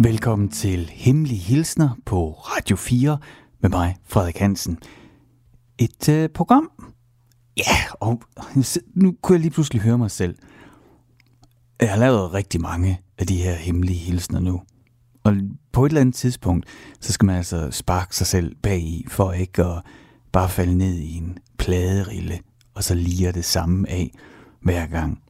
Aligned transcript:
Velkommen 0.00 0.48
til 0.48 0.90
Hemmelige 0.94 1.40
Hilsner 1.40 1.90
på 2.06 2.30
Radio 2.32 2.76
4 2.76 3.18
med 3.60 3.70
mig, 3.70 3.96
Frederik 4.04 4.38
Hansen. 4.38 4.78
Et 5.78 6.08
øh, 6.08 6.28
program. 6.28 6.70
Ja, 7.56 7.76
og 8.00 8.22
nu 8.94 9.16
kunne 9.22 9.34
jeg 9.36 9.40
lige 9.40 9.50
pludselig 9.50 9.82
høre 9.82 9.98
mig 9.98 10.10
selv. 10.10 10.34
Jeg 11.80 11.90
har 11.90 11.98
lavet 11.98 12.34
rigtig 12.34 12.60
mange 12.60 13.00
af 13.18 13.26
de 13.26 13.36
her 13.36 13.54
hemmelige 13.54 13.98
hilsner 13.98 14.40
nu. 14.40 14.62
Og 15.24 15.36
på 15.72 15.84
et 15.84 15.90
eller 15.90 16.00
andet 16.00 16.14
tidspunkt, 16.14 16.66
så 17.00 17.12
skal 17.12 17.26
man 17.26 17.36
altså 17.36 17.70
sparke 17.70 18.16
sig 18.16 18.26
selv 18.26 18.56
bag 18.62 18.78
i, 18.78 19.06
for 19.08 19.32
ikke 19.32 19.64
at 19.64 19.82
bare 20.32 20.48
falde 20.48 20.78
ned 20.78 20.94
i 20.94 21.16
en 21.16 21.38
pladerille, 21.64 22.40
og 22.74 22.84
så 22.84 22.94
liger 22.94 23.32
det 23.32 23.44
samme 23.44 23.90
af 23.90 24.10
hver 24.62 24.86
gang. 24.86 25.22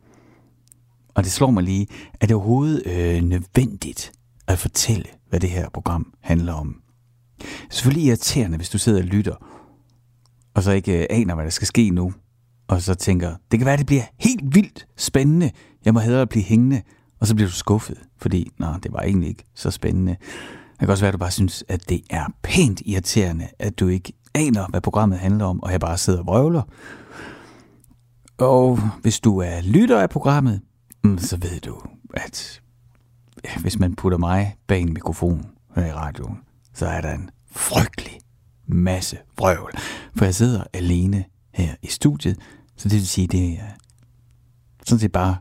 Og 1.14 1.24
det 1.24 1.32
slår 1.32 1.50
mig 1.50 1.62
lige, 1.62 1.86
er 2.20 2.26
det 2.26 2.36
overhovedet 2.36 2.82
øh, 2.86 3.22
nødvendigt 3.22 4.12
at 4.46 4.58
fortælle, 4.58 5.04
hvad 5.28 5.40
det 5.40 5.50
her 5.50 5.68
program 5.68 6.12
handler 6.20 6.52
om? 6.52 6.80
Selvfølgelig 7.70 8.06
irriterende, 8.06 8.56
hvis 8.56 8.70
du 8.70 8.78
sidder 8.78 8.98
og 8.98 9.04
lytter, 9.04 9.34
og 10.54 10.62
så 10.62 10.70
ikke 10.72 11.00
øh, 11.00 11.06
aner, 11.10 11.34
hvad 11.34 11.44
der 11.44 11.50
skal 11.50 11.66
ske 11.66 11.90
nu, 11.90 12.12
og 12.68 12.82
så 12.82 12.94
tænker, 12.94 13.36
det 13.50 13.58
kan 13.58 13.66
være, 13.66 13.76
det 13.76 13.86
bliver 13.86 14.04
helt 14.18 14.54
vildt 14.54 14.86
spændende, 14.96 15.50
jeg 15.84 15.94
må 15.94 16.00
hellere 16.00 16.26
blive 16.26 16.44
hængende, 16.44 16.82
og 17.20 17.26
så 17.26 17.34
bliver 17.34 17.48
du 17.48 17.54
skuffet, 17.54 17.98
fordi, 18.18 18.50
nå, 18.58 18.66
det 18.82 18.92
var 18.92 19.00
egentlig 19.00 19.28
ikke 19.28 19.44
så 19.54 19.70
spændende. 19.70 20.16
Det 20.70 20.78
kan 20.80 20.90
også 20.90 21.04
være, 21.04 21.08
at 21.08 21.14
du 21.14 21.18
bare 21.18 21.30
synes, 21.30 21.64
at 21.68 21.88
det 21.88 22.02
er 22.10 22.26
pænt 22.42 22.82
irriterende, 22.86 23.48
at 23.58 23.80
du 23.80 23.88
ikke 23.88 24.12
aner, 24.34 24.66
hvad 24.66 24.80
programmet 24.80 25.18
handler 25.18 25.44
om, 25.44 25.62
og 25.62 25.72
jeg 25.72 25.80
bare 25.80 25.98
sidder 25.98 26.18
og 26.18 26.26
vrøvler. 26.26 26.62
Og 28.38 28.78
hvis 29.02 29.20
du 29.20 29.38
er 29.38 29.60
lytter 29.60 30.00
af 30.00 30.10
programmet, 30.10 30.60
mm, 31.04 31.18
så 31.18 31.36
ved 31.36 31.60
du, 31.60 31.80
at 32.14 32.60
hvis 33.60 33.78
man 33.78 33.94
putter 33.94 34.18
mig 34.18 34.56
bag 34.66 34.80
en 34.80 34.92
mikrofon 34.92 35.46
her 35.76 35.86
i 35.86 35.92
radioen, 35.92 36.38
så 36.72 36.86
er 36.86 37.00
der 37.00 37.12
en 37.12 37.30
frygtelig 37.50 38.20
masse 38.66 39.18
vrøvl. 39.38 39.72
For 40.16 40.24
jeg 40.24 40.34
sidder 40.34 40.64
alene 40.72 41.24
her 41.52 41.74
i 41.82 41.86
studiet, 41.86 42.38
så 42.76 42.88
det 42.88 42.96
vil 42.96 43.08
sige, 43.08 43.26
det 43.26 43.52
er 43.52 43.68
sådan 44.84 45.00
set 45.00 45.12
bare 45.12 45.36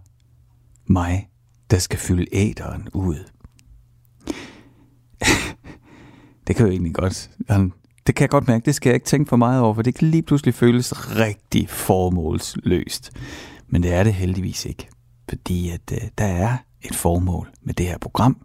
mig, 0.85 1.29
der 1.71 1.79
skal 1.79 1.99
fylde 1.99 2.25
æderen 2.31 2.89
ud. 2.93 3.29
det 6.47 6.55
kan 6.55 6.65
jo 6.65 6.71
egentlig 6.71 6.93
godt. 6.93 7.29
Det 8.07 8.15
kan 8.15 8.21
jeg 8.21 8.29
godt 8.29 8.47
mærke, 8.47 8.65
det 8.65 8.75
skal 8.75 8.89
jeg 8.89 8.95
ikke 8.95 9.05
tænke 9.05 9.29
for 9.29 9.35
meget 9.35 9.61
over, 9.61 9.73
for 9.73 9.81
det 9.81 9.95
kan 9.95 10.07
lige 10.07 10.23
pludselig 10.23 10.53
føles 10.53 11.17
rigtig 11.19 11.69
formålsløst. 11.69 13.11
Men 13.67 13.83
det 13.83 13.93
er 13.93 14.03
det 14.03 14.13
heldigvis 14.13 14.65
ikke, 14.65 14.89
fordi 15.29 15.69
at 15.69 15.91
øh, 15.91 16.09
der 16.17 16.25
er 16.25 16.57
et 16.81 16.95
formål 16.95 17.51
med 17.61 17.73
det 17.73 17.85
her 17.85 17.97
program. 17.97 18.37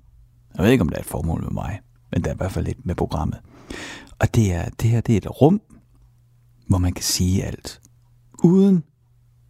Jeg 0.56 0.64
ved 0.64 0.72
ikke, 0.72 0.82
om 0.82 0.88
der 0.88 0.96
er 0.96 1.00
et 1.00 1.06
formål 1.06 1.42
med 1.42 1.50
mig, 1.50 1.80
men 2.12 2.24
der 2.24 2.30
er 2.30 2.34
i 2.34 2.36
hvert 2.36 2.52
fald 2.52 2.68
et 2.68 2.86
med 2.86 2.94
programmet. 2.94 3.38
Og 4.18 4.34
det, 4.34 4.52
er, 4.52 4.68
det 4.82 4.90
her 4.90 5.00
det 5.00 5.12
er 5.12 5.16
et 5.16 5.40
rum, 5.40 5.60
hvor 6.68 6.78
man 6.78 6.92
kan 6.92 7.04
sige 7.04 7.44
alt, 7.44 7.80
uden 8.44 8.84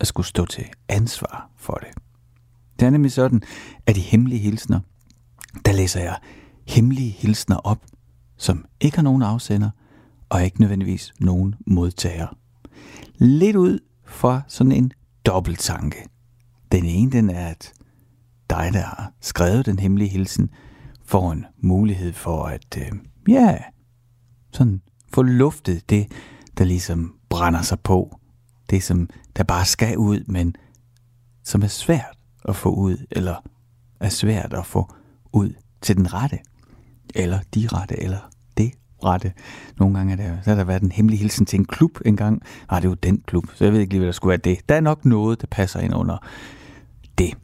at 0.00 0.06
skulle 0.06 0.26
stå 0.26 0.44
til 0.44 0.64
ansvar 0.88 1.50
for 1.56 1.74
det. 1.74 1.88
Det 2.80 2.86
er 2.86 2.90
nemlig 2.90 3.12
sådan, 3.12 3.42
at 3.86 3.96
i 3.96 4.00
hemmelige 4.00 4.40
hilsner, 4.40 4.80
der 5.64 5.72
læser 5.72 6.00
jeg 6.00 6.16
hemmelige 6.66 7.10
hilsner 7.10 7.56
op, 7.56 7.78
som 8.36 8.64
ikke 8.80 8.96
har 8.96 9.02
nogen 9.02 9.22
afsender, 9.22 9.70
og 10.28 10.44
ikke 10.44 10.60
nødvendigvis 10.60 11.14
nogen 11.20 11.54
modtager. 11.66 12.36
Lidt 13.14 13.56
ud 13.56 13.78
fra 14.06 14.42
sådan 14.48 14.72
en 14.72 14.92
dobbelttanke. 15.26 16.08
Den 16.72 16.84
ene, 16.84 17.12
den 17.12 17.30
er, 17.30 17.46
at 17.46 17.72
dig, 18.50 18.70
der 18.72 18.82
har 18.82 19.12
skrevet 19.20 19.66
den 19.66 19.78
hemmelige 19.78 20.10
hilsen, 20.10 20.50
får 21.04 21.32
en 21.32 21.46
mulighed 21.58 22.12
for 22.12 22.44
at, 22.44 22.76
øh, 22.78 22.92
ja, 23.28 23.58
sådan 24.52 24.82
få 25.12 25.22
luftet 25.22 25.90
det, 25.90 26.12
der 26.58 26.64
ligesom 26.64 27.14
brænder 27.28 27.62
sig 27.62 27.80
på. 27.80 28.20
Det, 28.70 28.82
som 28.82 29.08
der 29.36 29.42
bare 29.44 29.64
skal 29.64 29.98
ud, 29.98 30.24
men 30.26 30.54
som 31.44 31.62
er 31.62 31.66
svært 31.66 32.18
at 32.44 32.56
få 32.56 32.70
ud, 32.70 33.06
eller 33.10 33.48
er 34.00 34.08
svært 34.08 34.52
at 34.52 34.66
få 34.66 34.92
ud 35.32 35.52
til 35.80 35.96
den 35.96 36.14
rette, 36.14 36.38
eller 37.14 37.40
de 37.54 37.68
rette, 37.72 38.02
eller 38.02 38.30
rette. 39.04 39.32
Nogle 39.78 39.98
gange 39.98 40.12
er 40.12 40.16
der, 40.16 40.36
så 40.44 40.50
har 40.50 40.56
der 40.56 40.64
været 40.64 40.82
en 40.82 40.92
hemmelig 40.92 41.18
hilsen 41.18 41.46
til 41.46 41.58
en 41.58 41.64
klub 41.64 41.98
engang. 42.04 42.42
Nej, 42.70 42.80
det 42.80 42.86
er 42.86 42.90
jo 42.90 42.94
den 42.94 43.22
klub, 43.26 43.44
så 43.54 43.64
jeg 43.64 43.72
ved 43.72 43.80
ikke 43.80 43.92
lige, 43.92 43.98
hvad 43.98 44.06
der 44.06 44.12
skulle 44.12 44.30
være 44.30 44.38
det. 44.38 44.68
Der 44.68 44.74
er 44.74 44.80
nok 44.80 45.04
noget, 45.04 45.40
der 45.40 45.46
passer 45.50 45.80
ind 45.80 45.94
under 45.94 46.16
det. 47.18 47.34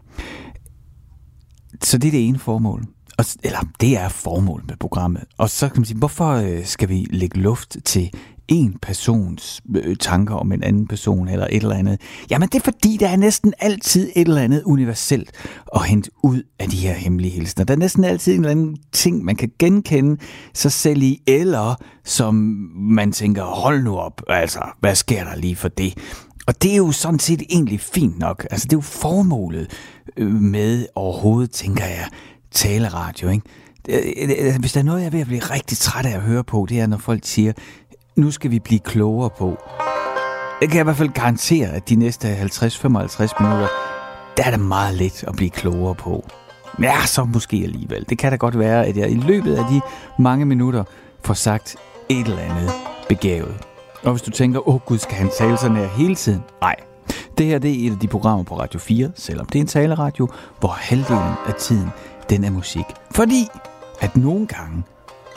Så 1.83 1.99
det 1.99 2.09
er 2.09 2.13
det 2.13 2.29
ene 2.29 2.39
formål. 2.39 2.85
Og, 3.19 3.25
eller 3.45 3.59
det 3.81 3.99
er 3.99 4.09
formålet 4.09 4.67
med 4.67 4.77
programmet. 4.77 5.25
Og 5.39 5.51
så 5.51 5.69
kan 5.69 5.81
man 5.81 5.85
sige, 5.85 5.99
hvorfor 5.99 6.31
øh, 6.31 6.65
skal 6.65 6.89
vi 6.89 7.07
lægge 7.11 7.41
luft 7.41 7.77
til 7.85 8.11
en 8.49 8.77
persons 8.83 9.61
øh, 9.77 9.97
tanker 9.97 10.35
om 10.35 10.53
en 10.53 10.63
anden 10.63 10.87
person 10.87 11.29
eller 11.29 11.47
et 11.51 11.63
eller 11.63 11.75
andet. 11.75 12.01
Jamen 12.31 12.49
det 12.49 12.59
er 12.59 12.65
fordi, 12.65 12.97
der 13.01 13.09
er 13.09 13.17
næsten 13.17 13.55
altid 13.59 14.11
et 14.17 14.29
eller 14.29 14.43
andet 14.43 14.63
universelt 14.63 15.31
at 15.75 15.87
hente 15.87 16.11
ud 16.23 16.43
af 16.59 16.69
de 16.69 16.77
her 16.77 16.93
hemmelige 16.93 17.31
hilsner. 17.31 17.65
Der 17.65 17.75
er 17.75 17.79
næsten 17.79 18.05
altid 18.05 18.33
en 18.35 18.41
eller 18.41 18.51
anden 18.51 18.77
ting, 18.93 19.25
man 19.25 19.37
kan 19.37 19.51
genkende 19.59 20.21
sig 20.55 20.73
selv 20.73 21.03
i, 21.03 21.23
eller 21.27 21.75
som 22.05 22.35
man 22.75 23.13
tænker, 23.13 23.45
hold 23.45 23.83
nu 23.83 23.97
op, 23.97 24.23
altså, 24.29 24.61
hvad 24.81 24.95
sker 24.95 25.25
der 25.25 25.37
lige 25.37 25.57
for 25.57 25.69
det? 25.69 25.95
Og 26.47 26.63
det 26.63 26.73
er 26.73 26.77
jo 26.77 26.93
sådan 26.93 27.19
set 27.19 27.43
egentlig 27.51 27.81
fint 27.81 28.19
nok. 28.19 28.47
Altså 28.51 28.65
det 28.65 28.73
er 28.73 28.77
jo 28.77 28.81
formålet 28.81 29.71
øh, 30.17 30.33
med 30.33 30.87
overhovedet, 30.95 31.51
tænker 31.51 31.85
jeg, 31.85 32.09
taleradio, 32.51 33.29
ikke? 33.29 33.45
Øh, 33.89 34.47
øh, 34.47 34.61
hvis 34.61 34.73
der 34.73 34.81
er 34.81 34.85
noget, 34.85 35.01
jeg 35.01 35.07
er 35.07 35.11
ved 35.11 35.21
at 35.21 35.27
blive 35.27 35.41
rigtig 35.41 35.79
træt 35.79 36.07
af 36.07 36.15
at 36.15 36.21
høre 36.21 36.45
på, 36.45 36.67
det 36.69 36.81
er, 36.81 36.87
når 36.87 36.99
folk 36.99 37.21
siger, 37.25 37.53
nu 38.17 38.31
skal 38.31 38.51
vi 38.51 38.59
blive 38.59 38.81
klogere 38.81 39.31
på. 39.31 39.59
Jeg 40.61 40.71
kan 40.71 40.81
i 40.81 40.85
hvert 40.85 40.97
fald 40.97 41.09
garantere, 41.09 41.69
at 41.69 41.89
de 41.89 41.97
næste 41.97 42.35
50-55 42.35 42.37
minutter, 43.43 43.69
der 44.37 44.45
er 44.45 44.51
der 44.51 44.57
meget 44.57 44.95
lidt 44.95 45.25
at 45.29 45.37
blive 45.37 45.51
klogere 45.51 45.95
på. 45.95 46.25
Ja, 46.83 47.07
så 47.07 47.25
måske 47.25 47.61
alligevel. 47.65 48.07
Det 48.09 48.19
kan 48.19 48.31
da 48.31 48.37
godt 48.37 48.59
være, 48.59 48.87
at 48.87 48.97
jeg 48.97 49.11
i 49.11 49.15
løbet 49.15 49.57
af 49.57 49.65
de 49.71 49.81
mange 50.19 50.45
minutter 50.47 50.85
får 51.25 51.35
sagt 51.35 51.77
et 52.09 52.27
eller 52.27 52.39
andet 52.39 52.71
begavet. 53.09 53.55
Og 54.03 54.11
hvis 54.11 54.23
du 54.23 54.31
tænker, 54.31 54.69
åh 54.69 54.75
oh, 54.75 54.81
gud, 54.81 54.99
skal 54.99 55.17
han 55.17 55.31
tale 55.39 55.57
sådan 55.57 55.77
her 55.77 55.89
hele 55.89 56.15
tiden? 56.15 56.43
Nej. 56.61 56.77
Det 57.39 57.47
her 57.47 57.59
det 57.59 57.71
er 57.71 57.87
et 57.87 57.93
af 57.93 57.99
de 57.99 58.09
programmer 58.09 58.45
på 58.45 58.59
Radio 58.59 58.81
4, 58.81 59.11
selvom 59.15 59.47
det 59.47 59.59
er 59.59 59.61
en 59.61 59.67
taleradio, 59.67 60.29
hvor 60.61 60.69
halvdelen 60.69 61.35
af 61.47 61.55
tiden, 61.55 61.89
den 62.31 62.45
er 62.45 62.51
musik. 62.51 62.85
Fordi 63.11 63.49
at 64.01 64.17
nogle 64.17 64.47
gange, 64.47 64.83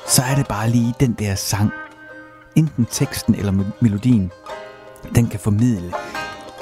så 0.07 0.21
er 0.31 0.35
det 0.35 0.47
bare 0.47 0.69
lige 0.69 0.93
den 0.99 1.13
der 1.19 1.35
sang, 1.35 1.71
enten 2.57 2.87
teksten 2.91 3.35
eller 3.35 3.53
melodien, 3.79 4.31
den 5.15 5.27
kan 5.27 5.39
formidle 5.39 5.93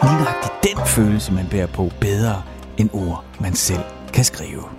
lige 0.03 0.15
nøjagtigt 0.15 0.53
den 0.63 0.87
følelse, 0.87 1.33
man 1.33 1.47
bærer 1.51 1.67
på, 1.67 1.91
bedre 2.01 2.43
end 2.77 2.89
ord, 2.93 3.25
man 3.39 3.53
selv 3.53 3.83
kan 4.13 4.23
skrive. 4.23 4.74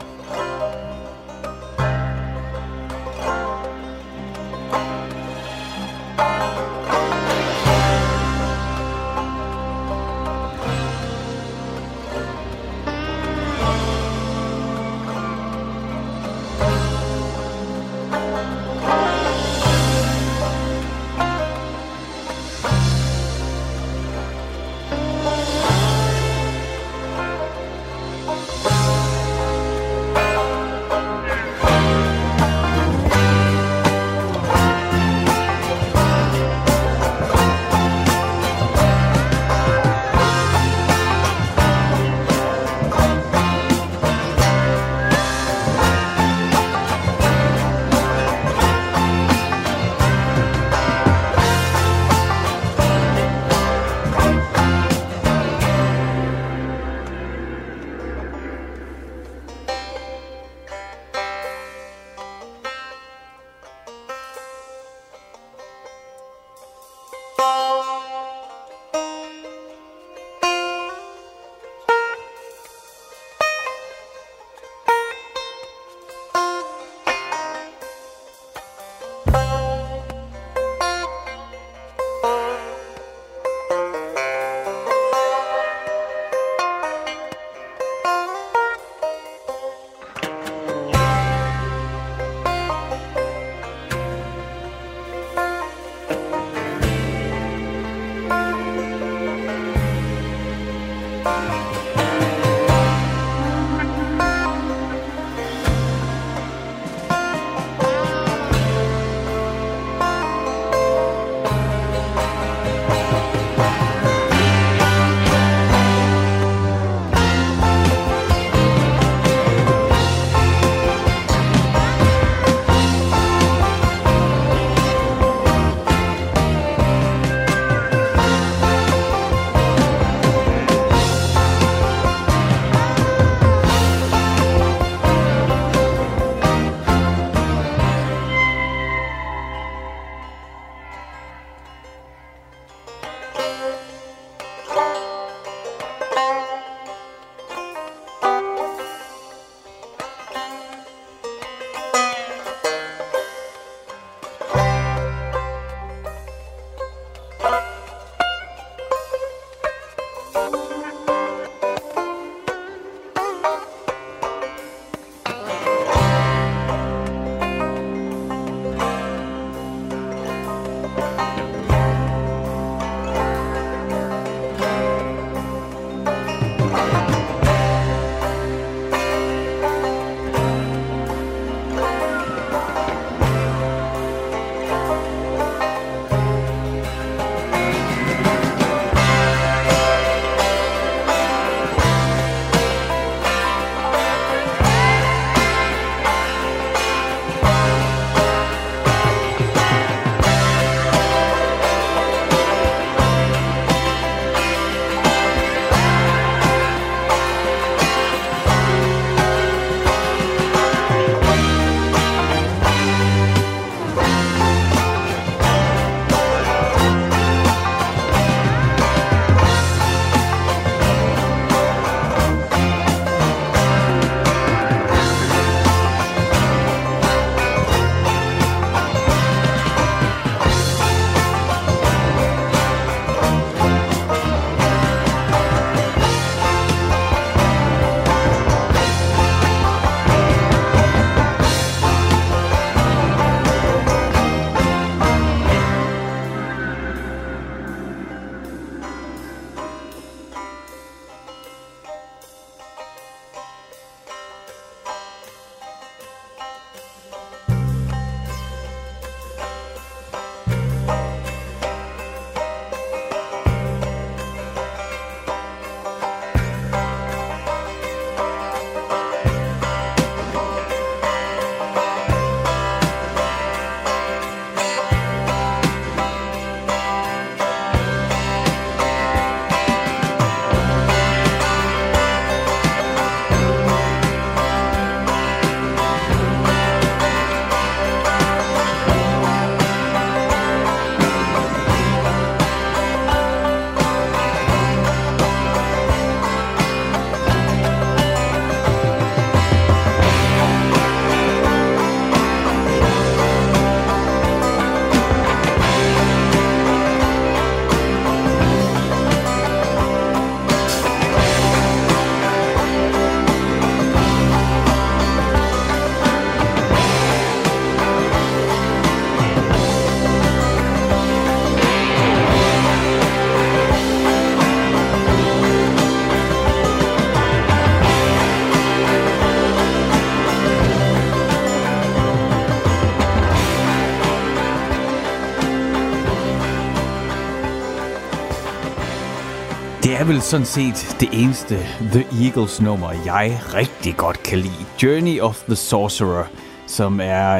Vel 340.08 340.20
sådan 340.20 340.46
set 340.46 340.96
det 341.00 341.08
eneste 341.12 341.56
The 341.80 342.24
Eagles 342.24 342.60
nummer, 342.60 342.92
jeg 342.92 343.40
rigtig 343.54 343.96
godt 343.96 344.22
kan 344.22 344.38
lide. 344.38 344.66
Journey 344.82 345.20
of 345.20 345.42
the 345.42 345.56
Sorcerer, 345.56 346.24
som 346.66 347.00
er 347.02 347.32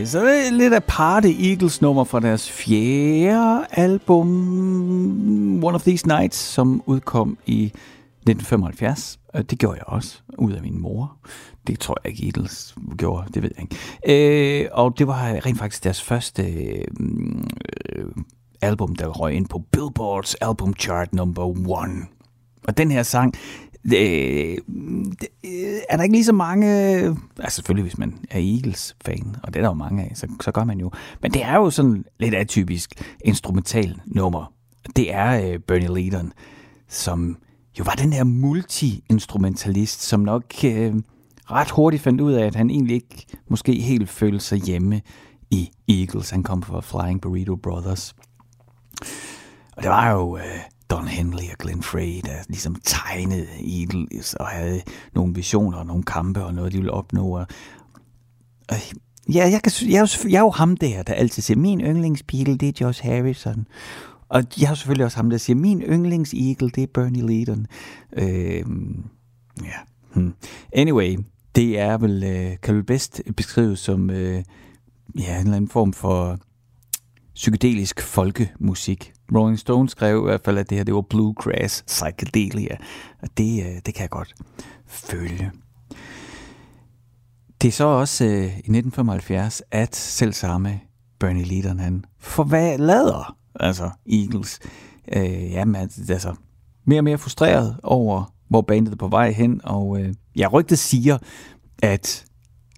øh, 0.00 0.06
så 0.06 0.48
lidt 0.52 0.74
af 0.74 0.84
parte 0.84 1.50
Eagles 1.50 1.82
nummer 1.82 2.04
fra 2.04 2.20
deres 2.20 2.50
fjerde 2.50 3.66
album, 3.70 5.64
One 5.64 5.74
of 5.74 5.82
These 5.82 6.08
Nights, 6.08 6.38
som 6.38 6.82
udkom 6.86 7.38
i 7.46 7.64
1975. 7.64 9.18
Det 9.50 9.58
gjorde 9.58 9.76
jeg 9.76 9.84
også, 9.86 10.20
ud 10.38 10.52
af 10.52 10.62
min 10.62 10.80
mor. 10.80 11.16
Det 11.66 11.80
tror 11.80 11.96
jeg 12.04 12.12
ikke 12.12 12.26
Eagles 12.26 12.74
gjorde, 12.96 13.26
det 13.34 13.42
ved 13.42 13.50
jeg 13.56 13.64
ikke. 13.64 14.62
Øh, 14.62 14.68
og 14.72 14.98
det 14.98 15.06
var 15.06 15.46
rent 15.46 15.58
faktisk 15.58 15.84
deres 15.84 16.02
første 16.02 16.42
øh, 16.42 18.06
album, 18.62 18.96
der 18.96 19.06
røg 19.06 19.34
ind 19.34 19.48
på 19.48 19.62
Billboards 19.72 20.34
album 20.34 20.74
chart 20.78 21.14
number 21.14 21.44
one. 21.68 22.02
Og 22.68 22.78
den 22.78 22.90
her 22.90 23.02
sang, 23.02 23.34
det, 23.90 24.58
det, 25.20 25.28
øh, 25.44 25.80
er 25.88 25.96
der 25.96 26.02
ikke 26.02 26.14
lige 26.14 26.24
så 26.24 26.32
mange... 26.32 26.92
Øh, 26.94 27.16
altså 27.38 27.56
selvfølgelig, 27.56 27.82
hvis 27.82 27.98
man 27.98 28.18
er 28.30 28.38
Eagles-fan, 28.38 29.36
og 29.42 29.54
det 29.54 29.56
er 29.56 29.62
der 29.62 29.68
jo 29.68 29.74
mange 29.74 30.02
af, 30.02 30.12
så, 30.14 30.26
så 30.40 30.52
gør 30.52 30.64
man 30.64 30.80
jo. 30.80 30.90
Men 31.22 31.32
det 31.32 31.44
er 31.44 31.54
jo 31.54 31.70
sådan 31.70 32.04
lidt 32.18 32.34
atypisk 32.34 33.02
instrumental 33.24 34.00
nummer. 34.06 34.52
Det 34.96 35.14
er 35.14 35.50
øh, 35.52 35.58
Bernie 35.58 35.94
Leadon, 35.94 36.32
som 36.88 37.36
jo 37.78 37.84
var 37.84 37.92
den 37.92 38.12
her 38.12 38.24
multi-instrumentalist, 38.24 40.02
som 40.02 40.20
nok 40.20 40.44
øh, 40.64 40.94
ret 41.50 41.70
hurtigt 41.70 42.02
fandt 42.02 42.20
ud 42.20 42.32
af, 42.32 42.46
at 42.46 42.54
han 42.54 42.70
egentlig 42.70 42.94
ikke 42.94 43.26
måske 43.48 43.72
helt 43.80 44.08
følte 44.08 44.44
sig 44.44 44.58
hjemme 44.58 45.00
i 45.50 45.70
Eagles. 45.88 46.30
Han 46.30 46.42
kom 46.42 46.62
fra 46.62 46.80
Flying 46.80 47.20
Burrito 47.20 47.56
Brothers. 47.56 48.14
Og 49.76 49.82
det 49.82 49.90
var 49.90 50.10
jo 50.10 50.36
øh, 50.36 50.60
Don 50.90 51.08
Henley 51.08 51.50
og 51.52 51.58
Glenn 51.58 51.82
Frey, 51.82 52.20
der 52.24 52.36
ligesom 52.48 52.76
tegnede 52.84 53.46
Eagles 53.80 54.34
og 54.34 54.46
havde 54.46 54.82
nogle 55.14 55.34
visioner 55.34 55.78
og 55.78 55.86
nogle 55.86 56.02
kampe 56.02 56.44
og 56.44 56.54
noget, 56.54 56.72
de 56.72 56.76
ville 56.76 56.92
opnå. 56.92 57.36
Og, 57.36 57.46
og 58.68 58.76
ja, 59.34 59.48
jeg, 59.50 59.60
kan, 59.62 59.72
jeg, 59.88 59.96
er 59.96 60.00
jo, 60.24 60.28
jeg 60.30 60.36
er 60.36 60.42
jo 60.42 60.50
ham 60.50 60.76
der, 60.76 61.02
der 61.02 61.14
altid 61.14 61.42
siger, 61.42 61.58
min 61.58 61.80
yndlingspigel, 61.80 62.60
det 62.60 62.68
er 62.68 62.86
Josh 62.86 63.04
Harrison. 63.04 63.66
Og 64.28 64.42
jeg 64.60 64.68
har 64.68 64.74
selvfølgelig 64.74 65.04
også 65.04 65.16
ham, 65.16 65.30
der 65.30 65.38
siger, 65.38 65.56
min 65.56 65.82
yndlings 65.82 66.34
eagle, 66.34 66.70
det 66.70 66.82
er 66.82 66.86
Bernie 66.94 67.26
Leadon. 67.26 67.66
Øh, 68.12 68.64
ja. 69.64 69.78
Hmm. 70.14 70.34
Anyway, 70.72 71.18
det 71.54 71.78
er 71.78 71.98
vel, 71.98 72.24
øh, 72.24 72.56
kan 72.62 72.74
vel 72.74 72.84
bedst 72.84 73.22
beskrives 73.36 73.78
som 73.78 74.10
øh, 74.10 74.44
ja, 75.18 75.34
en 75.34 75.40
eller 75.40 75.56
anden 75.56 75.68
form 75.68 75.92
for 75.92 76.38
psykedelisk 77.36 78.00
folkemusik. 78.02 79.12
Rolling 79.34 79.58
Stone 79.58 79.88
skrev 79.88 80.18
i 80.18 80.22
hvert 80.22 80.40
fald, 80.44 80.58
at 80.58 80.70
det 80.70 80.78
her 80.78 80.84
det 80.84 80.94
var 80.94 81.00
bluegrass 81.00 81.84
psychedelia, 81.86 82.76
og 83.22 83.28
det, 83.36 83.66
øh, 83.66 83.74
det 83.86 83.94
kan 83.94 84.02
jeg 84.02 84.10
godt 84.10 84.34
følge. 84.86 85.52
Det 87.62 87.68
er 87.68 87.72
så 87.72 87.84
også 87.84 88.24
øh, 88.24 88.44
i 88.44 88.46
1975, 88.46 89.62
at 89.70 89.96
selv 89.96 90.32
samme 90.32 90.80
Bernie 91.20 91.44
Leadon, 91.44 91.78
han 91.78 92.04
forlader 92.20 93.36
altså 93.60 93.90
Eagles. 94.12 94.58
Øh, 95.16 95.52
jamen, 95.52 95.74
altså, 95.74 96.12
altså, 96.12 96.34
mere 96.86 97.00
og 97.00 97.04
mere 97.04 97.18
frustreret 97.18 97.76
over, 97.82 98.34
hvor 98.48 98.60
bandet 98.60 98.92
er 98.92 98.96
på 98.96 99.08
vej 99.08 99.30
hen, 99.30 99.60
og 99.64 100.00
øh, 100.00 100.14
ja, 100.36 100.48
rygtet 100.52 100.78
siger, 100.78 101.18
at 101.82 102.24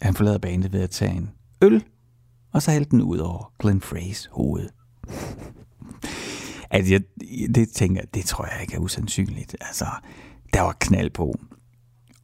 han 0.03 0.15
forlader 0.15 0.39
bandet 0.39 0.73
ved 0.73 0.81
at 0.81 0.91
tage 0.91 1.17
en 1.17 1.31
øl 1.63 1.85
og 2.59 2.63
så 2.63 2.71
hældte 2.71 2.91
den 2.91 3.03
ud 3.03 3.19
over 3.19 3.53
Glenn 3.59 3.81
Freys 3.81 4.29
hoved. 4.33 4.69
altså, 6.71 6.93
jeg, 6.93 7.03
det 7.55 7.69
tænker 7.69 8.03
det 8.15 8.25
tror 8.25 8.47
jeg 8.47 8.61
ikke 8.61 8.75
er 8.75 8.79
usandsynligt. 8.79 9.57
Altså, 9.61 9.87
der 10.53 10.61
var 10.61 10.77
knald 10.81 11.11
på. 11.11 11.35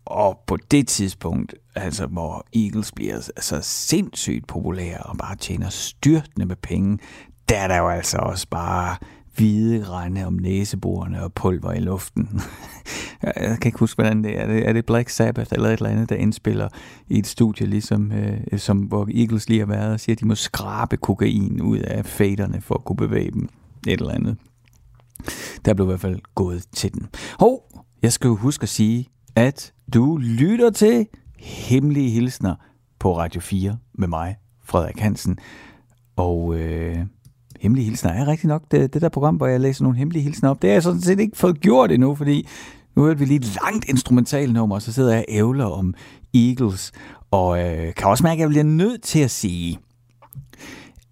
Og 0.04 0.38
på 0.46 0.56
det 0.56 0.88
tidspunkt, 0.88 1.54
altså 1.74 2.06
hvor 2.06 2.46
Eagles 2.54 2.92
bliver 2.92 3.14
altså 3.14 3.60
sindssygt 3.62 4.46
populære 4.46 4.98
og 4.98 5.16
bare 5.18 5.36
tjener 5.36 5.68
styrtende 5.68 6.46
med 6.46 6.56
penge, 6.56 6.98
der 7.48 7.58
er 7.58 7.68
der 7.68 7.76
jo 7.76 7.88
altså 7.88 8.18
også 8.18 8.48
bare 8.50 8.96
hvide 9.36 9.84
rende 9.88 10.24
om 10.24 10.32
næseborene 10.32 11.22
og 11.22 11.32
pulver 11.32 11.72
i 11.72 11.80
luften. 11.80 12.28
jeg 13.22 13.58
kan 13.60 13.66
ikke 13.68 13.78
huske, 13.78 14.02
hvordan 14.02 14.24
det 14.24 14.38
er. 14.40 14.44
Er 14.44 14.72
det 14.72 14.86
Black 14.86 15.08
Sabbath 15.08 15.52
eller 15.52 15.68
et 15.68 15.72
eller 15.72 15.90
andet, 15.90 16.08
der 16.08 16.16
indspiller 16.16 16.68
i 17.08 17.18
et 17.18 17.26
studie, 17.26 17.66
ligesom, 17.66 18.12
øh, 18.12 18.58
som, 18.58 18.78
hvor 18.78 19.08
Eagles 19.14 19.48
lige 19.48 19.60
har 19.60 19.66
været 19.66 19.92
og 19.92 20.00
siger, 20.00 20.16
at 20.16 20.20
de 20.20 20.26
må 20.26 20.34
skrabe 20.34 20.96
kokain 20.96 21.60
ud 21.60 21.78
af 21.78 22.06
faderne 22.06 22.60
for 22.60 22.74
at 22.74 22.84
kunne 22.84 22.96
bevæge 22.96 23.30
dem. 23.30 23.48
Et 23.86 24.00
eller 24.00 24.14
andet. 24.14 24.36
Der 25.64 25.74
blev 25.74 25.86
i 25.86 25.88
hvert 25.88 26.00
fald 26.00 26.20
gået 26.34 26.64
til 26.72 26.92
den. 26.92 27.06
Hov, 27.40 27.84
jeg 28.02 28.12
skal 28.12 28.28
jo 28.28 28.36
huske 28.36 28.62
at 28.62 28.68
sige, 28.68 29.08
at 29.36 29.72
du 29.94 30.16
lytter 30.16 30.70
til 30.70 31.06
Hemmelige 31.38 32.10
Hilsner 32.10 32.54
på 32.98 33.18
Radio 33.18 33.40
4 33.40 33.76
med 33.94 34.08
mig, 34.08 34.36
Frederik 34.64 34.98
Hansen. 34.98 35.38
Og 36.16 36.54
øh, 36.58 36.98
hemmelige 37.64 37.84
hilsner 37.84 38.12
er 38.12 38.28
rigtig 38.28 38.48
nok 38.48 38.62
det, 38.70 38.94
det 38.94 39.02
der 39.02 39.08
program, 39.08 39.36
hvor 39.36 39.46
jeg 39.46 39.60
læser 39.60 39.82
nogle 39.82 39.98
hemmelige 39.98 40.22
hilsner 40.22 40.50
op. 40.50 40.62
Det 40.62 40.70
er 40.70 40.72
jeg 40.72 40.82
sådan 40.82 41.00
set 41.00 41.20
ikke 41.20 41.36
fået 41.36 41.60
gjort 41.60 41.92
endnu, 41.92 42.14
fordi 42.14 42.48
nu 42.96 43.02
hørte 43.02 43.18
vi 43.18 43.24
lige 43.24 43.36
et 43.36 43.58
langt 43.62 43.88
instrumentalnummer, 43.88 44.74
og 44.74 44.82
så 44.82 44.92
sidder 44.92 45.12
jeg 45.12 45.24
og 45.28 45.34
ævler 45.34 45.64
om 45.64 45.94
Eagles, 46.34 46.92
og 47.30 47.58
øh, 47.58 47.94
kan 47.94 48.06
også 48.06 48.24
mærke, 48.24 48.38
at 48.38 48.40
jeg 48.40 48.48
bliver 48.48 48.64
nødt 48.64 49.02
til 49.02 49.18
at 49.18 49.30
sige, 49.30 49.78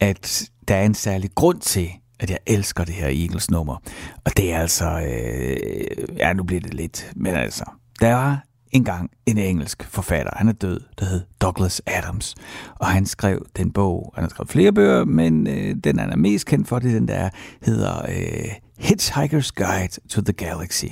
at 0.01 0.51
der 0.69 0.75
er 0.75 0.85
en 0.85 0.95
særlig 0.95 1.31
grund 1.35 1.61
til, 1.61 1.89
at 2.21 2.31
jeg 2.31 2.39
elsker 2.47 2.85
det 2.85 2.95
her 2.95 3.07
Eagles-nummer. 3.07 3.77
Og 4.25 4.37
det 4.37 4.53
er 4.53 4.59
altså... 4.59 5.01
Øh, 5.01 6.17
ja, 6.17 6.33
nu 6.33 6.43
bliver 6.43 6.61
det 6.61 6.75
lidt... 6.75 7.11
Men 7.17 7.35
altså, 7.35 7.65
der 8.01 8.15
var 8.15 8.45
engang 8.73 9.11
en 9.27 9.39
engelsk 9.39 9.85
forfatter. 9.85 10.33
Han 10.37 10.49
er 10.49 10.53
død, 10.53 10.81
der 10.99 11.05
hed 11.05 11.21
Douglas 11.41 11.83
Adams. 11.87 12.35
Og 12.75 12.87
han 12.87 13.07
skrev 13.07 13.47
den 13.57 13.73
bog, 13.73 14.13
han 14.15 14.25
har 14.25 14.29
skrevet 14.29 14.51
flere 14.51 14.73
bøger, 14.73 15.05
men 15.05 15.47
øh, 15.47 15.77
den 15.85 15.99
han 15.99 16.11
er 16.11 16.17
mest 16.17 16.47
kendt 16.47 16.69
for, 16.69 16.79
det 16.79 16.91
er 16.91 16.95
den 16.95 17.09
der 17.09 17.31
hedder 17.63 18.03
øh, 18.09 18.53
Hitchhiker's 18.81 19.51
Guide 19.55 20.09
to 20.09 20.23
the 20.23 20.33
Galaxy. 20.33 20.87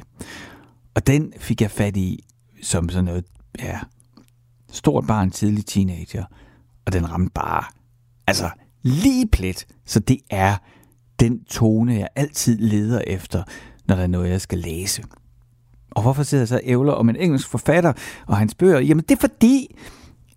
Og 0.94 1.06
den 1.06 1.32
fik 1.38 1.60
jeg 1.60 1.70
fat 1.70 1.96
i 1.96 2.24
som 2.62 2.88
sådan 2.88 3.04
noget, 3.04 3.24
ja, 3.58 3.80
stort 4.72 5.06
barn, 5.06 5.30
tidlig 5.30 5.66
teenager. 5.66 6.24
Og 6.86 6.92
den 6.92 7.10
ramte 7.12 7.32
bare, 7.34 7.64
altså 8.26 8.50
lige 8.82 9.28
plet. 9.28 9.66
Så 9.86 10.00
det 10.00 10.18
er 10.30 10.56
den 11.20 11.44
tone, 11.44 11.94
jeg 11.94 12.08
altid 12.16 12.58
leder 12.58 13.00
efter, 13.06 13.42
når 13.88 13.96
der 13.96 14.02
er 14.02 14.06
noget, 14.06 14.30
jeg 14.30 14.40
skal 14.40 14.58
læse. 14.58 15.02
Og 15.90 16.02
hvorfor 16.02 16.22
sidder 16.22 16.42
jeg 16.42 16.48
så 16.48 16.60
ævler 16.64 16.92
om 16.92 17.08
en 17.08 17.16
engelsk 17.16 17.48
forfatter 17.48 17.92
og 18.26 18.36
hans 18.36 18.54
bøger? 18.54 18.80
Jamen 18.80 19.04
det 19.08 19.16
er 19.16 19.20
fordi, 19.20 19.76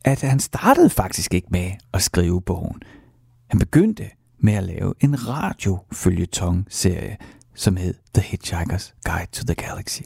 at 0.06 0.22
han 0.22 0.40
startede 0.40 0.90
faktisk 0.90 1.34
ikke 1.34 1.48
med 1.52 1.72
at 1.94 2.02
skrive 2.02 2.42
bogen. 2.42 2.82
Han 3.48 3.60
begyndte 3.60 4.10
med 4.40 4.54
at 4.54 4.64
lave 4.64 4.94
en 5.00 5.28
radiofølgetong-serie, 5.28 7.18
som 7.56 7.78
hed 7.78 7.94
The 8.16 8.24
Hitchhiker's 8.24 8.94
Guide 9.04 9.32
to 9.32 9.44
the 9.46 9.56
Galaxy. 9.56 10.02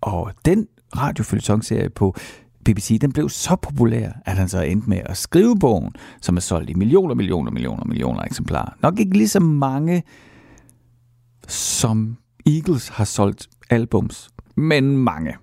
Og 0.00 0.32
den 0.44 0.66
radiofølgetong-serie 0.96 1.90
på 1.90 2.16
BBC, 2.64 2.98
den 3.00 3.12
blev 3.12 3.28
så 3.28 3.56
populær, 3.56 4.12
at 4.24 4.36
han 4.36 4.48
så 4.48 4.60
endte 4.60 4.88
med 4.88 5.00
at 5.04 5.16
skrive 5.16 5.58
bogen, 5.58 5.92
som 6.20 6.36
er 6.36 6.40
solgt 6.40 6.70
i 6.70 6.74
millioner, 6.74 7.14
millioner, 7.14 7.50
millioner, 7.50 7.84
millioner 7.84 8.22
eksemplarer. 8.22 8.72
Nok 8.82 8.98
ikke 8.98 9.16
lige 9.16 9.28
så 9.28 9.40
mange, 9.40 10.02
som 11.48 12.16
Eagles 12.46 12.88
har 12.88 13.04
solgt 13.04 13.48
albums 13.70 14.30
men 14.58 14.96
mange. 14.96 15.36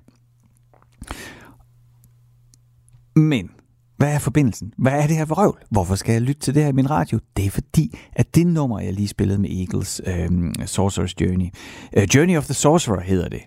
Men, 3.15 3.49
hvad 3.97 4.13
er 4.13 4.19
forbindelsen? 4.19 4.73
Hvad 4.77 4.93
er 5.03 5.07
det 5.07 5.15
her 5.15 5.25
for 5.25 5.35
røvl? 5.35 5.57
Hvorfor 5.71 5.95
skal 5.95 6.13
jeg 6.13 6.21
lytte 6.21 6.41
til 6.41 6.55
det 6.55 6.63
her 6.63 6.69
i 6.69 6.73
min 6.73 6.89
radio? 6.89 7.19
Det 7.37 7.45
er 7.45 7.49
fordi, 7.49 7.97
at 8.13 8.35
det 8.35 8.47
nummer, 8.47 8.79
jeg 8.79 8.93
lige 8.93 9.07
spillede 9.07 9.39
med 9.39 9.49
Eagles, 9.49 10.01
øh, 10.05 10.51
Sorcerer's 10.61 11.13
Journey, 11.21 11.49
uh, 11.97 12.15
Journey 12.15 12.37
of 12.37 12.45
the 12.45 12.53
Sorcerer 12.53 13.01
hedder 13.01 13.29
det, 13.29 13.41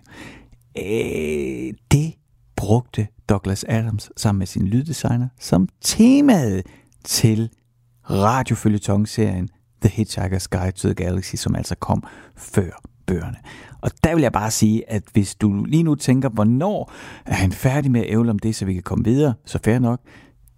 øh, 0.77 1.73
det 1.91 2.13
brugte 2.55 3.07
Douglas 3.29 3.65
Adams 3.69 4.11
sammen 4.17 4.39
med 4.39 4.47
sin 4.47 4.67
lyddesigner 4.67 5.27
som 5.39 5.67
temaet 5.81 6.63
til 7.05 7.49
radiofølgetong-serien 8.09 9.49
The 9.81 9.89
Hitchhiker's 9.89 10.47
Guide 10.51 10.71
to 10.71 10.87
the 10.87 10.93
Galaxy, 10.93 11.35
som 11.35 11.55
altså 11.55 11.75
kom 11.75 12.03
før 12.35 12.81
bøgerne. 13.05 13.37
Og 13.81 13.91
der 14.03 14.15
vil 14.15 14.21
jeg 14.21 14.31
bare 14.31 14.51
sige, 14.51 14.91
at 14.91 15.03
hvis 15.13 15.35
du 15.35 15.63
lige 15.63 15.83
nu 15.83 15.95
tænker, 15.95 16.29
hvornår 16.29 16.91
er 17.25 17.33
han 17.33 17.51
færdig 17.51 17.91
med 17.91 18.01
at 18.01 18.09
ævle 18.09 18.31
om 18.31 18.39
det, 18.39 18.55
så 18.55 18.65
vi 18.65 18.73
kan 18.73 18.83
komme 18.83 19.05
videre, 19.05 19.33
så 19.45 19.59
fair 19.63 19.79
nok. 19.79 19.99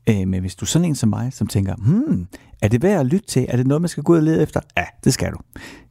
Øh, 0.09 0.27
men 0.27 0.41
hvis 0.41 0.55
du 0.55 0.65
er 0.65 0.67
sådan 0.67 0.87
en 0.87 0.95
som 0.95 1.09
mig, 1.09 1.33
som 1.33 1.47
tænker, 1.47 1.75
hmm, 1.75 2.27
er 2.61 2.67
det 2.67 2.83
værd 2.83 2.99
at 2.99 3.05
lytte 3.05 3.27
til? 3.27 3.45
Er 3.49 3.57
det 3.57 3.67
noget, 3.67 3.81
man 3.81 3.89
skal 3.89 4.03
gå 4.03 4.13
ud 4.13 4.17
og 4.17 4.23
lede 4.23 4.43
efter? 4.43 4.59
Ja, 4.77 4.85
det 5.03 5.13
skal 5.13 5.31
du. 5.31 5.37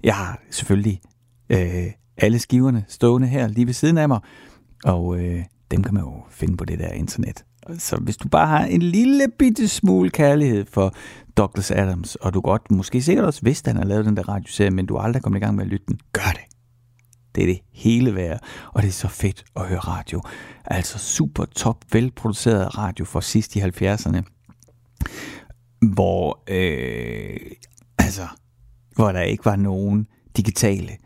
Jeg 0.04 0.14
har 0.14 0.40
selvfølgelig 0.50 1.00
øh, 1.50 1.86
alle 2.16 2.38
skiverne 2.38 2.84
stående 2.88 3.28
her 3.28 3.48
lige 3.48 3.66
ved 3.66 3.74
siden 3.74 3.98
af 3.98 4.08
mig, 4.08 4.20
og 4.84 5.18
øh, 5.18 5.44
dem 5.70 5.82
kan 5.82 5.94
man 5.94 6.02
jo 6.02 6.22
finde 6.30 6.56
på 6.56 6.64
det 6.64 6.78
der 6.78 6.88
internet. 6.88 7.44
Så 7.78 7.96
hvis 7.96 8.16
du 8.16 8.28
bare 8.28 8.46
har 8.46 8.64
en 8.64 8.82
lille 8.82 9.26
bitte 9.38 9.68
smule 9.68 10.10
kærlighed 10.10 10.64
for 10.72 10.94
Douglas 11.36 11.70
Adams, 11.70 12.14
og 12.14 12.34
du 12.34 12.40
godt 12.40 12.70
måske 12.70 13.02
sikkert 13.02 13.26
også 13.26 13.40
vidste, 13.42 13.70
at 13.70 13.76
han 13.76 13.82
har 13.82 13.88
lavet 13.88 14.04
den 14.04 14.16
der 14.16 14.28
radioserie, 14.28 14.70
men 14.70 14.86
du 14.86 14.98
aldrig 14.98 15.22
kommet 15.22 15.38
i 15.38 15.44
gang 15.44 15.56
med 15.56 15.64
at 15.64 15.70
lytte 15.70 15.86
den, 15.88 16.00
gør 16.12 16.30
det. 16.32 16.49
Det 17.34 17.42
er 17.42 17.46
det 17.46 17.60
hele 17.72 18.14
værd, 18.14 18.40
og 18.72 18.82
det 18.82 18.88
er 18.88 18.92
så 18.92 19.08
fedt 19.08 19.44
at 19.56 19.66
høre 19.68 19.78
radio. 19.78 20.22
Altså 20.64 20.98
super 20.98 21.44
top, 21.44 21.84
velproduceret 21.92 22.78
radio 22.78 23.04
fra 23.04 23.20
sidst 23.20 23.56
i 23.56 23.60
70'erne, 23.60 24.22
hvor, 25.94 26.42
øh, 26.48 27.36
altså, 27.98 28.26
hvor 28.94 29.12
der 29.12 29.20
ikke 29.20 29.44
var 29.44 29.56
nogen 29.56 30.06
digitale 30.36 30.96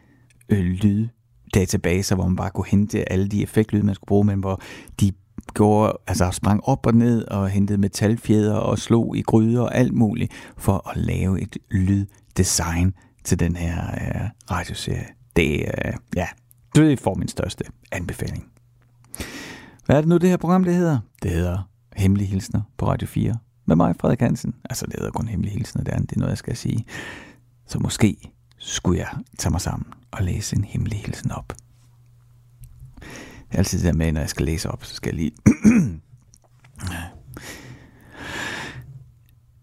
øh, 0.48 0.64
lyddatabaser, 0.64 2.14
hvor 2.14 2.26
man 2.26 2.36
bare 2.36 2.50
kunne 2.50 2.66
hente 2.66 3.12
alle 3.12 3.28
de 3.28 3.42
effektlyde, 3.42 3.86
man 3.86 3.94
skulle 3.94 4.08
bruge, 4.08 4.24
men 4.24 4.40
hvor 4.40 4.60
de 5.00 5.12
gjorde, 5.54 5.92
altså 6.06 6.30
sprang 6.30 6.64
op 6.64 6.86
og 6.86 6.94
ned 6.94 7.24
og 7.24 7.48
hentede 7.48 7.78
metalfjeder 7.78 8.54
og 8.54 8.78
slog 8.78 9.16
i 9.16 9.22
gryder 9.22 9.62
og 9.62 9.74
alt 9.74 9.94
muligt 9.94 10.32
for 10.56 10.90
at 10.90 10.96
lave 10.96 11.40
et 11.40 11.56
lyddesign 11.70 12.94
til 13.24 13.40
den 13.40 13.56
her 13.56 13.80
øh, 13.80 14.28
radioserie. 14.50 15.06
Det, 15.36 15.60
øh, 15.60 15.92
ja, 16.16 16.26
det 16.74 17.00
får 17.00 17.14
min 17.14 17.28
største 17.28 17.64
anbefaling. 17.92 18.48
Hvad 19.86 19.96
er 19.96 20.00
det 20.00 20.08
nu, 20.08 20.16
det 20.16 20.30
her 20.30 20.36
program, 20.36 20.64
det 20.64 20.74
hedder? 20.74 20.98
Det 21.22 21.30
hedder 21.30 21.68
Hemmelige 21.96 22.28
Hilsner 22.28 22.62
på 22.76 22.86
Radio 22.86 23.08
4. 23.08 23.36
Med 23.66 23.76
mig, 23.76 23.94
Frederik 24.00 24.20
Hansen. 24.20 24.54
Altså, 24.70 24.86
det 24.86 24.94
hedder 24.98 25.10
kun 25.10 25.28
Hemmelige 25.28 25.52
Hilsner, 25.52 25.84
det 25.84 25.94
er, 25.94 25.98
det 25.98 26.12
er 26.12 26.18
noget, 26.18 26.30
jeg 26.30 26.38
skal 26.38 26.56
sige. 26.56 26.84
Så 27.66 27.78
måske 27.78 28.16
skulle 28.58 28.98
jeg 28.98 29.08
tage 29.38 29.50
mig 29.50 29.60
sammen 29.60 29.86
og 30.10 30.24
læse 30.24 30.56
en 30.56 30.64
hemmelig 30.64 30.98
hilsen 30.98 31.30
op. 31.30 31.52
Det 32.98 33.54
er 33.54 33.58
altid 33.58 33.78
det 33.78 33.86
der 33.86 33.92
med, 33.92 34.12
når 34.12 34.20
jeg 34.20 34.30
skal 34.30 34.46
læse 34.46 34.70
op, 34.70 34.84
så 34.84 34.94
skal 34.94 35.08
jeg 35.08 35.14
lige... 35.14 35.32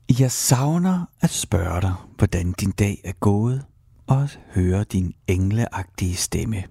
jeg 0.20 0.32
savner 0.32 1.06
at 1.22 1.30
spørge 1.30 1.82
dig, 1.82 1.94
hvordan 2.18 2.52
din 2.52 2.72
dag 2.72 3.02
er 3.04 3.12
gået, 3.12 3.66
og 4.12 4.30
høre 4.54 4.84
din 4.84 5.14
engleagtige 5.28 6.16
stemme. 6.16 6.64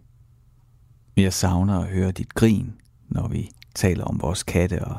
Jeg 1.17 1.33
savner 1.33 1.79
at 1.79 1.89
høre 1.89 2.13
dit 2.13 2.35
grin, 2.35 2.73
når 3.09 3.29
vi 3.29 3.51
taler 3.75 4.05
om 4.05 4.21
vores 4.23 4.43
katte 4.43 4.85
og 4.85 4.97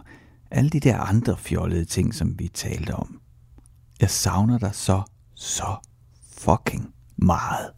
alle 0.51 0.69
de 0.69 0.79
der 0.79 0.97
andre 0.97 1.37
fjollede 1.37 1.85
ting, 1.85 2.15
som 2.15 2.39
vi 2.39 2.47
talte 2.47 2.95
om. 2.95 3.21
Jeg 4.01 4.09
savner 4.09 4.57
dig 4.57 4.75
så, 4.75 5.01
så 5.35 5.75
fucking 6.31 6.93
meget. 7.15 7.71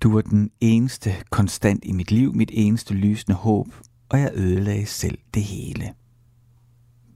Du 0.00 0.12
var 0.12 0.20
den 0.20 0.50
eneste 0.60 1.14
konstant 1.30 1.84
i 1.84 1.92
mit 1.92 2.10
liv, 2.10 2.34
mit 2.34 2.50
eneste 2.52 2.94
lysende 2.94 3.36
håb, 3.36 3.66
og 4.08 4.20
jeg 4.20 4.30
ødelagde 4.34 4.86
selv 4.86 5.18
det 5.34 5.42
hele. 5.42 5.94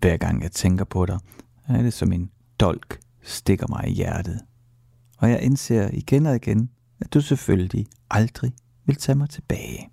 Hver 0.01 0.17
gang 0.17 0.43
jeg 0.43 0.53
tænker 0.53 0.85
på 0.85 1.07
dig, 1.07 1.19
er 1.69 1.83
det 1.83 1.93
som 1.93 2.13
en 2.13 2.31
dolk 2.61 3.01
stikker 3.23 3.67
mig 3.69 3.89
i 3.89 3.93
hjertet. 3.93 4.41
Og 5.19 5.31
jeg 5.31 5.43
indser 5.43 5.91
igen 5.93 6.27
og 6.27 6.37
igen, 6.37 6.71
at 7.01 7.15
du 7.15 7.21
selvfølgelig 7.21 7.87
aldrig 8.11 8.53
vil 8.87 8.97
tage 8.97 9.17
mig 9.17 9.31
tilbage. 9.31 9.91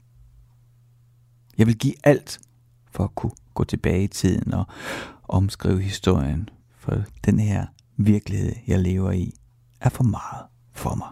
Jeg 1.57 1.67
vil 1.67 1.77
give 1.77 1.93
alt 2.03 2.39
for 2.91 3.03
at 3.03 3.15
kunne 3.15 3.31
gå 3.53 3.63
tilbage 3.63 4.03
i 4.03 4.07
tiden 4.07 4.53
og 4.53 4.65
omskrive 5.23 5.81
historien, 5.81 6.49
for 6.75 7.03
den 7.25 7.39
her 7.39 7.65
virkelighed, 7.97 8.53
jeg 8.67 8.79
lever 8.79 9.11
i, 9.11 9.33
er 9.81 9.89
for 9.89 10.03
meget 10.03 10.45
for 10.71 10.95
mig. 10.95 11.07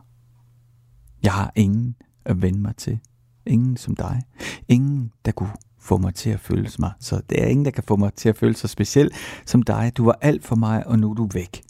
Jeg 1.23 1.33
har 1.33 1.51
ingen 1.55 1.95
at 2.25 2.41
vende 2.41 2.59
mig 2.59 2.75
til. 2.75 2.99
Ingen 3.45 3.77
som 3.77 3.95
dig. 3.95 4.21
Ingen, 4.67 5.11
der 5.25 5.31
kunne 5.31 5.53
få 5.77 5.97
mig 5.97 6.15
til 6.15 6.29
at 6.29 6.39
føle 6.39 6.69
mig. 6.79 6.91
Så 6.99 7.21
det 7.29 7.43
er 7.43 7.47
ingen, 7.47 7.65
der 7.65 7.71
kan 7.71 7.83
få 7.83 7.95
mig 7.95 8.13
til 8.13 8.29
at 8.29 8.37
føle 8.37 8.55
sig 8.55 8.69
speciel 8.69 9.11
som 9.45 9.63
dig. 9.63 9.91
Du 9.97 10.05
var 10.05 10.17
alt 10.21 10.45
for 10.45 10.55
mig, 10.55 10.87
og 10.87 10.99
nu 10.99 11.09
er 11.09 11.13
du 11.13 11.29
væk. 11.33 11.61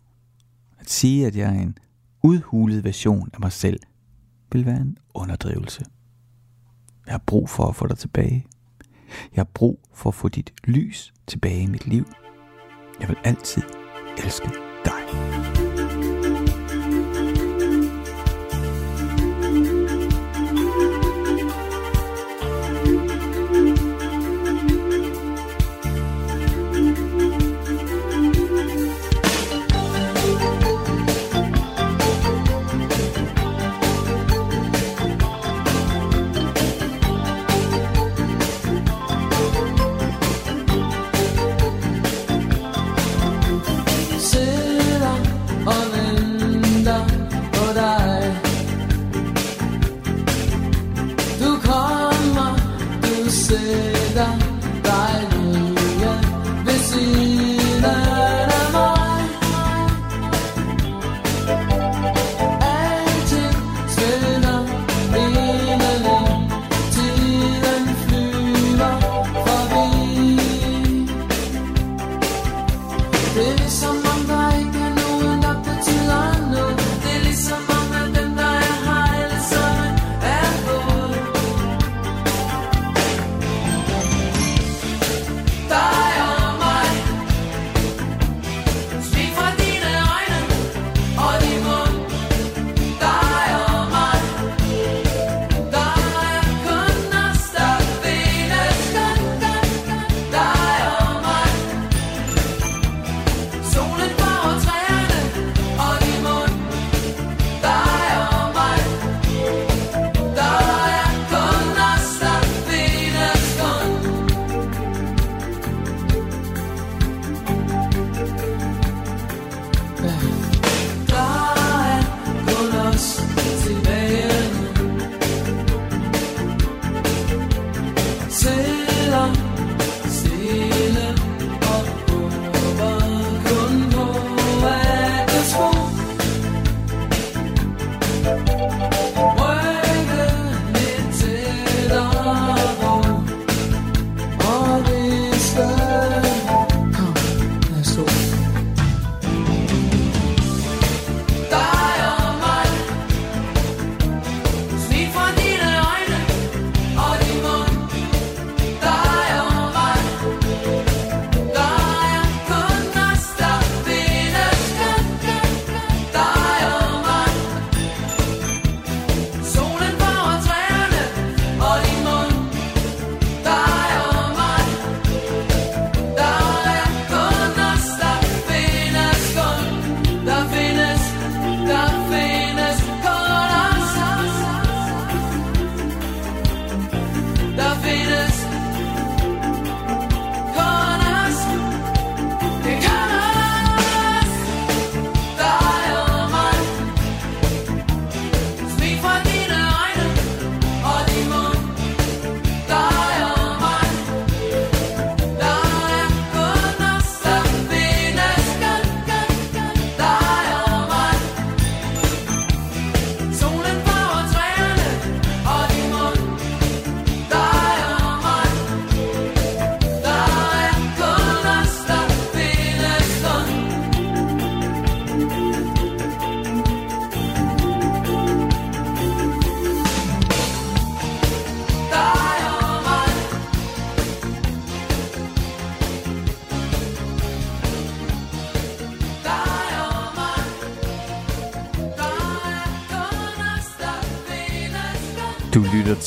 At 0.79 0.89
sige, 0.89 1.27
at 1.27 1.35
jeg 1.35 1.55
er 1.55 1.61
en 1.61 1.77
udhulet 2.23 2.83
version 2.83 3.29
af 3.33 3.39
mig 3.39 3.51
selv, 3.51 3.79
vil 4.51 4.65
være 4.65 4.81
en 4.81 4.97
underdrivelse. 5.13 5.85
Jeg 7.05 7.13
har 7.13 7.23
brug 7.25 7.49
for 7.49 7.65
at 7.67 7.75
få 7.75 7.87
dig 7.87 7.97
tilbage. 7.97 8.47
Jeg 9.09 9.39
har 9.39 9.49
brug 9.53 9.79
for 9.93 10.09
at 10.09 10.15
få 10.15 10.27
dit 10.27 10.53
lys 10.63 11.13
tilbage 11.27 11.61
i 11.61 11.67
mit 11.67 11.87
liv. 11.87 12.05
Jeg 12.99 13.09
vil 13.09 13.17
altid 13.23 13.61
elske 14.17 14.49
dig. 14.85 15.68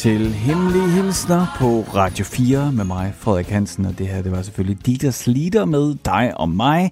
Til 0.02 0.32
Hemmelige 0.32 0.90
Hilsner 0.90 1.46
på 1.58 1.80
Radio 1.80 2.24
4 2.24 2.72
med 2.72 2.84
mig, 2.84 3.14
Frederik 3.14 3.48
Hansen, 3.48 3.84
og 3.84 3.98
det 3.98 4.08
her, 4.08 4.22
det 4.22 4.32
var 4.32 4.42
selvfølgelig 4.42 4.86
Dieters 4.86 5.26
Leader 5.26 5.64
med 5.64 5.94
dig 5.94 6.40
og 6.40 6.48
mig. 6.48 6.90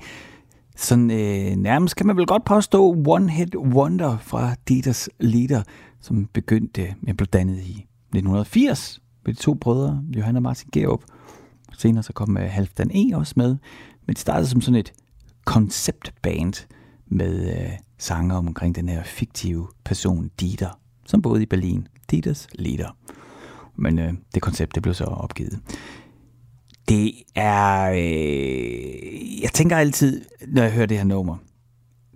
Sådan 0.77 1.11
øh, 1.11 1.57
nærmest 1.57 1.97
kan 1.97 2.07
man 2.07 2.17
vel 2.17 2.27
godt 2.27 2.45
påstå 2.45 3.05
One 3.07 3.31
Hit 3.31 3.57
Wonder 3.57 4.19
fra 4.19 4.55
Dieters 4.69 5.09
Leader, 5.21 5.63
som 6.01 6.27
begyndte, 6.27 6.95
med 7.01 7.15
blev 7.15 7.27
dannet 7.27 7.59
i 7.59 7.73
1980 7.73 9.01
med 9.27 9.35
de 9.35 9.39
to 9.39 9.55
brødre, 9.55 10.03
Johan 10.17 10.37
og 10.37 10.43
Martin 10.43 10.71
Gerup. 10.73 11.03
Senere 11.79 12.03
så 12.03 12.13
kom 12.13 12.37
øh, 12.37 12.51
Halvdan 12.51 12.91
E. 12.91 13.17
også 13.17 13.35
med, 13.37 13.49
men 14.07 14.15
det 14.15 14.19
startede 14.19 14.47
som 14.47 14.61
sådan 14.61 14.81
et 14.81 14.93
konceptband 15.45 16.67
med 17.07 17.57
øh, 17.57 17.71
sanger 17.99 18.37
omkring 18.37 18.75
den 18.75 18.89
her 18.89 19.03
fiktive 19.03 19.69
person 19.85 20.31
Dieter, 20.41 20.79
som 21.07 21.23
boede 21.23 21.43
i 21.43 21.47
Berlin 21.47 21.89
Dieters 22.11 22.49
Leder. 22.55 22.97
Men 23.77 23.99
øh, 23.99 24.13
det 24.35 24.43
koncept, 24.43 24.75
det 24.75 24.83
blev 24.83 24.95
så 24.95 25.05
opgivet. 25.05 25.61
Det 26.89 27.13
er... 27.35 27.91
Øh, 27.91 29.43
jeg 29.43 29.51
tænker 29.55 29.77
altid, 29.77 30.25
når 30.49 30.63
jeg 30.63 30.73
hører 30.73 30.87
det 30.87 30.97
her 30.97 31.05
nummer, 31.05 31.37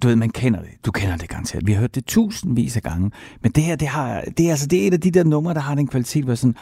du 0.02 0.09
ved, 0.09 0.16
man 0.16 0.30
kender 0.30 0.61
det. 0.61 0.70
Du 0.87 0.90
kender 0.90 1.16
det 1.16 1.28
garanteret. 1.28 1.66
Vi 1.66 1.72
har 1.72 1.80
hørt 1.80 1.94
det 1.94 2.04
tusindvis 2.04 2.76
af 2.76 2.83
gange. 2.83 3.11
Men 3.42 3.52
det 3.52 3.62
her, 3.62 3.76
det, 3.76 3.88
har, 3.88 4.20
det, 4.38 4.46
er, 4.46 4.50
altså, 4.50 4.66
det 4.66 4.83
er 4.83 4.87
et 4.87 4.92
af 4.92 5.00
de 5.00 5.11
der 5.11 5.24
numre, 5.24 5.54
der 5.54 5.61
har 5.61 5.74
den 5.74 5.87
kvalitet, 5.87 6.24
hvor 6.24 6.35
sådan... 6.35 6.57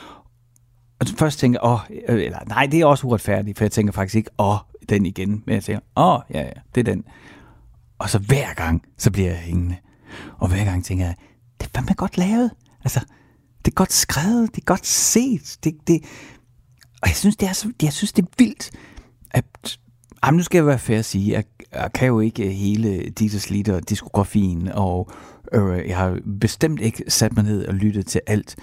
Og 1.00 1.06
først 1.18 1.38
tænker 1.38 1.60
åh, 1.64 1.80
øh, 2.08 2.22
eller 2.22 2.38
nej, 2.48 2.66
det 2.66 2.80
er 2.80 2.86
også 2.86 3.06
uretfærdigt, 3.06 3.58
for 3.58 3.64
jeg 3.64 3.72
tænker 3.72 3.92
faktisk 3.92 4.14
ikke, 4.14 4.30
åh, 4.38 4.56
den 4.88 5.06
igen. 5.06 5.42
Men 5.46 5.54
jeg 5.54 5.64
tænker, 5.64 5.80
åh, 5.96 6.20
ja, 6.34 6.40
ja, 6.40 6.50
det 6.74 6.88
er 6.88 6.92
den. 6.92 7.04
Og 7.98 8.10
så 8.10 8.18
hver 8.18 8.54
gang, 8.54 8.82
så 8.98 9.10
bliver 9.10 9.28
jeg 9.28 9.38
hængende. 9.38 9.76
Og 10.38 10.48
hver 10.48 10.64
gang 10.64 10.84
tænker 10.84 11.04
jeg, 11.04 11.14
det 11.60 11.66
er 11.66 11.70
fandme 11.74 11.94
godt 11.94 12.18
lavet. 12.18 12.50
Altså, 12.84 13.00
det 13.64 13.70
er 13.70 13.74
godt 13.74 13.92
skrevet, 13.92 14.50
det 14.54 14.60
er 14.60 14.64
godt 14.64 14.86
set. 14.86 15.58
Det, 15.64 15.74
det, 15.86 16.04
og 17.02 17.08
jeg 17.08 17.16
synes, 17.16 17.36
det 17.36 17.48
er, 17.48 17.52
så, 17.52 17.72
jeg 17.82 17.92
synes, 17.92 18.12
det 18.12 18.22
er 18.22 18.28
vildt, 18.38 18.70
at 19.30 19.44
Jamen, 20.26 20.36
nu 20.36 20.42
skal 20.42 20.58
jeg 20.58 20.66
være 20.66 20.78
fair 20.78 20.98
at 20.98 21.04
sige, 21.04 21.32
jeg, 21.32 21.44
jeg 21.72 21.90
kan 21.94 22.08
jo 22.08 22.20
ikke 22.20 22.52
hele 22.52 23.10
Dieters 23.10 23.50
Litter 23.50 23.80
diskografien, 23.80 24.68
og 24.68 25.10
øh, 25.52 25.88
jeg 25.88 25.96
har 25.96 26.18
bestemt 26.40 26.80
ikke 26.80 27.04
sat 27.08 27.36
mig 27.36 27.44
ned 27.44 27.66
og 27.66 27.74
lyttet 27.74 28.06
til 28.06 28.20
alt, 28.26 28.56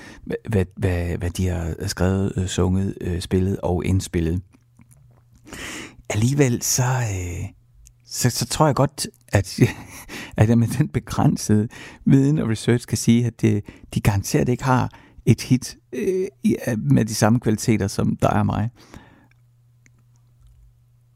hvad, 0.50 0.66
hvad, 0.76 1.18
hvad 1.18 1.30
de 1.30 1.48
har 1.48 1.88
skrevet, 1.88 2.34
øh, 2.38 2.48
sunget, 2.48 2.98
øh, 3.02 3.22
spillet 3.22 3.60
og 3.64 3.86
indspillet. 3.86 4.42
Alligevel 6.10 6.62
så, 6.62 6.84
øh, 6.84 7.50
så, 8.06 8.30
så 8.30 8.46
tror 8.46 8.66
jeg 8.66 8.76
godt, 8.76 9.08
at, 9.32 9.60
at 10.38 10.50
jeg 10.50 10.58
med 10.58 10.68
den 10.68 10.88
begrænsede 10.88 11.68
viden 12.06 12.38
og 12.38 12.50
research 12.50 12.88
kan 12.88 12.98
sige, 12.98 13.26
at 13.26 13.42
det, 13.42 13.63
de 13.94 14.02
garanteret 14.02 14.50
ikke 14.50 14.63
har 14.63 14.92
et 15.26 15.42
hit 15.42 15.78
øh, 15.94 16.28
øh 16.46 16.80
med 16.80 17.06
de 17.06 17.15
samme 17.15 17.39
kvaliteter 17.39 17.88
som 17.88 18.15
dig 18.15 18.34
og 18.34 18.46
mig. 18.46 18.70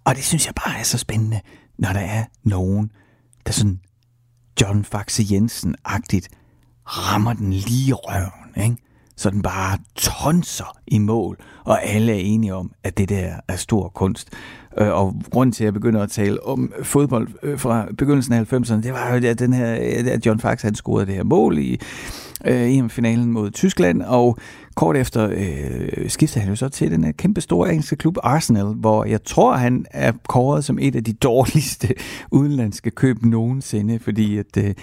Og 0.06 0.16
det 0.16 0.24
synes 0.24 0.46
jeg 0.46 0.54
bare 0.56 0.80
er 0.80 0.84
så 0.84 0.98
spændende, 0.98 1.42
når 1.78 1.94
der 1.94 2.00
er 2.00 2.26
nogen, 2.44 2.92
der 3.46 3.52
sådan 3.52 3.80
John 4.62 4.84
Faxe 4.84 5.24
Jensen-agtigt 5.32 6.28
rammer 6.86 7.34
den 7.34 7.54
lige 7.54 7.94
røven, 7.94 8.66
ikke? 8.66 8.84
Så 9.16 9.30
den 9.30 9.42
bare 9.42 9.78
tonser 9.96 10.78
i 10.88 10.98
mål, 10.98 11.38
og 11.64 11.86
alle 11.86 12.12
er 12.12 12.20
enige 12.20 12.56
om, 12.56 12.72
at 12.84 12.98
det 12.98 13.10
der 13.10 13.34
er 13.48 13.56
stor 13.56 13.90
kunst. 13.90 14.30
Øh, 14.78 14.90
og 14.90 15.16
grund 15.32 15.54
til, 15.54 15.64
at 15.64 15.66
jeg 15.66 15.74
begynder 15.74 16.04
at 16.04 16.10
tale 16.10 16.46
om 16.46 16.74
fodbold 16.84 17.28
øh, 17.44 17.60
fra 17.60 17.88
begyndelsen 17.98 18.34
af 18.34 18.54
90'erne, 18.54 18.82
det 18.82 18.94
var 18.94 19.16
jo, 19.16 19.30
at, 19.30 19.40
den 19.40 19.54
her, 19.54 19.78
at 20.14 20.26
John 20.26 20.40
Fax 20.40 20.62
han 20.62 20.76
scorede 20.76 21.06
det 21.06 21.16
her 21.16 21.24
mål 21.24 21.58
i 21.58 21.80
øh, 22.46 22.78
EM-finalen 22.78 23.32
mod 23.32 23.52
Tyskland, 23.52 24.02
og 24.02 24.38
kort 24.76 24.98
efter 24.98 25.30
øh, 25.32 26.10
skiftede 26.10 26.40
han 26.40 26.50
jo 26.50 26.56
så 26.56 26.70
til 26.70 26.92
den 26.92 27.04
her 27.04 27.12
kæmpe 27.12 27.42
store 27.42 27.70
engelske 27.70 27.96
klub 27.96 28.18
Arsenal, 28.24 28.66
hvor 28.66 29.06
jeg 29.06 29.24
tror, 29.24 29.56
han 29.56 29.86
er 29.92 30.12
kåret 30.28 30.66
som 30.66 30.80
et 30.82 30.96
af 30.96 31.04
de 31.04 31.14
dårligste 31.30 31.88
udenlandske 32.32 32.92
køb 32.92 33.26
nogensinde, 33.26 34.00
fordi 34.00 34.38
at 34.38 34.58
øh, 34.58 34.74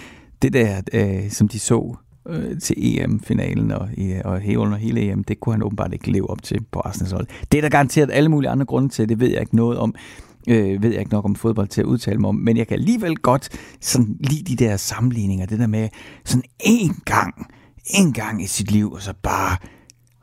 det 0.41 0.53
der, 0.53 0.81
øh, 0.93 1.31
som 1.31 1.47
de 1.47 1.59
så 1.59 1.95
øh, 2.31 2.59
til 2.59 2.75
EM-finalen 2.77 3.71
og, 3.71 3.89
og 4.25 4.39
hele, 4.39 4.59
under 4.59 4.77
hele 4.77 5.01
EM, 5.01 5.23
det 5.23 5.39
kunne 5.39 5.53
han 5.53 5.63
åbenbart 5.63 5.93
ikke 5.93 6.11
leve 6.11 6.29
op 6.29 6.43
til 6.43 6.63
på 6.71 6.79
Arsenals 6.79 7.11
hold. 7.11 7.27
Det 7.51 7.57
er 7.57 7.61
der 7.61 7.69
garanteret 7.69 8.09
alle 8.13 8.29
mulige 8.29 8.49
andre 8.49 8.65
grunde 8.65 8.89
til, 8.89 9.09
det 9.09 9.19
ved 9.19 9.29
jeg 9.29 9.41
ikke 9.41 9.55
noget 9.55 9.77
om. 9.77 9.95
Øh, 10.47 10.83
ved 10.83 10.89
jeg 10.91 10.99
ikke 10.99 11.11
nok 11.11 11.25
om 11.25 11.35
fodbold 11.35 11.67
til 11.67 11.81
at 11.81 11.85
udtale 11.85 12.19
mig 12.19 12.27
om, 12.27 12.35
men 12.35 12.57
jeg 12.57 12.67
kan 12.67 12.77
alligevel 12.77 13.15
godt 13.15 13.49
sådan 13.81 14.17
lide 14.19 14.55
de 14.55 14.65
der 14.65 14.77
sammenligninger, 14.77 15.45
det 15.45 15.59
der 15.59 15.67
med 15.67 15.89
sådan 16.25 16.43
en 16.59 16.95
gang, 17.05 17.47
en 17.85 18.13
gang 18.13 18.43
i 18.43 18.47
sit 18.47 18.71
liv, 18.71 18.91
og 18.91 19.01
så 19.01 19.13
bare 19.23 19.57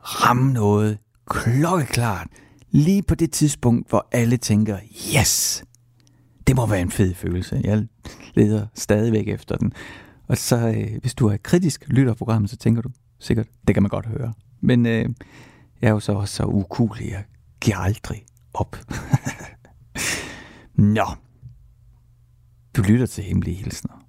ramme 0.01 0.53
noget 0.53 0.97
klokkeklart, 1.29 2.27
lige 2.71 3.03
på 3.03 3.15
det 3.15 3.31
tidspunkt, 3.31 3.89
hvor 3.89 4.07
alle 4.11 4.37
tænker, 4.37 4.77
yes, 5.17 5.63
det 6.47 6.55
må 6.55 6.65
være 6.65 6.81
en 6.81 6.91
fed 6.91 7.13
følelse. 7.13 7.61
Jeg 7.63 7.85
leder 8.33 8.65
stadigvæk 8.75 9.27
efter 9.27 9.57
den. 9.57 9.73
Og 10.29 10.37
så, 10.37 10.57
øh, 10.67 11.01
hvis 11.01 11.15
du 11.15 11.27
er 11.27 11.37
kritisk 11.37 11.85
lytter 11.87 12.13
programmet, 12.13 12.49
så 12.49 12.57
tænker 12.57 12.81
du 12.81 12.89
sikkert, 13.19 13.47
det 13.67 13.75
kan 13.75 13.83
man 13.83 13.89
godt 13.89 14.05
høre. 14.05 14.33
Men 14.61 14.85
øh, 14.85 15.09
jeg 15.81 15.87
er 15.87 15.91
jo 15.91 15.99
så 15.99 16.11
også 16.11 16.35
så 16.35 16.43
ukulig, 16.43 17.09
jeg 17.09 17.23
giver 17.61 17.77
aldrig 17.77 18.25
op. 18.53 18.75
Nå. 20.97 21.05
Du 22.75 22.81
lytter 22.81 23.05
til 23.05 23.23
Hemmelige 23.23 23.55
Hilsner 23.55 24.05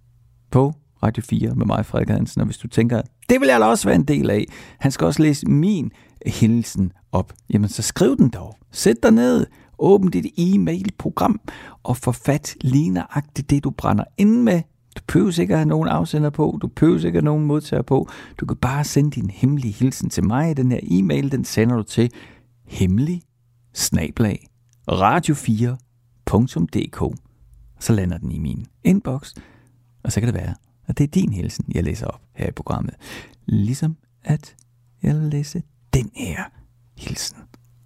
på 0.50 0.72
Radio 1.02 1.22
4 1.22 1.54
med 1.54 1.66
mig, 1.66 1.86
Frederik 1.86 2.08
Hansen, 2.08 2.40
og 2.40 2.44
hvis 2.44 2.58
du 2.58 2.68
tænker, 2.68 3.02
det 3.28 3.40
vil 3.40 3.48
jeg 3.48 3.60
da 3.60 3.64
også 3.64 3.88
være 3.88 3.96
en 3.96 4.04
del 4.04 4.30
af, 4.30 4.44
han 4.78 4.92
skal 4.92 5.06
også 5.06 5.22
læse 5.22 5.46
min 5.46 5.92
hilsen 6.26 6.92
op, 7.12 7.32
jamen 7.50 7.68
så 7.68 7.82
skriv 7.82 8.16
den 8.16 8.28
dog. 8.28 8.56
Sæt 8.70 8.96
dig 9.02 9.10
ned, 9.10 9.46
åbn 9.78 10.10
dit 10.10 10.26
e-mail-program 10.38 11.40
og 11.82 11.96
forfat 11.96 12.54
lige 12.60 12.90
nøjagtigt 12.90 13.50
det, 13.50 13.64
du 13.64 13.70
brænder 13.70 14.04
ind 14.18 14.42
med 14.42 14.62
du 14.96 15.02
behøver 15.06 15.40
ikke 15.40 15.54
at 15.54 15.58
have 15.58 15.68
nogen 15.68 15.88
afsender 15.88 16.30
på, 16.30 16.58
du 16.62 16.66
behøver 16.66 16.98
ikke 16.98 17.08
at 17.08 17.12
have 17.12 17.24
nogen 17.24 17.46
modtager 17.46 17.82
på. 17.82 18.08
Du 18.40 18.46
kan 18.46 18.56
bare 18.56 18.84
sende 18.84 19.10
din 19.10 19.30
hemmelige 19.30 19.72
hilsen 19.72 20.10
til 20.10 20.24
mig. 20.24 20.56
Den 20.56 20.72
her 20.72 20.80
e-mail, 20.82 21.32
den 21.32 21.44
sender 21.44 21.76
du 21.76 21.82
til 21.82 22.12
hemmelig 22.66 23.22
snablag 23.74 24.46
radio4.dk. 24.90 27.16
Så 27.78 27.92
lander 27.92 28.18
den 28.18 28.32
i 28.32 28.38
min 28.38 28.66
inbox, 28.84 29.34
og 30.02 30.12
så 30.12 30.20
kan 30.20 30.26
det 30.26 30.34
være, 30.34 30.54
at 30.86 30.98
det 30.98 31.04
er 31.04 31.08
din 31.08 31.32
hilsen, 31.32 31.64
jeg 31.74 31.84
læser 31.84 32.06
op 32.06 32.20
her 32.34 32.48
i 32.48 32.52
programmet. 32.52 32.94
Ligesom 33.46 33.96
at 34.24 34.56
jeg 35.02 35.14
læser 35.14 35.60
den 35.94 36.10
her 36.14 36.44
hilsen 36.98 37.38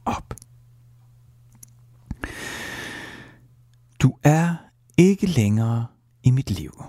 op. 0.05 0.35
Du 3.99 4.17
er 4.23 4.57
ikke 4.99 5.27
længere 5.27 5.87
i 6.25 6.31
mit 6.31 6.51
liv. 6.51 6.85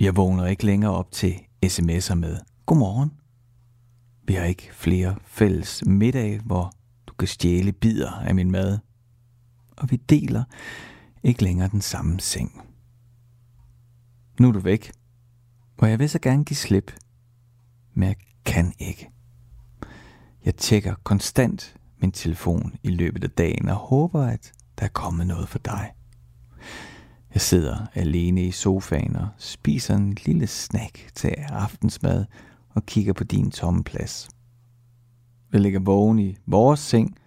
Jeg 0.00 0.16
vågner 0.16 0.46
ikke 0.46 0.66
længere 0.66 0.92
op 0.92 1.10
til 1.10 1.34
sms'er 1.66 2.14
med 2.14 2.38
Godmorgen. 2.66 3.10
Vi 4.26 4.34
har 4.34 4.44
ikke 4.44 4.70
flere 4.72 5.16
fælles 5.24 5.82
middag, 5.86 6.40
hvor 6.40 6.72
du 7.06 7.14
kan 7.14 7.28
stjæle 7.28 7.72
bidder 7.72 8.10
af 8.10 8.34
min 8.34 8.50
mad. 8.50 8.78
Og 9.76 9.90
vi 9.90 9.96
deler 9.96 10.44
ikke 11.22 11.42
længere 11.42 11.68
den 11.68 11.80
samme 11.80 12.20
seng. 12.20 12.60
Nu 14.40 14.48
er 14.48 14.52
du 14.52 14.60
væk, 14.60 14.92
og 15.78 15.90
jeg 15.90 15.98
vil 15.98 16.10
så 16.10 16.18
gerne 16.18 16.44
give 16.44 16.56
slip, 16.56 16.92
men 17.94 18.08
jeg 18.08 18.16
kan 18.44 18.72
ikke. 18.78 19.10
Jeg 20.44 20.56
tjekker 20.56 20.94
konstant 21.02 21.76
min 21.98 22.12
telefon 22.12 22.74
i 22.82 22.90
løbet 22.90 23.24
af 23.24 23.30
dagen 23.30 23.68
og 23.68 23.76
håber, 23.76 24.22
at 24.22 24.52
der 24.78 24.84
er 24.84 24.88
kommet 24.88 25.26
noget 25.26 25.48
for 25.48 25.58
dig. 25.58 25.92
Jeg 27.34 27.40
sidder 27.40 27.86
alene 27.94 28.42
i 28.44 28.50
sofaen 28.50 29.16
og 29.16 29.28
spiser 29.38 29.94
en 29.94 30.16
lille 30.26 30.46
snack 30.46 31.10
til 31.14 31.28
aftensmad 31.48 32.24
og 32.70 32.86
kigger 32.86 33.12
på 33.12 33.24
din 33.24 33.50
tomme 33.50 33.84
plads. 33.84 34.28
Jeg 35.52 35.60
ligger 35.60 35.80
vågen 35.80 36.18
i 36.18 36.36
vores 36.46 36.80
seng 36.80 37.18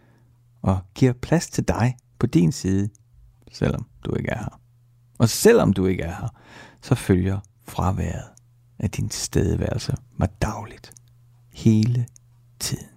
og 0.61 0.79
giver 0.95 1.13
plads 1.13 1.49
til 1.49 1.67
dig 1.67 1.97
på 2.19 2.27
din 2.27 2.51
side, 2.51 2.89
selvom 3.51 3.87
du 4.05 4.15
ikke 4.15 4.29
er 4.29 4.37
her. 4.37 4.59
Og 5.17 5.29
selvom 5.29 5.73
du 5.73 5.85
ikke 5.85 6.03
er 6.03 6.15
her, 6.15 6.29
så 6.81 6.95
følger 6.95 7.39
fraværet 7.63 8.27
af 8.79 8.89
din 8.89 9.09
stedværelse 9.09 9.95
mig 10.17 10.29
dagligt. 10.41 10.93
Hele 11.53 12.05
tiden. 12.59 12.96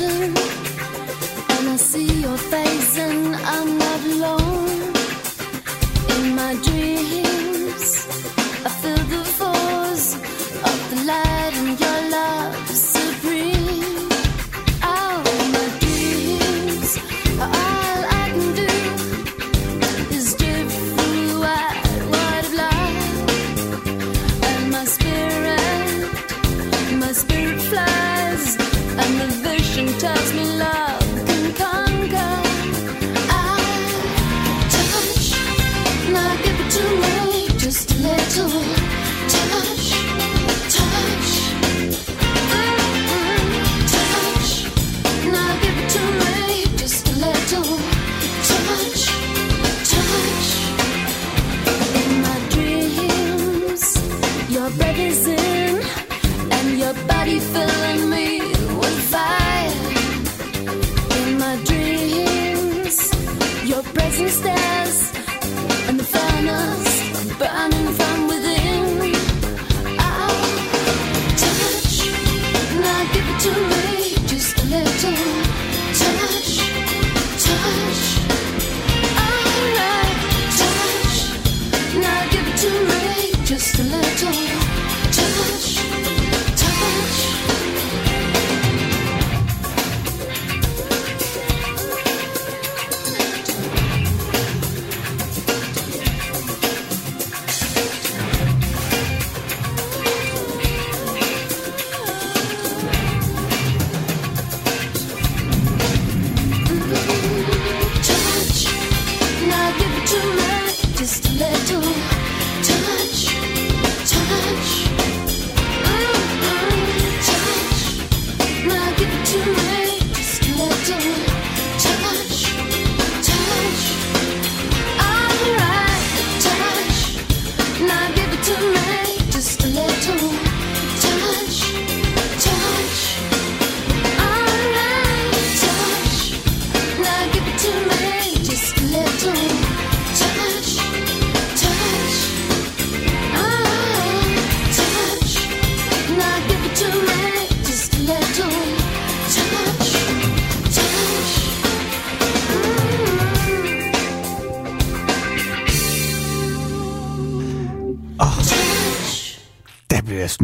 And 0.00 0.47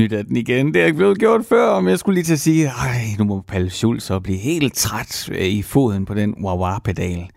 snydt 0.04 0.18
af 0.18 0.26
den 0.26 0.36
igen. 0.36 0.74
Det 0.74 0.82
er 0.82 0.86
ikke 0.86 0.96
blevet 0.96 1.18
gjort 1.18 1.44
før, 1.44 1.80
men 1.80 1.90
jeg 1.90 1.98
skulle 1.98 2.14
lige 2.14 2.24
til 2.24 2.32
at 2.32 2.40
sige, 2.40 2.66
ej, 2.66 3.00
nu 3.18 3.24
må 3.24 3.40
Palle 3.40 3.70
Schulz 3.70 4.02
så 4.02 4.20
blive 4.20 4.38
helt 4.38 4.74
træt 4.74 5.28
øh, 5.32 5.46
i 5.46 5.62
foden 5.62 6.04
på 6.04 6.14
den 6.14 6.34
wah-wah-pedal. 6.44 7.28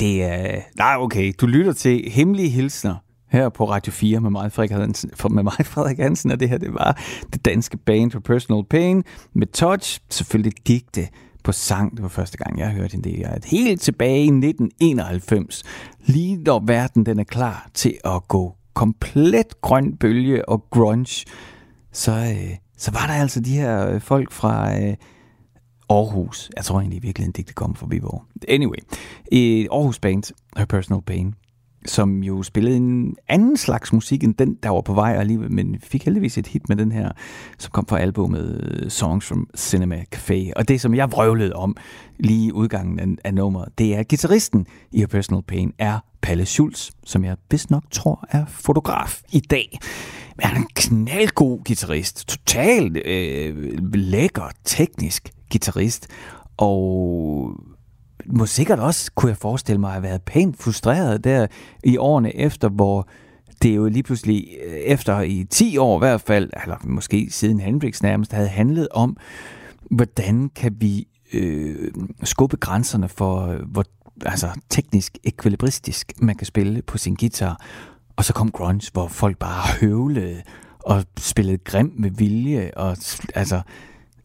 Det 0.00 0.22
er... 0.22 0.60
Nej, 0.78 0.96
okay, 0.98 1.32
du 1.40 1.46
lytter 1.46 1.72
til 1.72 2.10
Hemmelige 2.10 2.48
Hilsner 2.48 2.94
her 3.30 3.48
på 3.48 3.70
Radio 3.70 3.92
4 3.92 4.20
med 4.20 4.30
mig, 4.30 4.52
Frederik 4.52 4.70
Hansen, 4.70 5.10
med 5.30 5.42
mig, 5.42 5.52
Frederik 5.72 5.98
Hansen, 5.98 6.30
og 6.30 6.40
det 6.40 6.48
her, 6.48 6.58
det 6.58 6.74
var 6.74 7.02
det 7.32 7.44
danske 7.44 7.76
band 7.76 8.10
for 8.10 8.20
Personal 8.20 8.64
Pain 8.70 9.04
med 9.34 9.46
Touch, 9.46 10.00
selvfølgelig 10.10 10.52
digte 10.68 11.08
på 11.44 11.52
sang. 11.52 11.92
Det 11.92 12.02
var 12.02 12.08
første 12.08 12.36
gang, 12.36 12.58
jeg 12.58 12.70
hørte 12.70 12.92
hende. 12.92 13.10
Det 13.10 13.20
er 13.20 13.38
helt 13.44 13.80
tilbage 13.80 14.18
i 14.18 14.26
1991, 14.26 15.62
lige 16.06 16.36
når 16.36 16.64
verden 16.66 17.06
den 17.06 17.18
er 17.18 17.24
klar 17.24 17.68
til 17.74 17.94
at 18.04 18.28
gå 18.28 18.56
komplet 18.74 19.60
grøn 19.60 19.96
bølge 19.96 20.48
og 20.48 20.64
grunge 20.70 21.24
så, 21.92 22.12
øh, 22.12 22.56
så 22.76 22.90
var 22.90 23.06
der 23.06 23.14
altså 23.14 23.40
de 23.40 23.56
her 23.56 23.88
øh, 23.88 24.00
folk 24.00 24.32
fra 24.32 24.80
øh, 24.82 24.96
Aarhus. 25.90 26.50
Jeg 26.56 26.64
tror 26.64 26.80
egentlig 26.80 27.02
virkelig, 27.02 27.28
at 27.28 27.36
det 27.36 27.54
kom 27.54 27.74
fra 27.74 27.86
Viborg. 27.90 28.24
Anyway, 28.48 28.78
i 29.32 29.68
Aarhus 29.70 29.98
Band, 29.98 30.22
Her 30.56 30.64
Personal 30.64 31.02
Pain, 31.02 31.34
som 31.86 32.22
jo 32.22 32.42
spillede 32.42 32.76
en 32.76 33.16
anden 33.28 33.56
slags 33.56 33.92
musik 33.92 34.24
end 34.24 34.34
den, 34.34 34.54
der 34.62 34.70
var 34.70 34.80
på 34.80 34.94
vej 34.94 35.16
alligevel, 35.18 35.52
men 35.52 35.76
fik 35.82 36.04
heldigvis 36.04 36.38
et 36.38 36.46
hit 36.46 36.68
med 36.68 36.76
den 36.76 36.92
her, 36.92 37.12
som 37.58 37.70
kom 37.70 37.86
fra 37.86 37.98
albumet 37.98 38.80
øh, 38.82 38.90
Songs 38.90 39.26
from 39.26 39.48
Cinema 39.56 40.04
Café. 40.14 40.52
Og 40.56 40.68
det, 40.68 40.80
som 40.80 40.94
jeg 40.94 41.12
vrøvlede 41.12 41.52
om 41.52 41.76
lige 42.18 42.54
udgangen 42.54 43.00
af, 43.00 43.06
af 43.24 43.34
nummeret, 43.34 43.68
det 43.78 43.96
er 43.96 44.02
gitarristen 44.02 44.66
i 44.92 45.02
A 45.02 45.06
Personal 45.06 45.42
Pain, 45.42 45.72
er 45.78 45.98
Palle 46.22 46.46
Schulz, 46.46 46.90
som 47.04 47.24
jeg 47.24 47.36
vist 47.50 47.70
nok 47.70 47.84
tror 47.90 48.24
er 48.30 48.44
fotograf 48.46 49.20
i 49.32 49.40
dag. 49.40 49.78
Men 50.36 50.46
han 50.46 50.56
er 50.56 50.60
en 50.60 50.68
knaldgod 50.74 51.64
guitarist. 51.64 52.28
Totalt 52.28 52.96
øh, 53.06 53.94
lækker, 53.94 54.50
teknisk 54.64 55.30
guitarist. 55.52 56.08
Og 56.56 57.52
må 58.26 58.46
sikkert 58.46 58.78
også, 58.78 59.10
kunne 59.14 59.30
jeg 59.30 59.36
forestille 59.36 59.80
mig, 59.80 59.92
have 59.92 60.02
været 60.02 60.22
pænt 60.22 60.62
frustreret 60.62 61.24
der 61.24 61.46
i 61.84 61.96
årene 61.96 62.36
efter, 62.36 62.68
hvor 62.68 63.08
det 63.62 63.76
jo 63.76 63.88
lige 63.88 64.02
pludselig 64.02 64.48
øh, 64.66 64.72
efter 64.72 65.20
i 65.20 65.44
10 65.50 65.76
år 65.76 65.98
i 65.98 65.98
hvert 65.98 66.20
fald, 66.20 66.50
eller 66.62 66.76
måske 66.84 67.28
siden 67.30 67.60
Hendrix 67.60 68.02
nærmest, 68.02 68.32
havde 68.32 68.48
handlet 68.48 68.88
om, 68.90 69.16
hvordan 69.90 70.50
kan 70.56 70.76
vi 70.80 71.06
øh, 71.32 71.92
skubbe 72.24 72.56
grænserne 72.56 73.08
for, 73.08 73.46
øh, 73.46 73.60
hvor 73.62 73.84
altså, 74.24 74.48
teknisk 74.70 75.18
ekvilibristisk 75.24 76.12
man 76.18 76.36
kan 76.36 76.46
spille 76.46 76.82
på 76.82 76.98
sin 76.98 77.14
guitar. 77.14 77.60
Og 78.16 78.24
så 78.24 78.32
kom 78.32 78.50
grunge, 78.50 78.90
hvor 78.92 79.08
folk 79.08 79.38
bare 79.38 79.62
høvlede 79.80 80.42
og 80.78 81.04
spillede 81.18 81.58
grim 81.58 81.92
med 81.96 82.10
vilje. 82.10 82.70
Og, 82.76 82.96
altså, 83.34 83.60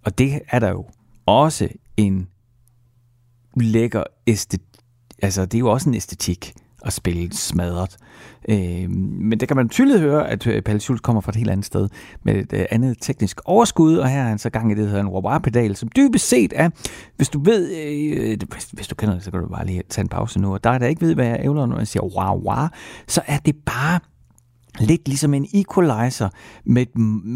og 0.05 0.17
det 0.17 0.41
er 0.49 0.59
der 0.59 0.69
jo 0.69 0.85
også 1.25 1.69
en 1.97 2.27
lækker 3.59 4.03
æstetik. 4.27 4.61
Altså, 5.21 5.45
det 5.45 5.53
er 5.53 5.59
jo 5.59 5.71
også 5.71 5.89
en 5.89 5.95
æstetik 5.95 6.53
at 6.85 6.93
spille 6.93 7.33
smadret. 7.33 7.97
Øh, 8.49 8.89
men 8.89 9.39
det 9.39 9.47
kan 9.47 9.57
man 9.57 9.69
tydeligt 9.69 9.99
høre, 9.99 10.29
at 10.29 10.47
øh, 10.47 10.61
Palle 10.61 10.79
Schultz 10.79 11.01
kommer 11.01 11.21
fra 11.21 11.31
et 11.31 11.35
helt 11.35 11.49
andet 11.49 11.65
sted 11.65 11.89
med 12.23 12.35
et 12.35 12.53
øh, 12.53 12.65
andet 12.71 12.97
teknisk 13.01 13.39
overskud, 13.45 13.95
og 13.95 14.09
her 14.09 14.19
er 14.19 14.27
han 14.27 14.37
så 14.37 14.49
gang 14.49 14.71
i 14.71 14.75
det, 14.75 14.83
der 14.83 14.89
hedder 14.89 15.03
en 15.03 15.25
wah-pedal, 15.25 15.75
som 15.75 15.89
dybest 15.95 16.27
set 16.27 16.53
er, 16.55 16.69
hvis 17.15 17.29
du 17.29 17.43
ved, 17.43 17.75
øh, 17.75 18.37
hvis, 18.51 18.69
hvis 18.73 18.87
du 18.87 18.95
kender 18.95 19.15
det, 19.15 19.23
så 19.23 19.31
kan 19.31 19.39
du 19.39 19.47
bare 19.47 19.65
lige 19.65 19.83
tage 19.89 20.03
en 20.03 20.09
pause 20.09 20.39
nu, 20.39 20.53
og 20.53 20.63
der 20.63 20.69
er 20.69 20.77
der 20.77 20.87
ikke 20.87 21.01
ved, 21.01 21.15
hvad 21.15 21.27
jeg 21.27 21.39
ævler, 21.43 21.65
når 21.65 21.77
jeg 21.77 21.87
siger 21.87 22.03
wah-wah, 22.03 22.77
så 23.07 23.21
er 23.27 23.37
det 23.37 23.55
bare 23.65 23.99
lidt 24.79 25.07
ligesom 25.07 25.33
en 25.33 25.47
equalizer, 25.53 26.29
med, 26.65 26.85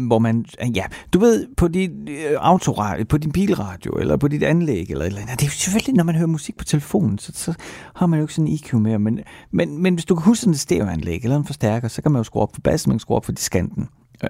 hvor 0.06 0.18
man, 0.18 0.44
ja, 0.74 0.84
du 1.12 1.18
ved, 1.18 1.46
på 1.56 1.68
din 1.68 2.08
øh, 2.08 2.36
autoradio, 2.40 3.04
på 3.04 3.18
din 3.18 3.32
bilradio, 3.32 3.92
eller 3.92 4.16
på 4.16 4.28
dit 4.28 4.42
anlæg, 4.42 4.86
eller 4.90 5.04
eller 5.04 5.20
andet. 5.20 5.40
Det 5.40 5.42
er 5.42 5.46
jo 5.46 5.50
selvfølgelig, 5.50 5.94
når 5.94 6.04
man 6.04 6.14
hører 6.14 6.26
musik 6.26 6.56
på 6.56 6.64
telefonen, 6.64 7.18
så, 7.18 7.32
så 7.34 7.54
har 7.94 8.06
man 8.06 8.18
jo 8.18 8.24
ikke 8.24 8.34
sådan 8.34 8.48
en 8.48 8.54
EQ 8.54 8.74
mere, 8.74 8.98
men, 8.98 9.20
men, 9.50 9.82
men 9.82 9.94
hvis 9.94 10.04
du 10.04 10.14
kan 10.14 10.24
huske 10.24 10.40
sådan 10.40 10.52
et 10.52 10.60
stereoanlæg, 10.60 11.20
eller 11.22 11.36
en 11.36 11.44
forstærker, 11.44 11.88
så 11.88 12.02
kan 12.02 12.12
man 12.12 12.20
jo 12.20 12.24
skrue 12.24 12.42
op 12.42 12.54
for 12.54 12.60
bassen, 12.60 12.90
man 12.90 12.96
kan 12.96 13.00
skrue 13.00 13.16
op 13.16 13.24
for 13.24 13.32
diskanten. 13.32 13.88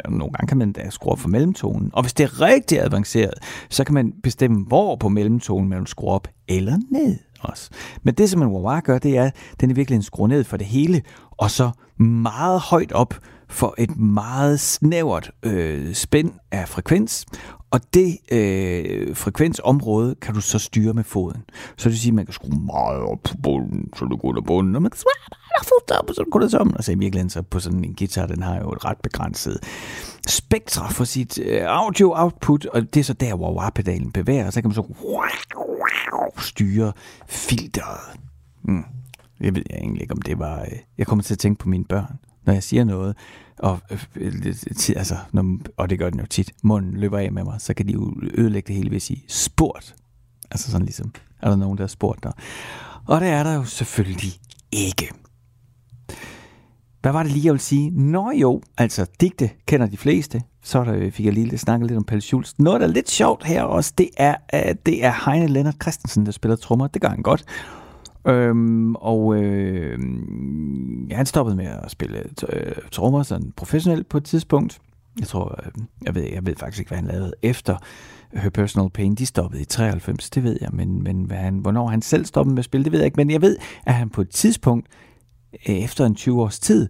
Nogle 0.09 0.33
gange 0.33 0.47
kan 0.47 0.59
man 0.59 0.73
da 0.73 0.91
skrue 0.91 1.13
op 1.13 1.19
for 1.19 1.29
mellemtonen. 1.29 1.91
Og 1.93 2.03
hvis 2.03 2.13
det 2.13 2.25
er 2.25 2.41
rigtig 2.41 2.83
avanceret, 2.83 3.35
så 3.71 3.85
kan 3.85 3.95
man 3.95 4.13
bestemme, 4.23 4.65
hvor 4.65 4.97
på 4.97 5.09
mellemtonen 5.09 5.69
man 5.69 5.79
vil 5.79 5.87
skrue 5.87 6.11
op 6.11 6.29
eller 6.49 6.79
ned 6.91 7.19
også. 7.43 7.71
Men 8.03 8.15
det, 8.15 8.31
som 8.31 8.43
en 8.43 8.49
wah 8.49 8.83
gør, 8.83 8.99
det 8.99 9.17
er, 9.17 9.25
at 9.25 9.37
den 9.61 9.71
er 9.71 9.75
virkelig 9.75 9.97
en 9.97 10.29
ned 10.29 10.45
for 10.45 10.57
det 10.57 10.67
hele, 10.67 11.03
og 11.31 11.51
så 11.51 11.71
meget 11.99 12.61
højt 12.61 12.93
op 12.93 13.15
for 13.49 13.75
et 13.79 13.97
meget 13.97 14.61
snævert 14.61 15.31
øh, 15.43 15.95
spænd 15.95 16.33
af 16.53 16.69
frekvens, 16.69 17.27
og 17.71 17.81
det 17.95 18.19
øh, 18.33 19.17
frekvensområde 19.17 20.15
kan 20.15 20.35
du 20.35 20.41
så 20.41 20.59
styre 20.59 20.93
med 20.93 21.05
foden. 21.05 21.45
Så 21.77 21.85
det 21.85 21.91
vil 21.91 21.99
sige, 21.99 22.11
at 22.11 22.15
man 22.15 22.25
kan 22.27 22.33
skrue 22.33 22.61
meget 22.67 23.01
op 23.01 23.19
på 23.25 23.35
bunden, 23.43 23.89
så 23.97 24.05
du 24.05 24.17
går 24.17 24.29
under 24.29 24.43
bunden, 24.43 24.77
og 24.77 24.83
man 24.83 24.91
kan 24.91 24.99
skrue 24.99 25.13
meget 25.29 25.69
fuldt 25.69 25.91
op, 25.99 26.15
så 26.15 26.23
du 26.23 26.31
går 26.31 26.41
der 26.41 26.49
sammen. 26.49 26.83
så 26.83 26.93
i 26.93 26.95
virkeligheden, 26.95 27.31
så 27.31 27.43
på 27.43 27.61
sådan 27.61 27.85
en 27.85 27.95
guitar, 27.95 28.27
den 28.27 28.43
har 28.43 28.59
jo 28.59 28.73
et 28.73 28.85
ret 28.85 28.99
begrænset 29.03 29.59
spektra 30.27 30.89
for 30.91 31.05
sit 31.05 31.39
øh, 31.39 31.63
audio-output, 31.65 32.67
og 32.67 32.95
det 32.95 33.01
er 33.01 33.05
så 33.05 33.13
der, 33.13 33.35
hvor 33.35 33.61
wah-pedalen 33.61 34.13
bevæger, 34.13 34.47
og 34.47 34.53
så 34.53 34.61
kan 34.61 34.69
man 34.69 34.75
så 34.75 34.83
styre 36.39 36.93
filteret. 37.27 38.21
Mm. 38.63 38.85
Jeg 39.41 39.55
ved 39.55 39.63
egentlig 39.71 40.03
ikke, 40.03 40.15
om 40.15 40.23
det 40.23 40.39
var... 40.39 40.61
Øh, 40.61 40.79
jeg 40.99 41.07
kommer 41.07 41.23
til 41.23 41.35
at 41.35 41.39
tænke 41.39 41.59
på 41.59 41.69
mine 41.69 41.85
børn, 41.85 42.19
når 42.45 42.53
jeg 42.53 42.63
siger 42.63 42.85
noget, 42.85 43.17
og, 43.59 43.79
øh, 43.91 44.05
øh, 44.17 44.55
altså, 44.97 45.17
når, 45.33 45.59
og 45.77 45.91
det 45.91 45.99
gør 45.99 46.11
den 46.11 46.21
jo 46.21 46.27
tit, 46.27 46.53
munden 46.63 46.97
løber 46.97 47.19
af 47.19 47.33
med 47.33 47.45
mig, 47.45 47.61
så 47.61 47.75
kan 47.75 47.89
de 47.89 47.93
jo 47.93 48.15
ødelægge 48.35 48.67
det 48.67 48.77
hele 48.77 48.91
ved 48.91 48.97
at 48.97 49.03
sige 49.03 49.25
spurgt. 49.29 49.95
Altså 50.51 50.71
sådan 50.71 50.85
ligesom, 50.85 51.13
er 51.43 51.49
der 51.49 51.57
nogen, 51.57 51.79
der 51.79 51.85
har 51.85 51.89
spurgt 51.89 52.23
dig? 52.23 52.33
Og 53.07 53.21
det 53.21 53.29
er 53.29 53.43
der 53.43 53.55
jo 53.55 53.65
selvfølgelig 53.65 54.33
ikke. 54.73 55.13
Hvad 57.01 57.13
var 57.13 57.23
det 57.23 57.33
lige, 57.33 57.45
jeg 57.45 57.53
ville 57.53 57.63
sige? 57.63 57.91
Nå 57.91 58.31
jo, 58.31 58.63
altså 58.79 59.07
digte 59.21 59.51
kender 59.67 59.87
de 59.87 59.97
fleste 59.97 60.43
så 60.63 60.85
der, 60.85 60.95
øh, 60.95 61.13
fik 61.13 61.27
jeg 61.27 61.33
lige 61.33 61.59
snakket 61.59 61.89
lidt 61.89 61.97
om 61.97 62.05
Pelle 62.05 62.23
Schulz. 62.23 62.53
Noget, 62.59 62.81
der 62.81 62.87
er 62.87 62.93
lidt 62.93 63.11
sjovt 63.11 63.45
her 63.45 63.63
også, 63.63 63.93
det 63.99 64.09
er, 64.17 64.35
det 64.87 65.05
er 65.05 65.31
Heine 65.31 65.47
Lennart 65.47 65.77
Christensen, 65.83 66.27
der 66.27 66.33
spiller 66.33 66.57
trommer. 66.57 66.87
Det 66.87 67.03
gør 67.03 67.09
han 67.09 67.23
godt. 67.23 67.45
Øhm, 68.27 68.95
og 68.95 69.37
øh, 69.37 69.99
ja, 71.11 71.17
han 71.17 71.27
stoppede 71.27 71.57
med 71.57 71.67
at 71.67 71.91
spille 71.91 72.25
øh, 72.49 72.73
trommer 72.91 73.23
sådan 73.23 73.53
professionelt 73.57 74.09
på 74.09 74.17
et 74.17 74.25
tidspunkt. 74.25 74.81
Jeg 75.19 75.27
tror, 75.27 75.61
øh, 75.65 75.83
jeg 76.03 76.15
ved, 76.15 76.23
jeg 76.23 76.47
ved 76.47 76.57
faktisk 76.57 76.81
ikke, 76.81 76.89
hvad 76.89 76.99
han 76.99 77.07
lavede 77.07 77.33
efter 77.43 77.77
Her 78.33 78.51
Personal 78.51 78.91
Pain. 78.91 79.15
De 79.15 79.27
stoppede 79.27 79.63
i 79.63 79.65
93, 79.65 80.31
det 80.31 80.43
ved 80.43 80.59
jeg, 80.61 80.71
men, 80.73 81.03
men 81.03 81.25
hvad 81.25 81.37
han, 81.37 81.59
hvornår 81.59 81.87
han 81.87 82.03
selv 82.03 82.25
stoppede 82.25 82.55
med 82.55 82.59
at 82.59 82.65
spille, 82.65 82.85
det 82.85 82.93
ved 82.93 82.99
jeg 82.99 83.07
ikke. 83.07 83.17
Men 83.17 83.31
jeg 83.31 83.43
ved, 83.43 83.57
at 83.87 83.95
han 83.95 84.11
på 84.11 84.21
et 84.21 84.31
tidspunkt, 84.31 84.87
øh, 85.69 85.75
efter 85.75 86.07
en 86.07 86.15
20 86.15 86.43
års 86.43 86.59
tid, 86.59 86.89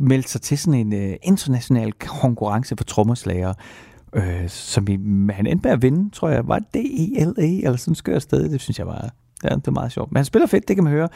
meldt 0.00 0.28
sig 0.28 0.40
til 0.40 0.58
sådan 0.58 0.80
en 0.80 0.92
øh, 0.92 1.16
international 1.22 1.92
konkurrence 1.92 2.76
for 2.76 2.84
trommerslager, 2.84 3.54
øh, 4.14 4.48
som 4.48 4.86
vi, 4.86 4.92
han 5.32 5.46
endte 5.46 5.68
med 5.68 5.70
at 5.70 5.82
vinde, 5.82 6.10
tror 6.10 6.28
jeg. 6.28 6.48
Var 6.48 6.58
det 6.74 6.84
i 6.84 7.16
LA, 7.18 7.46
eller 7.46 7.76
sådan 7.76 7.92
et 7.92 7.98
skørt 7.98 8.22
sted? 8.22 8.50
Det 8.50 8.60
synes 8.60 8.78
jeg 8.78 8.86
var, 8.86 9.10
ja, 9.44 9.48
det 9.48 9.66
var 9.66 9.72
meget 9.72 9.92
sjovt. 9.92 10.12
Men 10.12 10.16
han 10.16 10.24
spiller 10.24 10.46
fedt, 10.46 10.68
det 10.68 10.76
kan 10.76 10.84
man 10.84 10.92
høre. 10.92 11.08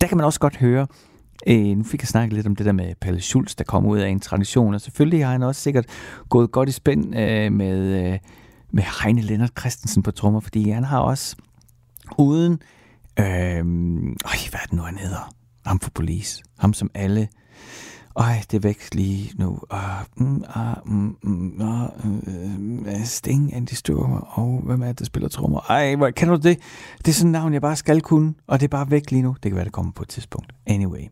Der 0.00 0.06
kan 0.06 0.16
man 0.16 0.26
også 0.26 0.40
godt 0.40 0.56
høre, 0.56 0.86
Øh, 1.46 1.76
nu 1.76 1.84
fik 1.84 2.02
jeg 2.02 2.08
snakket 2.08 2.32
lidt 2.32 2.46
om 2.46 2.56
det 2.56 2.66
der 2.66 2.72
med 2.72 2.94
Palle 3.00 3.20
Schulz, 3.20 3.54
der 3.54 3.64
kom 3.64 3.86
ud 3.86 3.98
af 3.98 4.08
en 4.08 4.20
tradition, 4.20 4.74
og 4.74 4.80
selvfølgelig 4.80 5.24
har 5.24 5.32
han 5.32 5.42
også 5.42 5.60
sikkert 5.60 5.86
gået 6.28 6.52
godt 6.52 6.68
i 6.68 6.72
spænd 6.72 7.16
øh, 7.16 7.52
med, 7.52 7.78
øh, 7.78 8.18
med 8.70 8.82
Heine 9.02 9.20
Lennart 9.20 9.52
Christensen 9.58 10.02
på 10.02 10.10
trommer, 10.10 10.40
fordi 10.40 10.70
han 10.70 10.84
har 10.84 10.98
også 10.98 11.36
uden, 12.18 12.52
øh, 13.20 13.26
øj, 14.24 14.38
hvad 14.50 14.60
er 14.62 14.66
det 14.66 14.72
nu, 14.72 14.82
han 14.82 14.98
hedder? 14.98 15.34
Ham 15.66 15.80
for 15.80 15.90
police. 15.90 16.42
Ham 16.58 16.72
som 16.72 16.90
alle 16.94 17.28
ej, 18.16 18.42
det 18.50 18.64
væk 18.64 18.94
lige 18.94 19.32
nu. 19.38 19.58
Ah, 19.70 20.04
mm, 20.16 20.44
ah, 20.54 20.76
mm, 20.84 21.16
mm, 21.22 22.86
uh, 22.86 23.04
Sting, 23.04 23.54
Andy 23.54 23.72
Sturmer, 23.72 24.20
og 24.20 24.60
hvem 24.64 24.82
er 24.82 24.86
det, 24.86 24.98
der 24.98 25.04
spiller 25.04 25.28
trommer? 25.28 25.60
Ej, 25.60 25.94
hvor, 25.94 26.10
kan 26.10 26.28
du 26.28 26.34
det? 26.34 26.58
Det 26.98 27.08
er 27.08 27.12
sådan 27.12 27.28
et 27.28 27.32
navn, 27.32 27.52
jeg 27.52 27.62
bare 27.62 27.76
skal 27.76 28.00
kunne, 28.00 28.34
og 28.46 28.60
det 28.60 28.66
er 28.66 28.68
bare 28.68 28.90
væk 28.90 29.10
lige 29.10 29.22
nu. 29.22 29.36
Det 29.42 29.50
kan 29.50 29.54
være, 29.54 29.64
det 29.64 29.72
kommer 29.72 29.92
på 29.92 30.02
et 30.02 30.08
tidspunkt. 30.08 30.52
Anyway, 30.66 31.02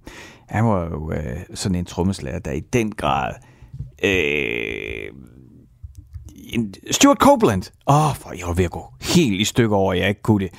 han 0.48 0.64
var 0.64 0.84
jo 0.84 1.12
øh, 1.12 1.40
sådan 1.54 1.74
en 1.74 1.84
trommeslager, 1.84 2.38
der 2.38 2.52
i 2.52 2.60
den 2.60 2.92
grad... 2.92 3.32
Øh, 4.04 5.08
en 6.54 6.74
Stuart 6.90 7.18
Copeland. 7.18 7.62
Åh, 7.86 8.10
oh, 8.10 8.16
for 8.16 8.32
jeg 8.32 8.46
var 8.46 8.54
ved 8.54 8.64
at 8.64 8.70
gå 8.70 8.92
helt 9.00 9.40
i 9.40 9.44
stykker 9.44 9.76
over, 9.76 9.92
at 9.92 9.98
jeg 9.98 10.08
ikke 10.08 10.22
kunne 10.22 10.44
det. 10.44 10.54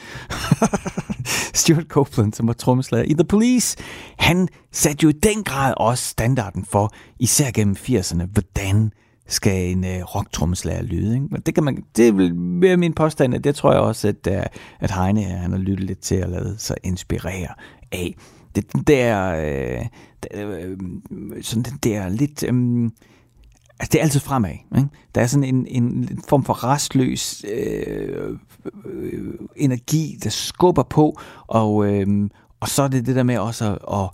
Stuart 1.53 1.87
Copeland, 1.87 2.33
som 2.33 2.47
var 2.47 2.53
trommeslager 2.53 3.05
i 3.05 3.13
The 3.13 3.23
Police, 3.23 3.77
han 4.17 4.47
satte 4.71 5.03
jo 5.03 5.09
i 5.09 5.11
den 5.23 5.43
grad 5.43 5.73
også 5.77 6.03
standarden 6.03 6.65
for, 6.65 6.93
især 7.19 7.51
gennem 7.51 7.75
80'erne, 7.79 8.25
hvordan 8.25 8.91
skal 9.27 9.71
en 9.71 9.83
uh, 9.83 10.15
rocktrommeslager 10.15 10.81
lyde. 10.81 11.15
Ikke? 11.15 11.27
det, 11.45 11.55
kan 11.55 11.63
man, 11.63 11.83
det 11.97 12.17
vil 12.17 12.31
være 12.35 12.77
min 12.77 12.93
påstand, 12.93 13.35
at 13.35 13.43
det 13.43 13.55
tror 13.55 13.71
jeg 13.71 13.81
også, 13.81 14.07
at, 14.07 14.27
uh, 14.31 14.43
at 14.79 14.91
Heine 14.91 15.21
øh, 15.21 15.27
han 15.27 15.51
har 15.51 15.59
lyttet 15.59 15.85
lidt 15.85 15.99
til 15.99 16.15
at 16.15 16.29
lade 16.29 16.55
sig 16.57 16.75
inspirere 16.83 17.53
af. 17.91 18.15
Det 18.55 18.87
der, 18.87 19.31
uh, 19.33 19.85
der 20.23 20.75
sådan 21.41 21.63
den 21.63 21.79
der 21.83 22.09
lidt... 22.09 22.43
Um, 22.49 22.93
Altså, 23.79 23.89
det 23.91 23.99
er 23.99 24.03
altid 24.03 24.19
fremad. 24.19 24.51
Ikke? 24.51 24.89
Der 25.15 25.21
er 25.21 25.27
sådan 25.27 25.55
en, 25.55 25.67
en 25.67 26.19
form 26.27 26.43
for 26.43 26.63
restløs 26.63 27.45
øh, 27.53 28.37
øh, 28.85 29.33
energi, 29.55 30.17
der 30.23 30.29
skubber 30.29 30.83
på, 30.83 31.19
og, 31.47 31.93
øh, 31.93 32.29
og 32.59 32.69
så 32.69 32.83
er 32.83 32.87
det 32.87 33.05
det 33.05 33.15
der 33.15 33.23
med 33.23 33.37
også 33.37 33.71
at, 33.71 33.77
at 33.93 34.09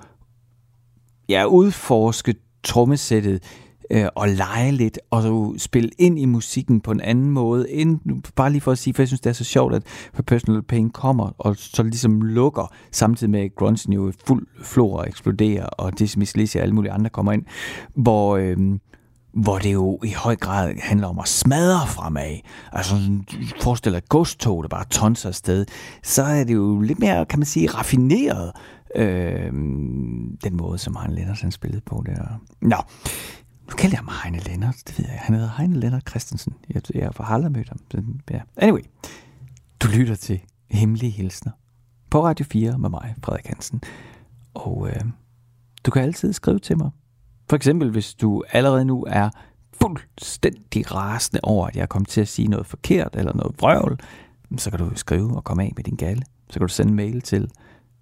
ja, 1.29 1.45
udforske 1.45 2.35
trommesættet 2.63 3.43
øh, 3.91 4.07
og 4.15 4.29
lege 4.29 4.71
lidt, 4.71 4.99
og 5.09 5.21
så 5.21 5.53
spille 5.57 5.89
ind 5.97 6.19
i 6.19 6.25
musikken 6.25 6.81
på 6.81 6.91
en 6.91 7.01
anden 7.01 7.29
måde, 7.29 7.71
end, 7.71 7.99
bare 8.35 8.51
lige 8.51 8.61
for 8.61 8.71
at 8.71 8.77
sige, 8.77 8.93
for 8.93 9.01
jeg 9.01 9.07
synes, 9.07 9.21
det 9.21 9.29
er 9.29 9.33
så 9.33 9.43
sjovt, 9.43 9.75
at 9.75 9.83
Personal 10.27 10.61
Pain 10.61 10.89
kommer, 10.89 11.31
og 11.37 11.55
så 11.57 11.83
ligesom 11.83 12.21
lukker, 12.21 12.73
samtidig 12.91 13.31
med 13.31 13.41
at 13.41 13.55
grunge 13.55 13.93
jo 13.93 14.11
fuld 14.27 14.47
flor 14.63 15.03
eksploderer, 15.03 15.65
og 15.65 15.99
Dismiss 15.99 16.37
Lizzie 16.37 16.61
og 16.61 16.63
alle 16.63 16.75
mulige 16.75 16.91
andre 16.91 17.09
kommer 17.09 17.31
ind, 17.31 17.43
hvor... 17.95 18.37
Øh, 18.37 18.57
hvor 19.33 19.59
det 19.59 19.73
jo 19.73 19.99
i 20.03 20.11
høj 20.11 20.35
grad 20.35 20.73
handler 20.79 21.07
om 21.07 21.19
at 21.19 21.27
smadre 21.27 21.87
fremad. 21.87 22.39
Altså, 22.71 22.95
forestil 23.61 23.91
dig 23.91 23.97
et 23.97 24.09
godstog, 24.09 24.63
der 24.63 24.69
bare 24.69 24.85
tonser 24.85 25.29
afsted. 25.29 25.65
Så 26.03 26.23
er 26.23 26.43
det 26.43 26.53
jo 26.53 26.79
lidt 26.79 26.99
mere, 26.99 27.25
kan 27.25 27.39
man 27.39 27.45
sige, 27.45 27.67
raffineret, 27.67 28.51
øh, 28.95 29.53
den 30.43 30.57
måde, 30.57 30.77
som 30.77 30.95
Heine 30.95 31.15
Lennart 31.15 31.41
han 31.41 31.51
spillede 31.51 31.81
på 31.85 32.03
der. 32.05 32.41
Nå, 32.61 32.77
nu 33.69 33.75
kalder 33.77 33.97
jeg 33.97 34.05
mig 34.05 34.13
Heine 34.23 34.39
Lennart, 34.39 34.75
det 34.87 34.99
ved 34.99 35.05
jeg. 35.05 35.19
Han 35.21 35.35
hedder 35.35 35.51
Heine 35.57 35.79
Lennart 35.79 36.09
Christensen. 36.09 36.53
Jeg, 36.69 36.81
jeg 36.95 37.11
har 37.17 37.33
aldrig 37.33 37.51
mødt 37.51 37.69
ham. 37.69 37.79
Ja. 38.31 38.39
Anyway, 38.57 38.81
du 39.79 39.87
lytter 39.87 40.15
til 40.15 40.41
Hemmelige 40.71 41.11
Hilsner 41.11 41.51
på 42.09 42.25
Radio 42.25 42.45
4 42.51 42.77
med 42.77 42.89
mig, 42.89 43.15
Frederik 43.23 43.45
Hansen. 43.45 43.81
Og 44.53 44.89
øh, 44.89 45.01
du 45.85 45.91
kan 45.91 46.01
altid 46.01 46.33
skrive 46.33 46.59
til 46.59 46.77
mig 46.77 46.89
for 47.51 47.55
eksempel, 47.55 47.89
hvis 47.89 48.13
du 48.13 48.43
allerede 48.51 48.85
nu 48.85 49.05
er 49.07 49.29
fuldstændig 49.81 50.95
rasende 50.95 51.39
over, 51.43 51.67
at 51.67 51.75
jeg 51.75 51.81
er 51.81 51.85
kommet 51.85 52.09
til 52.09 52.21
at 52.21 52.27
sige 52.27 52.47
noget 52.47 52.65
forkert 52.65 53.15
eller 53.15 53.33
noget 53.33 53.55
vrøvl, 53.59 53.99
så 54.57 54.69
kan 54.69 54.79
du 54.79 54.91
skrive 54.95 55.35
og 55.35 55.43
komme 55.43 55.63
af 55.63 55.73
med 55.75 55.83
din 55.83 55.95
gale. 55.95 56.21
Så 56.49 56.53
kan 56.53 56.67
du 56.67 56.73
sende 56.73 56.89
en 56.89 56.95
mail 56.95 57.21
til 57.21 57.51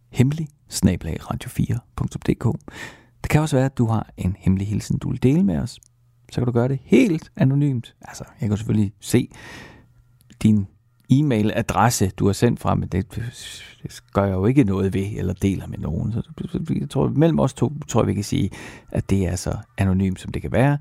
hemmelig 0.10 0.48
radio4.dk. 0.74 2.58
Det 3.24 3.30
kan 3.30 3.42
også 3.42 3.56
være, 3.56 3.66
at 3.66 3.78
du 3.78 3.86
har 3.86 4.10
en 4.18 4.36
hemmelig 4.40 4.68
hilsen, 4.68 4.98
du 4.98 5.10
vil 5.10 5.24
dele 5.24 5.44
med 5.44 5.58
os. 5.58 5.80
Så 6.32 6.36
kan 6.42 6.46
du 6.46 6.52
gøre 6.52 6.68
det 6.68 6.80
helt 6.84 7.32
anonymt. 7.36 7.96
Altså, 8.02 8.24
jeg 8.42 8.50
kan 8.50 8.58
selvfølgelig 8.58 8.94
se 9.00 9.30
din 10.44 10.68
e-mailadresse, 11.10 12.10
du 12.10 12.26
har 12.26 12.34
sendt 12.34 12.60
fra, 12.60 12.76
men 12.76 12.90
det, 12.90 13.16
det 13.84 14.02
gør 14.14 14.26
jeg 14.26 14.34
jo 14.34 14.46
ikke 14.46 14.64
noget 14.64 14.94
ved, 14.94 15.08
eller 15.18 15.34
deler 15.34 15.68
med 15.68 15.78
nogen. 15.78 16.12
Så 16.12 16.22
jeg 16.80 16.90
tror, 16.90 17.08
mellem 17.08 17.40
os 17.40 17.54
to 17.54 17.74
tror 17.88 18.02
jeg, 18.02 18.08
vi 18.08 18.14
kan 18.14 18.24
sige, 18.24 18.50
at 18.92 19.10
det 19.10 19.28
er 19.28 19.36
så 19.36 19.58
anonymt, 19.78 20.20
som 20.20 20.32
det 20.32 20.42
kan 20.42 20.52
være. 20.52 20.78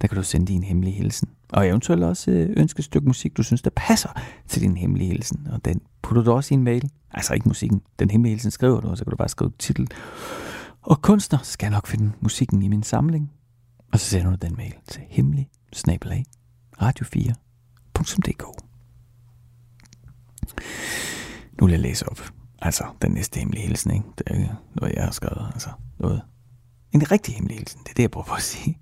Der 0.00 0.08
kan 0.08 0.16
du 0.16 0.22
sende 0.22 0.46
din 0.46 0.62
hemmelige 0.62 0.94
hilsen. 0.94 1.28
Og 1.52 1.68
eventuelt 1.68 2.02
også 2.02 2.30
øh, 2.30 2.50
ønske 2.56 2.78
et 2.78 2.84
stykke 2.84 3.06
musik, 3.06 3.36
du 3.36 3.42
synes, 3.42 3.62
der 3.62 3.70
passer 3.76 4.08
til 4.48 4.62
din 4.62 4.76
hemmelige 4.76 5.08
hilsen. 5.08 5.48
Og 5.52 5.64
den 5.64 5.80
putter 6.02 6.22
du 6.22 6.32
også 6.32 6.54
i 6.54 6.56
en 6.56 6.64
mail. 6.64 6.90
Altså 7.12 7.34
ikke 7.34 7.48
musikken. 7.48 7.82
Den 7.98 8.10
hemmelige 8.10 8.32
hilsen 8.32 8.50
skriver 8.50 8.80
du, 8.80 8.88
og 8.88 8.98
så 8.98 9.04
kan 9.04 9.10
du 9.10 9.16
bare 9.16 9.28
skrive 9.28 9.52
titel. 9.58 9.88
Og 10.82 11.02
kunstner 11.02 11.38
skal 11.42 11.70
nok 11.70 11.86
finde 11.86 12.12
musikken 12.20 12.62
i 12.62 12.68
min 12.68 12.82
samling. 12.82 13.32
Og 13.92 14.00
så 14.00 14.06
sender 14.06 14.30
du 14.30 14.36
den 14.46 14.56
mail 14.56 14.74
til 14.88 15.02
hemmelig 15.08 15.48
radio4.dk. 16.82 18.65
Nu 21.60 21.66
vil 21.66 21.72
jeg 21.72 21.80
læse 21.80 22.08
op. 22.08 22.20
Altså, 22.62 22.84
den 23.02 23.10
næste 23.10 23.38
hemmelige 23.38 23.66
hilsen, 23.66 23.90
ikke? 23.90 24.06
Det 24.18 24.26
er 24.26 24.54
noget, 24.74 24.94
jeg 24.94 25.04
har 25.04 25.10
skrevet. 25.10 25.50
Altså, 25.52 25.70
noget. 25.98 26.22
En 26.92 27.10
rigtig 27.10 27.34
hemmelig 27.34 27.58
hilsen, 27.58 27.80
det 27.80 27.90
er 27.90 27.94
det, 27.94 28.02
jeg 28.02 28.10
prøver 28.10 28.26
på 28.26 28.34
at 28.34 28.42
sige. 28.42 28.78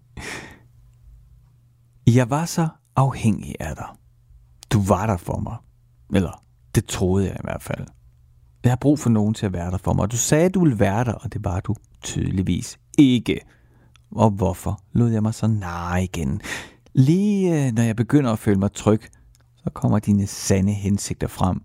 Jeg 2.06 2.30
var 2.30 2.44
så 2.44 2.68
afhængig 2.96 3.54
af 3.60 3.76
dig. 3.76 3.86
Du 4.72 4.82
var 4.82 5.06
der 5.06 5.16
for 5.16 5.38
mig. 5.38 5.56
Eller, 6.14 6.44
det 6.74 6.84
troede 6.84 7.26
jeg 7.26 7.34
i 7.34 7.44
hvert 7.44 7.62
fald. 7.62 7.86
Jeg 8.64 8.70
har 8.70 8.76
brug 8.76 8.98
for 8.98 9.10
nogen 9.10 9.34
til 9.34 9.46
at 9.46 9.52
være 9.52 9.70
der 9.70 9.78
for 9.78 9.92
mig. 9.92 10.10
Du 10.10 10.16
sagde, 10.16 10.44
at 10.44 10.54
du 10.54 10.60
ville 10.60 10.78
være 10.78 11.04
der, 11.04 11.12
og 11.12 11.32
det 11.32 11.44
var 11.44 11.60
du 11.60 11.74
tydeligvis 12.02 12.78
ikke. 12.98 13.40
Og 14.10 14.30
hvorfor 14.30 14.80
lod 14.92 15.10
jeg 15.10 15.22
mig 15.22 15.34
så 15.34 15.46
nej 15.46 15.98
igen? 15.98 16.40
Lige 16.94 17.66
øh, 17.66 17.72
når 17.72 17.82
jeg 17.82 17.96
begynder 17.96 18.32
at 18.32 18.38
føle 18.38 18.58
mig 18.58 18.72
tryg, 18.72 19.02
så 19.64 19.70
kommer 19.70 19.98
dine 19.98 20.26
sande 20.26 20.72
hensigter 20.72 21.26
frem. 21.26 21.60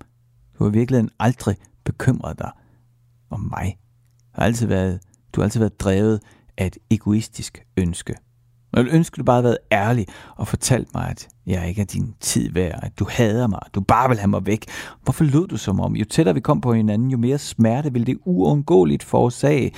Du 0.59 0.63
har 0.63 0.71
virkelig 0.71 1.09
aldrig 1.19 1.55
bekymret 1.83 2.39
dig 2.39 2.51
om 3.29 3.39
mig. 3.39 3.77
Du 4.35 4.41
har 4.41 4.43
altid 4.43 4.67
været, 4.67 4.99
du 5.33 5.41
har 5.41 5.43
altid 5.43 5.59
været 5.59 5.79
drevet 5.79 6.19
af 6.57 6.67
et 6.67 6.77
egoistisk 6.89 7.65
ønske. 7.77 8.15
Jeg 8.73 8.83
ville 8.83 8.97
ønske, 8.97 9.15
du 9.17 9.23
bare 9.23 9.35
havde 9.35 9.43
været 9.43 9.57
ærlig 9.71 10.07
og 10.35 10.47
fortalt 10.47 10.93
mig, 10.93 11.09
at 11.09 11.27
jeg 11.45 11.69
ikke 11.69 11.81
er 11.81 11.85
din 11.85 12.15
tid 12.19 12.51
værd, 12.51 12.79
at 12.83 12.99
du 12.99 13.07
hader 13.09 13.47
mig, 13.47 13.59
at 13.65 13.75
du 13.75 13.81
bare 13.81 14.09
vil 14.09 14.17
have 14.17 14.27
mig 14.27 14.45
væk. 14.45 14.65
Hvorfor 15.03 15.23
lød 15.23 15.47
du 15.47 15.57
som 15.57 15.79
om, 15.79 15.95
jo 15.95 16.05
tættere 16.05 16.35
vi 16.35 16.41
kom 16.41 16.61
på 16.61 16.73
hinanden, 16.73 17.11
jo 17.11 17.17
mere 17.17 17.37
smerte 17.37 17.93
ville 17.93 18.05
det 18.05 18.17
uundgåeligt 18.25 19.03
forårsage, 19.03 19.71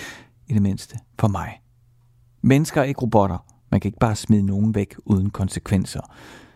i 0.48 0.54
det 0.54 0.62
mindste 0.62 1.00
for 1.20 1.28
mig. 1.28 1.62
Mennesker 2.42 2.82
er 2.82 2.86
ikke 2.86 3.02
robotter. 3.02 3.46
Man 3.72 3.80
kan 3.80 3.90
ikke 3.90 4.00
bare 4.00 4.16
smide 4.16 4.46
nogen 4.46 4.76
væk 4.76 4.96
uden 5.06 5.30
konsekvenser. 5.30 6.02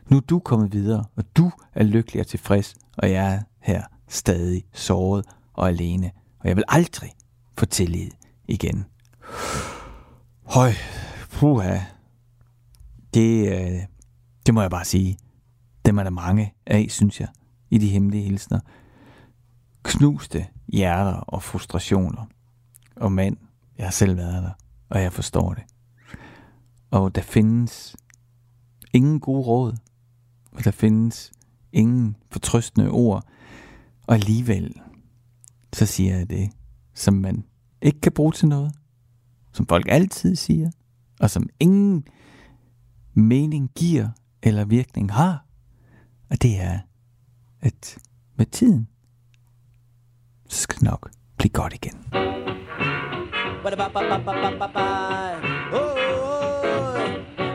Nu 0.09 0.17
er 0.17 0.21
du 0.21 0.39
kommet 0.39 0.73
videre, 0.73 1.05
og 1.15 1.23
du 1.37 1.51
er 1.73 1.83
lykkelig 1.83 2.19
og 2.19 2.27
tilfreds, 2.27 2.75
og 2.97 3.11
jeg 3.11 3.33
er 3.33 3.41
her 3.59 3.83
stadig 4.07 4.63
såret 4.73 5.25
og 5.53 5.67
alene. 5.67 6.11
Og 6.39 6.47
jeg 6.47 6.55
vil 6.55 6.63
aldrig 6.67 7.11
få 7.57 7.65
tillid 7.65 8.11
igen. 8.47 8.85
Høj, 10.43 10.71
puha. 11.31 11.79
Det, 13.13 13.47
øh, 13.47 13.81
det 14.45 14.53
må 14.53 14.61
jeg 14.61 14.69
bare 14.69 14.85
sige. 14.85 15.17
Dem 15.85 15.97
er 15.97 16.03
der 16.03 16.09
mange 16.09 16.53
af, 16.65 16.87
synes 16.89 17.19
jeg, 17.19 17.27
i 17.69 17.77
de 17.77 17.89
hemmelige 17.89 18.23
hilsner. 18.23 18.59
Knuste 19.83 20.47
hjerter 20.67 21.13
og 21.13 21.43
frustrationer. 21.43 22.25
Og 22.95 23.11
mand, 23.11 23.37
jeg 23.77 23.85
har 23.85 23.91
selv 23.91 24.17
været 24.17 24.43
der, 24.43 24.51
og 24.89 25.01
jeg 25.01 25.13
forstår 25.13 25.53
det. 25.53 25.63
Og 26.91 27.15
der 27.15 27.21
findes 27.21 27.95
ingen 28.93 29.19
gode 29.19 29.41
råd, 29.41 29.77
og 30.55 30.63
der 30.63 30.71
findes 30.71 31.31
ingen 31.73 32.15
fortrøstende 32.31 32.89
ord, 32.89 33.27
og 34.07 34.15
alligevel, 34.15 34.81
så 35.73 35.85
siger 35.85 36.17
jeg 36.17 36.29
det, 36.29 36.49
som 36.93 37.13
man 37.13 37.43
ikke 37.81 38.01
kan 38.01 38.11
bruge 38.11 38.31
til 38.31 38.47
noget, 38.47 38.75
som 39.53 39.67
folk 39.67 39.85
altid 39.89 40.35
siger, 40.35 40.71
og 41.19 41.29
som 41.29 41.49
ingen 41.59 42.07
mening 43.13 43.71
giver 43.75 44.09
eller 44.43 44.65
virkning 44.65 45.11
har. 45.13 45.45
Og 46.29 46.41
det 46.41 46.61
er, 46.61 46.79
at 47.61 47.97
med 48.35 48.45
tiden, 48.45 48.87
så 50.49 50.61
skal 50.61 50.75
det 50.75 50.83
nok 50.83 51.11
blive 51.37 51.51
godt 51.51 51.73
igen. 51.73 52.05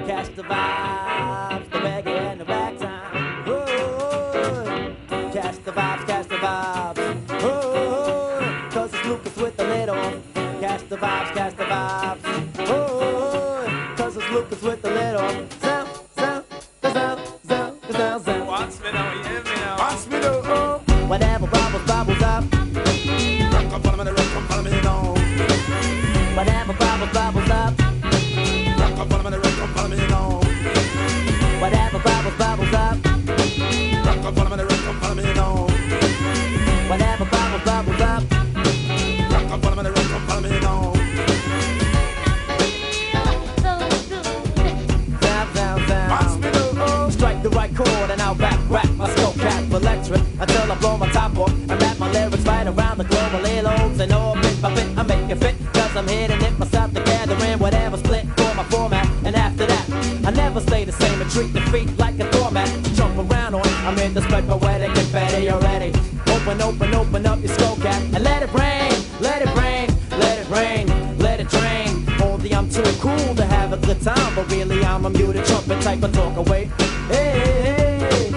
Catch 0.07 0.32
the 0.34 0.42
vibes, 0.42 0.42
the 0.42 0.42
vibe. 0.42 1.49
Up, 34.31 34.37
follow 34.37 34.57
me, 34.57 34.62
rock 34.62 34.87
up, 34.87 34.95
follow 35.03 35.14
me 35.16 35.22
now. 35.35 35.66
Whatever 36.89 37.24
bubbles, 37.24 37.64
bubbles 37.64 38.01
up. 38.01 38.22
Rock 38.31 39.51
up, 39.51 39.61
follow 39.61 39.83
me, 39.83 39.91
rock 39.91 40.12
up, 40.12 40.22
follow 40.28 40.41
me 40.41 40.61
now. 40.61 40.93
Strike 47.11 47.43
the 47.43 47.51
right 47.51 47.74
chord 47.74 48.11
and 48.11 48.22
I'll 48.22 48.37
back 48.37 48.61
rap 48.70 48.89
my 48.91 49.11
skull 49.11 49.33
cap 49.33 49.64
electric 49.72 50.20
until 50.39 50.70
I 50.70 50.78
blow 50.78 50.97
my 50.97 51.11
top 51.11 51.37
off. 51.37 51.53
I 51.68 51.74
rap 51.74 51.99
my 51.99 52.12
lyrics 52.12 52.45
right 52.45 52.68
around 52.68 52.99
the 52.99 53.05
globe, 53.05 53.35
a 53.35 53.43
little 53.43 53.72
lobes 53.72 53.99
and 53.99 54.12
all 54.12 54.37
bit 54.37 54.62
by 54.62 54.72
bit. 54.72 54.97
I 54.97 55.03
make 55.03 55.28
it 55.28 55.39
fit 55.39 55.57
cause 55.72 55.97
I'm 55.97 56.07
hitting 56.07 56.41
it 56.41 56.59
the 60.91 61.05
same 61.05 61.20
and 61.20 61.30
treat 61.30 61.53
defeat 61.53 61.99
like 61.99 62.18
a 62.18 62.30
doormat. 62.32 62.68
Jump 62.95 63.16
around 63.18 63.55
on, 63.55 63.66
I'm 63.86 63.99
in 63.99 64.12
the 64.14 64.22
spread 64.22 64.47
poetic 64.47 64.93
confetti 64.95 65.51
already. 65.51 65.93
Open, 66.26 66.61
open, 66.61 66.95
open 66.95 67.26
up 67.26 67.38
your 67.41 67.49
skull 67.49 67.76
cap 67.76 68.03
and 68.14 68.24
let 68.24 68.43
it 68.43 68.53
rain, 68.53 68.93
let 69.20 69.43
it 69.43 69.55
rain, 69.55 69.88
let 70.18 70.38
it 70.38 70.49
rain, 70.51 71.18
let 71.18 71.41
it 71.41 71.49
drain. 71.49 72.07
Only 72.22 72.55
I'm 72.55 72.68
too 72.68 72.82
cool 73.01 73.34
to 73.34 73.45
have 73.45 73.72
a 73.72 73.76
good 73.76 74.01
time, 74.01 74.34
but 74.34 74.51
really 74.51 74.82
I'm 74.84 75.05
a 75.07 75.11
muted 75.11 75.45
trumpet 75.45 75.80
type 75.82 76.03
of 76.03 76.12
talk 76.12 76.36
away. 76.36 76.64
Hey, 77.09 77.30
hey, 77.38 77.99
hey. 77.99 78.30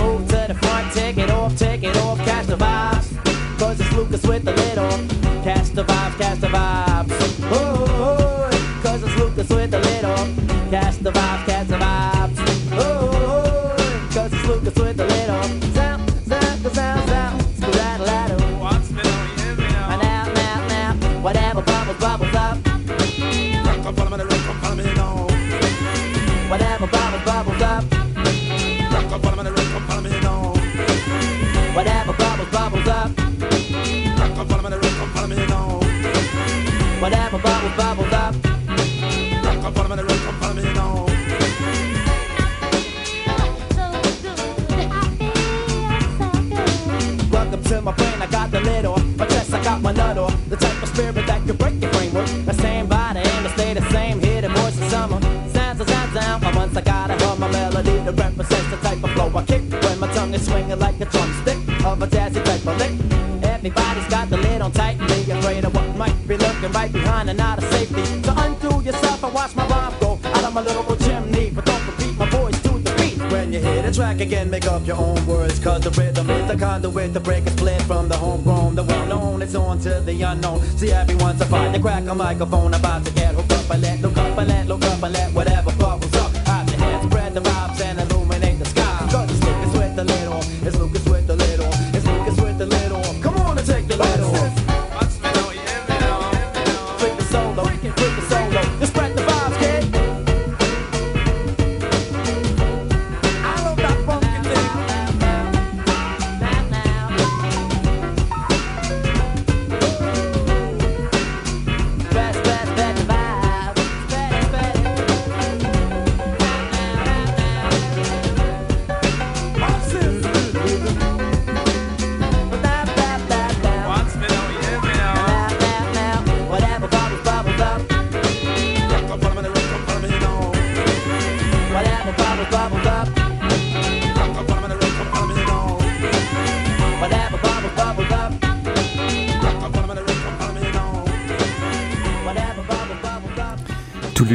Move 0.00 0.26
to 0.28 0.44
the 0.48 0.56
front, 0.62 0.92
take 0.92 1.18
it 1.18 1.30
off, 1.30 1.56
take 1.56 1.82
it 1.82 1.96
off, 1.98 2.18
catch 2.18 2.46
the 2.46 2.56
vibes. 2.56 3.08
Cause 3.58 3.80
it's 3.80 3.92
Lucas 3.92 4.22
with 4.24 4.44
the 4.44 4.52
lid 4.52 4.78
on. 4.78 5.08
Catch 5.44 5.70
the 5.70 5.84
vibes, 5.84 6.18
catch 6.18 6.40
the 6.40 6.48
is 60.40 60.46
swinging 60.46 60.78
like 60.78 61.00
a 61.00 61.04
drumstick 61.06 61.58
of 61.84 62.02
a 62.02 62.06
jazzy 62.06 62.40
of 62.40 62.78
lick. 62.78 62.92
Everybody's 63.42 64.08
got 64.08 64.28
the 64.30 64.36
lid 64.36 64.60
on 64.60 64.72
tight 64.72 64.98
and 64.98 65.08
be 65.08 65.30
afraid 65.30 65.64
of 65.64 65.74
what 65.74 65.96
might 65.96 66.16
be 66.28 66.36
lurking 66.36 66.72
right 66.72 66.92
behind 66.92 67.30
and 67.30 67.40
out 67.40 67.58
of 67.58 67.64
safety. 67.72 68.04
So 68.22 68.32
undo 68.36 68.82
yourself 68.82 69.22
and 69.22 69.34
watch 69.34 69.54
my 69.54 69.66
rhyme 69.66 69.94
go 70.00 70.18
out 70.24 70.44
of 70.44 70.54
my 70.54 70.62
little 70.62 70.96
chimney. 70.96 71.50
But 71.50 71.64
don't 71.66 71.86
repeat 71.86 72.16
my 72.16 72.28
voice 72.30 72.60
to 72.62 72.70
the 72.70 72.92
beat. 72.98 73.18
When 73.32 73.52
you 73.52 73.60
hear 73.60 73.82
the 73.82 73.92
track 73.92 74.20
again, 74.20 74.50
make 74.50 74.66
up 74.66 74.86
your 74.86 74.96
own 74.96 75.24
words. 75.26 75.58
Cause 75.58 75.82
the 75.82 75.90
rhythm 75.90 76.30
is 76.30 76.46
the 76.48 76.56
conduit 76.56 77.12
to 77.14 77.20
break 77.20 77.46
a 77.46 77.50
split 77.50 77.82
from 77.82 78.08
the 78.08 78.16
homegrown. 78.16 78.74
The 78.76 78.82
well 78.82 79.06
known, 79.06 79.42
is 79.42 79.54
on 79.54 79.78
to 79.80 80.00
the 80.00 80.22
unknown. 80.22 80.60
See, 80.78 80.92
everyone's 80.92 81.40
a 81.40 81.46
fight 81.46 81.74
to 81.74 81.80
crack 81.80 82.06
a 82.06 82.14
microphone. 82.14 82.74
About 82.74 83.04
to 83.04 83.12
get 83.12 83.34
hooked 83.34 83.52
up 83.52 83.70
and 83.70 83.82
let 83.82 84.00
look 84.00 84.16
up 84.16 84.38
and 84.38 84.48
let 84.48 84.66
look 84.66 84.84
up 84.84 85.02
and 85.02 85.12
let 85.12 85.32
whatever 85.34 85.72
bubbles 85.72 86.19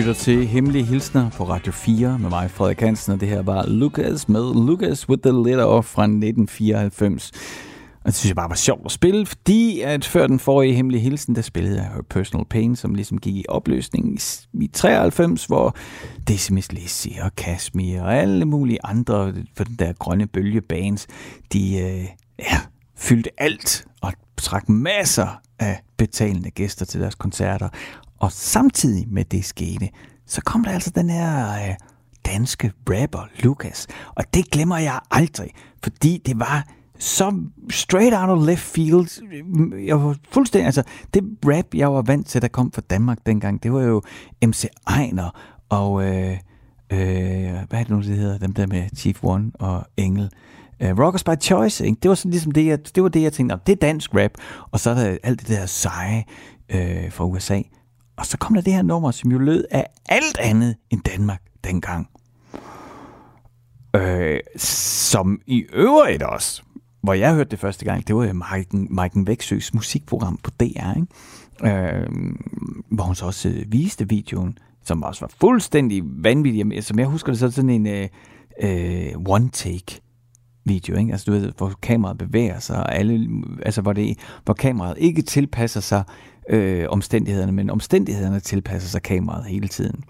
lytter 0.05 0.21
til 0.21 0.47
Hemmelige 0.47 0.85
Hilsner 0.85 1.29
på 1.29 1.43
Radio 1.43 1.71
4 1.71 2.19
med 2.19 2.29
mig, 2.29 2.51
Frederik 2.51 2.79
Hansen, 2.79 3.13
og 3.13 3.19
det 3.19 3.27
her 3.27 3.41
var 3.41 3.65
Lucas 3.67 4.29
med 4.29 4.67
Lucas 4.67 5.09
with 5.09 5.21
the 5.21 5.31
Letter 5.31 5.63
Off 5.63 5.87
fra 5.87 6.03
1994. 6.03 7.31
Og 7.99 8.05
det 8.05 8.15
synes 8.15 8.29
jeg 8.29 8.35
bare 8.35 8.49
var 8.49 8.55
sjovt 8.55 8.85
at 8.85 8.91
spille, 8.91 9.25
fordi 9.25 9.81
at 9.81 10.05
før 10.05 10.27
den 10.27 10.39
forrige 10.39 10.73
Hemmelige 10.73 11.01
Hilsen, 11.01 11.35
der 11.35 11.41
spillede 11.41 11.75
jeg 11.75 11.91
Personal 12.09 12.45
Pain, 12.45 12.75
som 12.75 12.95
ligesom 12.95 13.17
gik 13.17 13.35
i 13.35 13.45
opløsning 13.49 14.19
i, 14.53 14.67
93, 14.67 15.45
hvor 15.45 15.75
Decimus 16.27 16.71
Lissi 16.71 17.17
og 17.21 17.35
Kashmir 17.35 18.01
og 18.01 18.15
alle 18.15 18.45
mulige 18.45 18.79
andre 18.83 19.33
for 19.57 19.63
den 19.63 19.75
der 19.79 19.93
grønne 19.93 20.27
bølgebands, 20.27 21.07
de 21.53 21.77
øh, 21.77 22.05
ja, 22.39 22.59
fyldte 22.95 23.29
alt 23.37 23.87
og 24.01 24.13
trak 24.37 24.69
masser 24.69 25.41
af 25.59 25.81
betalende 25.97 26.51
gæster 26.51 26.85
til 26.85 27.01
deres 27.01 27.15
koncerter. 27.15 27.69
Og 28.19 28.31
samtidig 28.31 29.05
med 29.09 29.25
det 29.25 29.45
skete, 29.45 29.89
så 30.25 30.41
kom 30.41 30.63
der 30.63 30.71
altså 30.71 30.91
den 30.95 31.09
her 31.09 31.51
øh, 31.51 31.75
danske 32.25 32.71
rapper 32.89 33.27
Lukas. 33.39 33.87
Og 34.15 34.23
det 34.33 34.51
glemmer 34.51 34.77
jeg 34.77 34.99
aldrig, 35.11 35.51
fordi 35.83 36.21
det 36.25 36.39
var 36.39 36.67
så 36.99 37.41
straight 37.69 38.15
out 38.15 38.29
of 38.29 38.47
left 38.47 38.61
field. 38.61 39.07
Jeg 39.85 40.03
var 40.03 40.15
fuldstændig, 40.31 40.65
altså 40.65 40.83
det 41.13 41.23
rap, 41.45 41.65
jeg 41.73 41.93
var 41.93 42.01
vant 42.01 42.27
til, 42.27 42.41
der 42.41 42.47
kom 42.47 42.71
fra 42.71 42.81
Danmark 42.89 43.17
dengang, 43.25 43.63
det 43.63 43.73
var 43.73 43.81
jo 43.81 44.01
MC 44.45 44.65
Ejner 44.87 45.29
og, 45.69 46.05
øh, 46.05 46.37
Øh, 46.91 47.53
hvad 47.69 47.79
er 47.79 47.83
det 47.83 47.89
nu, 47.89 47.97
det 47.97 48.17
hedder? 48.17 48.37
Dem 48.37 48.53
der 48.53 48.67
med 48.67 48.89
Chief 48.95 49.23
One 49.23 49.51
og 49.53 49.83
Engel. 49.97 50.29
Uh, 50.83 50.99
Rockers 50.99 51.23
by 51.23 51.41
Choice, 51.41 51.85
ikke? 51.85 51.97
Det 52.03 52.09
var 52.09 52.15
sådan 52.15 52.31
ligesom 52.31 52.51
det, 52.51 52.65
jeg, 52.65 52.95
det 52.95 53.03
var 53.03 53.09
det, 53.09 53.21
jeg 53.21 53.33
tænkte, 53.33 53.57
det 53.67 53.71
er 53.71 53.75
dansk 53.75 54.15
rap, 54.15 54.31
og 54.71 54.79
så 54.79 54.89
er 54.89 54.93
der 54.93 55.17
alt 55.23 55.39
det 55.39 55.47
der 55.47 55.65
seje 55.65 56.23
øh, 56.69 57.11
fra 57.11 57.25
USA. 57.25 57.61
Og 58.17 58.25
så 58.25 58.37
kom 58.37 58.53
der 58.53 58.61
det 58.61 58.73
her 58.73 58.81
nummer, 58.81 59.11
som 59.11 59.31
jo 59.31 59.37
lød 59.37 59.65
af 59.71 59.87
alt 60.09 60.37
andet 60.37 60.75
end 60.89 61.01
Danmark 61.01 61.41
dengang. 61.63 62.09
Øh, 63.95 64.39
som 64.57 65.41
i 65.47 65.65
øvrigt 65.73 66.23
også, 66.23 66.61
hvor 67.01 67.13
jeg 67.13 67.33
hørte 67.33 67.49
det 67.49 67.59
første 67.59 67.85
gang, 67.85 68.07
det 68.07 68.15
var 68.15 68.33
Maiken, 68.33 68.87
Maiken 68.89 69.27
Væksøs 69.27 69.73
musikprogram 69.73 70.37
på 70.37 70.51
DR, 70.59 70.95
ikke? 70.95 71.07
Øh, 71.63 72.07
hvor 72.89 73.03
hun 73.03 73.15
så 73.15 73.25
også 73.25 73.49
øh, 73.49 73.71
viste 73.71 74.09
videoen, 74.09 74.57
som 74.83 75.03
også 75.03 75.21
var 75.21 75.31
fuldstændig 75.39 76.03
vanvittig. 76.05 76.83
Som 76.83 76.99
jeg 76.99 77.07
husker 77.07 77.31
det, 77.31 77.39
så 77.39 77.51
sådan 77.51 77.69
en 77.69 77.87
øh, 77.87 78.07
øh, 78.61 79.11
one-take 79.29 80.04
video, 80.65 80.97
ikke? 80.97 81.11
Altså 81.11 81.25
du 81.25 81.31
ved, 81.31 81.51
hvor 81.57 81.73
kameraet 81.81 82.17
bevæger 82.17 82.59
sig, 82.59 82.77
og 82.77 82.95
alle, 82.95 83.27
altså 83.65 83.81
hvor, 83.81 83.93
det, 83.93 84.17
hvor 84.45 84.53
kameraet 84.53 84.97
ikke 84.97 85.21
tilpasser 85.21 85.81
sig 85.81 86.03
øh, 86.49 86.85
omstændighederne, 86.89 87.51
men 87.51 87.69
omstændighederne 87.69 88.39
tilpasser 88.39 88.89
sig 88.89 89.01
kameraet 89.01 89.45
hele 89.45 89.67
tiden. 89.67 90.03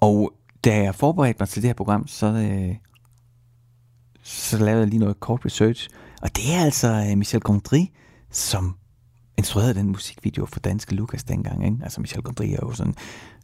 Og 0.00 0.32
da 0.64 0.82
jeg 0.82 0.94
forberedte 0.94 1.36
mig 1.40 1.48
til 1.48 1.62
det 1.62 1.68
her 1.68 1.74
program, 1.74 2.06
så, 2.06 2.26
øh, 2.26 2.74
så 4.22 4.58
lavede 4.58 4.80
jeg 4.80 4.88
lige 4.88 5.00
noget 5.00 5.20
kort 5.20 5.44
research, 5.44 5.88
og 6.22 6.36
det 6.36 6.54
er 6.54 6.64
altså 6.64 7.06
øh, 7.10 7.18
Michel 7.18 7.40
Gondry, 7.40 7.86
som 8.30 8.76
instruerede 9.38 9.74
den 9.74 9.86
musikvideo 9.86 10.46
for 10.46 10.60
Danske 10.60 10.94
Lukas 10.94 11.24
dengang. 11.24 11.64
Ikke? 11.64 11.76
Altså 11.82 12.00
Michel 12.00 12.22
Gondry 12.22 12.44
er 12.44 12.58
jo 12.62 12.72
sådan, 12.72 12.94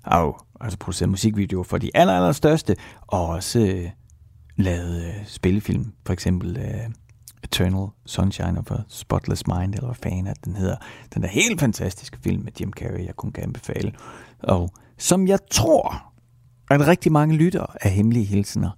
au, 0.04 0.34
altså 0.60 0.78
produceret 0.78 1.08
musikvideoer 1.08 1.64
for 1.64 1.78
de 1.78 1.90
aller, 1.94 2.12
aller 2.12 2.32
største, 2.32 2.76
og 3.06 3.26
også 3.26 3.60
øh, 3.60 3.90
lavet 4.62 5.04
øh, 5.04 5.26
spillefilm, 5.26 5.92
for 6.06 6.12
eksempel 6.12 6.56
øh, 6.56 6.90
Eternal 7.44 7.88
Sunshine 8.06 8.58
of 8.58 8.70
a 8.70 8.76
Spotless 8.88 9.46
Mind, 9.46 9.74
eller 9.74 9.86
hvad 9.86 9.94
fanden 9.94 10.26
at 10.26 10.44
den 10.44 10.56
hedder. 10.56 10.76
Den 11.14 11.22
der 11.22 11.28
helt 11.28 11.60
fantastiske 11.60 12.18
film 12.22 12.42
med 12.42 12.52
Jim 12.60 12.72
Carrey, 12.72 13.06
jeg 13.06 13.16
kunne 13.16 13.32
anbefale. 13.38 13.92
Og 14.42 14.70
som 14.98 15.28
jeg 15.28 15.38
tror, 15.50 16.12
at 16.70 16.86
rigtig 16.86 17.12
mange 17.12 17.36
lytter 17.36 17.66
af 17.80 17.90
Hemmelige 17.90 18.24
Hilsener 18.24 18.70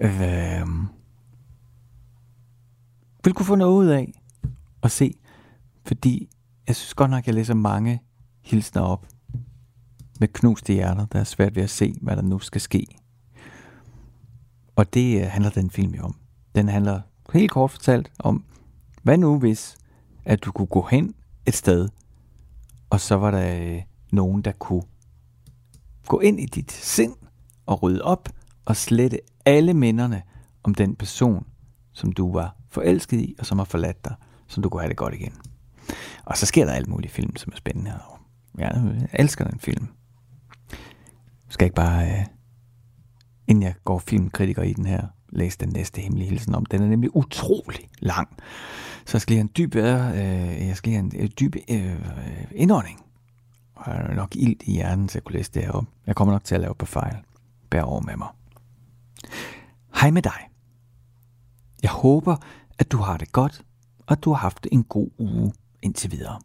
øh, 0.00 0.68
vil 3.24 3.34
kunne 3.34 3.46
få 3.46 3.54
noget 3.54 3.72
ud 3.72 3.86
af 3.86 4.12
at 4.82 4.90
se, 4.90 5.14
fordi 5.86 6.28
jeg 6.66 6.76
synes 6.76 6.94
godt 6.94 7.10
nok, 7.10 7.18
at 7.18 7.26
jeg 7.26 7.34
læser 7.34 7.54
mange 7.54 8.02
hilsner 8.42 8.82
op 8.82 9.06
med 10.20 10.28
knuste 10.28 10.72
hjerter, 10.72 11.06
der 11.06 11.20
er 11.20 11.24
svært 11.24 11.56
ved 11.56 11.62
at 11.62 11.70
se, 11.70 11.94
hvad 12.02 12.16
der 12.16 12.22
nu 12.22 12.38
skal 12.38 12.60
ske. 12.60 12.86
Og 14.76 14.94
det 14.94 15.20
øh, 15.20 15.26
handler 15.26 15.50
den 15.50 15.70
film 15.70 15.94
jo 15.94 16.02
om. 16.02 16.16
Den 16.54 16.68
handler 16.68 17.00
helt 17.32 17.50
kort 17.50 17.70
fortalt 17.70 18.12
om, 18.18 18.44
hvad 19.02 19.18
nu 19.18 19.38
hvis, 19.38 19.76
at 20.24 20.44
du 20.44 20.52
kunne 20.52 20.66
gå 20.66 20.82
hen 20.82 21.14
et 21.46 21.54
sted, 21.54 21.88
og 22.90 23.00
så 23.00 23.14
var 23.14 23.30
der 23.30 23.60
øh, 23.60 23.82
nogen, 24.12 24.42
der 24.42 24.52
kunne 24.52 24.82
gå 26.06 26.20
ind 26.20 26.40
i 26.40 26.46
dit 26.46 26.72
sind 26.72 27.14
og 27.66 27.82
rydde 27.82 28.02
op 28.02 28.28
og 28.64 28.76
slette 28.76 29.18
alle 29.44 29.74
minderne 29.74 30.22
om 30.62 30.74
den 30.74 30.96
person, 30.96 31.46
som 31.92 32.12
du 32.12 32.32
var 32.32 32.56
forelsket 32.68 33.20
i, 33.20 33.34
og 33.38 33.46
som 33.46 33.58
har 33.58 33.64
forladt 33.64 34.04
dig, 34.04 34.14
så 34.46 34.60
du 34.60 34.68
kunne 34.68 34.80
have 34.80 34.88
det 34.88 34.96
godt 34.96 35.14
igen. 35.14 35.32
Og 36.24 36.36
så 36.36 36.46
sker 36.46 36.64
der 36.64 36.72
alt 36.72 36.88
muligt 36.88 37.12
film, 37.12 37.36
som 37.36 37.52
er 37.52 37.56
spændende. 37.56 38.00
Og 38.06 38.18
jeg 38.58 39.08
elsker 39.12 39.44
den 39.44 39.58
film. 39.58 39.88
Skal 41.48 41.64
jeg 41.64 41.66
ikke 41.66 41.74
bare, 41.74 42.06
øh, 42.06 42.26
inden 43.48 43.62
jeg 43.62 43.74
går 43.84 43.98
filmkritiker 43.98 44.62
i 44.62 44.72
den 44.72 44.86
her, 44.86 45.06
læs 45.28 45.56
den 45.56 45.68
næste 45.68 46.00
hemmelige 46.00 46.28
hilsen 46.28 46.54
om. 46.54 46.66
Den 46.66 46.82
er 46.82 46.86
nemlig 46.86 47.16
utrolig 47.16 47.88
lang. 47.98 48.28
Så 49.06 49.16
jeg 49.16 49.20
skal 49.20 49.32
lige 49.32 49.38
have 49.38 49.48
en 49.48 49.52
dyb, 49.56 49.74
øh, 49.74 50.08
øh 50.08 50.68
jeg 50.68 50.76
skal 50.76 50.90
lige 50.90 51.00
have 51.00 51.14
en 51.14 51.20
øh, 51.22 51.28
dyb 51.40 51.56
øh, 51.70 51.92
øh, 51.92 52.44
indånding. 52.54 53.00
Og 53.74 53.92
jeg 53.92 54.00
har 54.00 54.14
nok 54.14 54.36
ild 54.36 54.56
i 54.64 54.72
hjernen 54.72 55.08
til 55.08 55.18
at 55.18 55.24
kunne 55.24 55.36
læse 55.36 55.52
det 55.52 55.62
her 55.62 55.70
op. 55.70 55.84
Jeg 56.06 56.16
kommer 56.16 56.34
nok 56.34 56.44
til 56.44 56.54
at 56.54 56.60
lave 56.60 56.74
på 56.74 56.86
fejl. 56.86 57.16
Bær 57.70 57.82
over 57.82 58.00
med 58.00 58.16
mig. 58.16 58.28
Hej 60.00 60.10
med 60.10 60.22
dig. 60.22 60.48
Jeg 61.82 61.90
håber, 61.90 62.36
at 62.78 62.92
du 62.92 62.96
har 62.96 63.16
det 63.16 63.32
godt, 63.32 63.62
og 64.06 64.12
at 64.12 64.24
du 64.24 64.30
har 64.30 64.38
haft 64.38 64.66
en 64.72 64.84
god 64.84 65.10
uge 65.18 65.52
indtil 65.82 66.12
videre. 66.12 66.40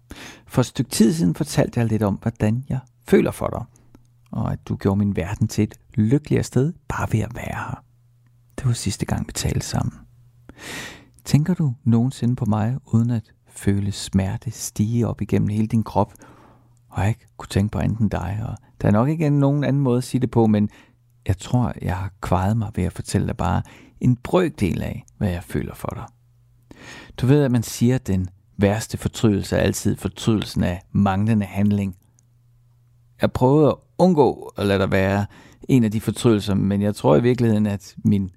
For 0.47 0.61
et 0.61 0.65
stykke 0.65 0.91
tid 0.91 1.13
siden 1.13 1.35
fortalte 1.35 1.79
jeg 1.79 1.87
lidt 1.87 2.03
om, 2.03 2.15
hvordan 2.15 2.65
jeg 2.69 2.79
føler 3.07 3.31
for 3.31 3.47
dig, 3.47 3.78
og 4.31 4.51
at 4.51 4.67
du 4.67 4.75
gjorde 4.75 4.99
min 4.99 5.15
verden 5.15 5.47
til 5.47 5.63
et 5.63 5.75
lykkeligere 5.93 6.43
sted 6.43 6.73
bare 6.87 7.07
ved 7.11 7.19
at 7.19 7.35
være 7.35 7.55
her. 7.55 7.83
Det 8.57 8.67
var 8.67 8.73
sidste 8.73 9.05
gang, 9.05 9.27
vi 9.27 9.31
talte 9.31 9.65
sammen. 9.65 9.93
Tænker 11.25 11.53
du 11.53 11.73
nogensinde 11.83 12.35
på 12.35 12.45
mig, 12.45 12.77
uden 12.85 13.09
at 13.09 13.33
føle 13.47 13.91
smerte 13.91 14.51
stige 14.51 15.07
op 15.07 15.21
igennem 15.21 15.47
hele 15.47 15.67
din 15.67 15.83
krop, 15.83 16.13
og 16.89 17.01
jeg 17.01 17.09
ikke 17.09 17.27
kunne 17.37 17.47
tænke 17.49 17.71
på 17.71 17.79
enten 17.79 18.09
dig, 18.09 18.39
og 18.47 18.57
der 18.81 18.87
er 18.87 18.91
nok 18.91 19.09
ikke 19.09 19.29
nogen 19.29 19.63
anden 19.63 19.81
måde 19.81 19.97
at 19.97 20.03
sige 20.03 20.21
det 20.21 20.31
på, 20.31 20.47
men 20.47 20.69
jeg 21.27 21.37
tror, 21.37 21.73
jeg 21.81 21.97
har 21.97 22.11
kvejet 22.21 22.57
mig 22.57 22.71
ved 22.75 22.83
at 22.83 22.93
fortælle 22.93 23.27
dig 23.27 23.37
bare 23.37 23.61
en 24.01 24.15
brøkdel 24.15 24.81
af, 24.81 25.05
hvad 25.17 25.29
jeg 25.29 25.43
føler 25.43 25.75
for 25.75 25.93
dig. 25.95 26.05
Du 27.17 27.27
ved, 27.27 27.43
at 27.43 27.51
man 27.51 27.63
siger, 27.63 27.95
at 27.95 28.07
den 28.07 28.27
værste 28.57 28.97
fortrydelse 28.97 29.57
er 29.57 29.61
altid 29.61 29.95
fortrydelsen 29.95 30.63
af 30.63 30.81
manglende 30.91 31.45
handling. 31.45 31.95
Jeg 33.21 33.31
prøvede 33.31 33.67
at 33.67 33.75
undgå 33.99 34.53
at 34.57 34.65
lade 34.65 34.79
dig 34.79 34.91
være 34.91 35.25
en 35.69 35.83
af 35.83 35.91
de 35.91 36.01
fortrydelser, 36.01 36.53
men 36.53 36.81
jeg 36.81 36.95
tror 36.95 37.15
i 37.15 37.21
virkeligheden, 37.21 37.65
at 37.65 37.95
min 38.05 38.29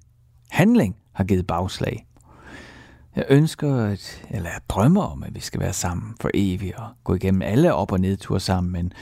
handling 0.49 0.95
har 1.13 1.23
givet 1.23 1.47
bagslag. 1.47 2.07
Jeg 3.15 3.25
ønsker, 3.29 3.75
at, 3.75 4.25
eller 4.29 4.49
jeg 4.49 4.61
drømmer 4.69 5.01
om, 5.01 5.23
at 5.23 5.35
vi 5.35 5.39
skal 5.39 5.59
være 5.59 5.73
sammen 5.73 6.15
for 6.21 6.29
evigt 6.33 6.75
og 6.75 6.87
gå 7.03 7.15
igennem 7.15 7.41
alle 7.41 7.73
op- 7.73 7.91
og 7.91 7.99
nedture 7.99 8.39
sammen, 8.39 8.71
men 8.71 8.93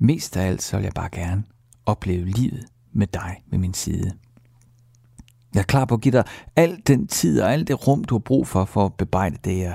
mest 0.00 0.36
af 0.36 0.46
alt 0.46 0.62
så 0.62 0.76
vil 0.76 0.84
jeg 0.84 0.92
bare 0.94 1.08
gerne 1.12 1.44
opleve 1.86 2.24
livet 2.24 2.64
med 2.92 3.06
dig 3.06 3.42
ved 3.50 3.58
min 3.58 3.74
side. 3.74 4.12
Jeg 5.54 5.60
er 5.60 5.64
klar 5.64 5.84
på 5.84 5.94
at 5.94 6.00
give 6.00 6.12
dig 6.12 6.24
al 6.56 6.82
den 6.86 7.06
tid 7.06 7.42
og 7.42 7.52
alt 7.52 7.68
det 7.68 7.86
rum, 7.88 8.04
du 8.04 8.14
har 8.14 8.18
brug 8.20 8.46
for, 8.48 8.64
for 8.64 8.86
at 8.86 8.94
bebrejde 8.94 9.36
det, 9.44 9.58
jeg 9.58 9.74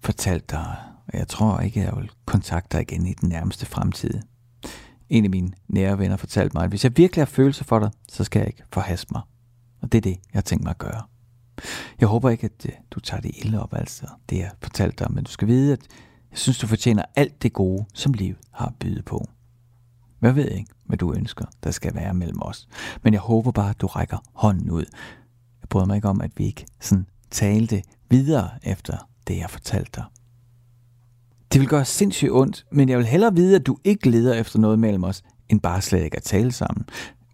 fortalte 0.00 0.46
dig. 0.50 0.76
Og 1.12 1.18
jeg 1.18 1.28
tror 1.28 1.60
ikke, 1.60 1.80
jeg 1.80 1.96
vil 1.96 2.10
kontakte 2.24 2.76
dig 2.76 2.82
igen 2.82 3.06
i 3.06 3.12
den 3.12 3.28
nærmeste 3.28 3.66
fremtid. 3.66 4.20
En 5.10 5.24
af 5.24 5.30
mine 5.30 5.52
nære 5.68 5.98
venner 5.98 6.16
fortalte 6.16 6.56
mig, 6.56 6.64
at 6.64 6.70
hvis 6.70 6.84
jeg 6.84 6.96
virkelig 6.96 7.20
har 7.20 7.26
følelser 7.26 7.64
for 7.64 7.78
dig, 7.78 7.90
så 8.08 8.24
skal 8.24 8.40
jeg 8.40 8.46
ikke 8.46 8.62
forhaste 8.72 9.06
mig. 9.12 9.22
Og 9.82 9.92
det 9.92 9.98
er 9.98 10.02
det, 10.02 10.10
jeg 10.10 10.34
har 10.34 10.40
tænkt 10.40 10.64
mig 10.64 10.70
at 10.70 10.78
gøre. 10.78 11.02
Jeg 12.00 12.08
håber 12.08 12.30
ikke, 12.30 12.44
at 12.44 12.66
øh, 12.66 12.72
du 12.90 13.00
tager 13.00 13.20
det 13.20 13.30
ilde 13.38 13.62
op, 13.62 13.74
altså 13.74 14.06
det 14.30 14.38
jeg 14.38 14.50
fortalte 14.62 15.04
dig, 15.04 15.12
men 15.12 15.24
du 15.24 15.30
skal 15.30 15.48
vide, 15.48 15.72
at 15.72 15.80
jeg 16.30 16.38
synes, 16.38 16.58
du 16.58 16.66
fortjener 16.66 17.02
alt 17.16 17.42
det 17.42 17.52
gode, 17.52 17.84
som 17.94 18.12
livet 18.12 18.38
har 18.50 18.66
at 18.66 18.74
byde 18.80 19.02
på. 19.02 19.28
Jeg 20.22 20.36
ved 20.36 20.48
ikke, 20.48 20.70
hvad 20.84 20.98
du 20.98 21.14
ønsker, 21.14 21.44
der 21.64 21.70
skal 21.70 21.94
være 21.94 22.14
mellem 22.14 22.42
os. 22.42 22.68
Men 23.02 23.12
jeg 23.12 23.20
håber 23.20 23.50
bare, 23.50 23.70
at 23.70 23.80
du 23.80 23.86
rækker 23.86 24.18
hånden 24.32 24.70
ud. 24.70 24.84
Jeg 25.60 25.68
bryder 25.68 25.86
mig 25.86 25.96
ikke 25.96 26.08
om, 26.08 26.20
at 26.20 26.30
vi 26.36 26.44
ikke 26.44 26.66
sådan 26.80 27.06
talte 27.30 27.82
videre 28.10 28.50
efter 28.62 29.08
det, 29.26 29.36
jeg 29.36 29.50
fortalte 29.50 29.90
dig. 29.94 30.04
Det 31.52 31.60
vil 31.60 31.68
gøre 31.68 31.84
sindssygt 31.84 32.30
ondt, 32.32 32.66
men 32.72 32.88
jeg 32.88 32.98
vil 32.98 33.06
hellere 33.06 33.34
vide, 33.34 33.56
at 33.56 33.66
du 33.66 33.76
ikke 33.84 34.10
leder 34.10 34.34
efter 34.34 34.58
noget 34.58 34.78
mellem 34.78 35.04
os, 35.04 35.22
end 35.48 35.60
bare 35.60 35.80
slet 35.80 36.04
ikke 36.04 36.16
at 36.16 36.22
tale 36.22 36.52
sammen. 36.52 36.84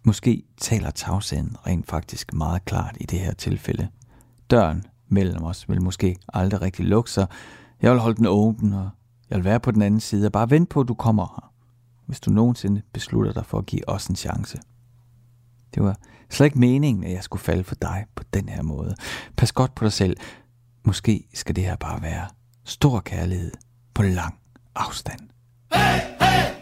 Måske 0.03 0.43
taler 0.57 0.91
tavsheden 0.91 1.55
rent 1.67 1.87
faktisk 1.87 2.33
meget 2.33 2.65
klart 2.65 2.97
i 2.99 3.05
det 3.05 3.19
her 3.19 3.33
tilfælde. 3.33 3.87
Døren 4.49 4.83
mellem 5.09 5.43
os 5.43 5.69
vil 5.69 5.81
måske 5.81 6.15
aldrig 6.33 6.61
rigtig 6.61 6.85
lukke 6.85 7.11
sig. 7.11 7.27
Jeg 7.81 7.91
vil 7.91 7.99
holde 7.99 8.17
den 8.17 8.25
åben, 8.25 8.73
og 8.73 8.89
jeg 9.29 9.37
vil 9.37 9.45
være 9.45 9.59
på 9.59 9.71
den 9.71 9.81
anden 9.81 9.99
side 9.99 10.25
og 10.25 10.31
bare 10.31 10.49
vente 10.49 10.69
på, 10.69 10.81
at 10.81 10.87
du 10.87 10.93
kommer 10.93 11.25
her 11.25 11.47
hvis 12.07 12.19
du 12.19 12.31
nogensinde 12.31 12.81
beslutter 12.93 13.33
dig 13.33 13.45
for 13.45 13.57
at 13.57 13.65
give 13.65 13.89
os 13.89 14.07
en 14.07 14.15
chance. 14.15 14.59
Det 15.75 15.83
var 15.83 15.97
slet 16.29 16.45
ikke 16.45 16.59
meningen, 16.59 17.03
at 17.03 17.11
jeg 17.11 17.23
skulle 17.23 17.43
falde 17.43 17.63
for 17.63 17.75
dig 17.75 18.05
på 18.15 18.23
den 18.33 18.49
her 18.49 18.61
måde. 18.61 18.95
Pas 19.37 19.51
godt 19.51 19.75
på 19.75 19.83
dig 19.83 19.93
selv. 19.93 20.17
Måske 20.85 21.27
skal 21.33 21.55
det 21.55 21.63
her 21.63 21.75
bare 21.75 22.01
være 22.01 22.27
stor 22.63 22.99
kærlighed 22.99 23.51
på 23.97 24.03
lang 24.03 24.35
afstand. 24.75 25.29
hey 25.73 26.56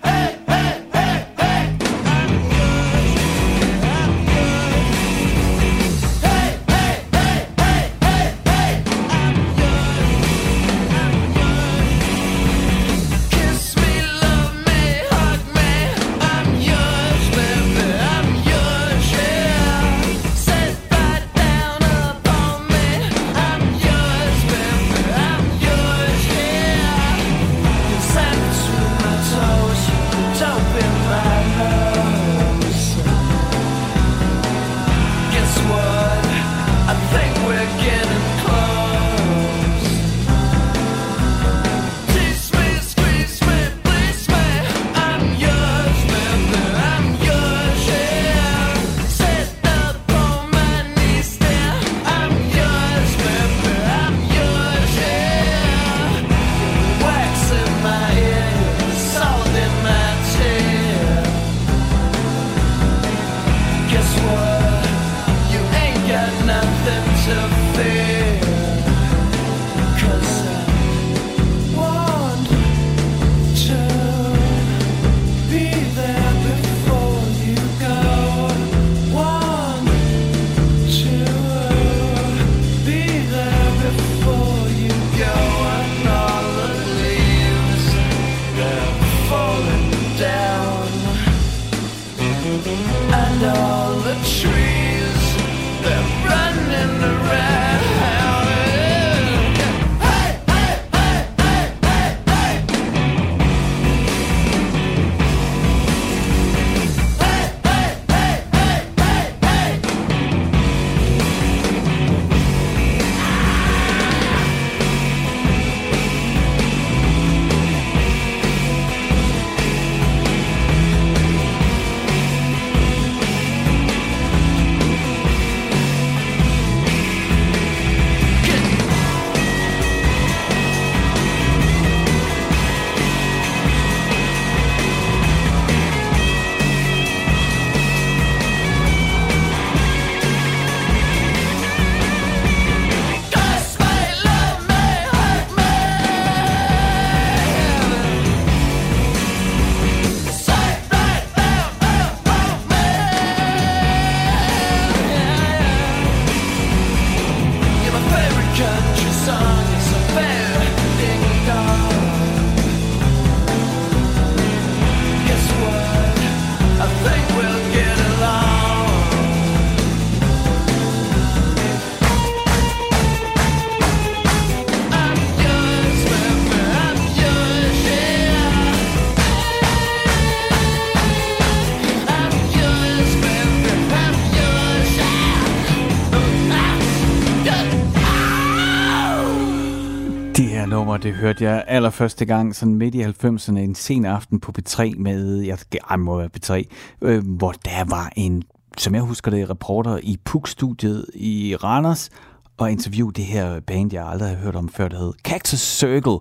hørte 191.25 191.43
jeg 191.43 191.63
allerførste 191.67 192.25
gang, 192.25 192.55
sådan 192.55 192.75
midt 192.75 192.95
i 192.95 193.03
90'erne, 193.03 193.57
en 193.57 193.75
sen 193.75 194.05
aften 194.05 194.39
på 194.39 194.51
B3 194.59 194.97
med, 194.97 195.35
jeg 195.39 195.57
jeg 195.73 195.99
må 195.99 196.17
være 196.17 196.29
B3, 196.37 196.63
øh, 197.01 197.23
hvor 197.27 197.51
der 197.51 197.83
var 197.89 198.11
en, 198.15 198.43
som 198.77 198.95
jeg 198.95 199.01
husker 199.01 199.31
det, 199.31 199.49
reporter 199.49 199.99
i 200.03 200.17
PUK-studiet 200.25 201.05
i 201.13 201.55
Randers, 201.55 202.09
og 202.57 202.71
interview 202.71 203.09
det 203.09 203.25
her 203.25 203.59
band, 203.59 203.93
jeg 203.93 204.07
aldrig 204.07 204.29
havde 204.29 204.41
hørt 204.41 204.55
om 204.55 204.69
før, 204.69 204.87
der 204.87 204.97
hed 204.97 205.13
Cactus 205.23 205.59
Circle, 205.59 206.17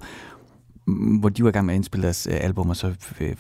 hvor 1.21 1.29
de 1.29 1.43
var 1.43 1.49
i 1.49 1.53
gang 1.53 1.67
med 1.67 1.75
at 1.75 1.77
indspille 1.77 2.05
deres 2.05 2.29
øh, 2.31 2.37
album, 2.41 2.71
og 2.71 2.77
så, 2.77 2.95
øh, 3.21 3.37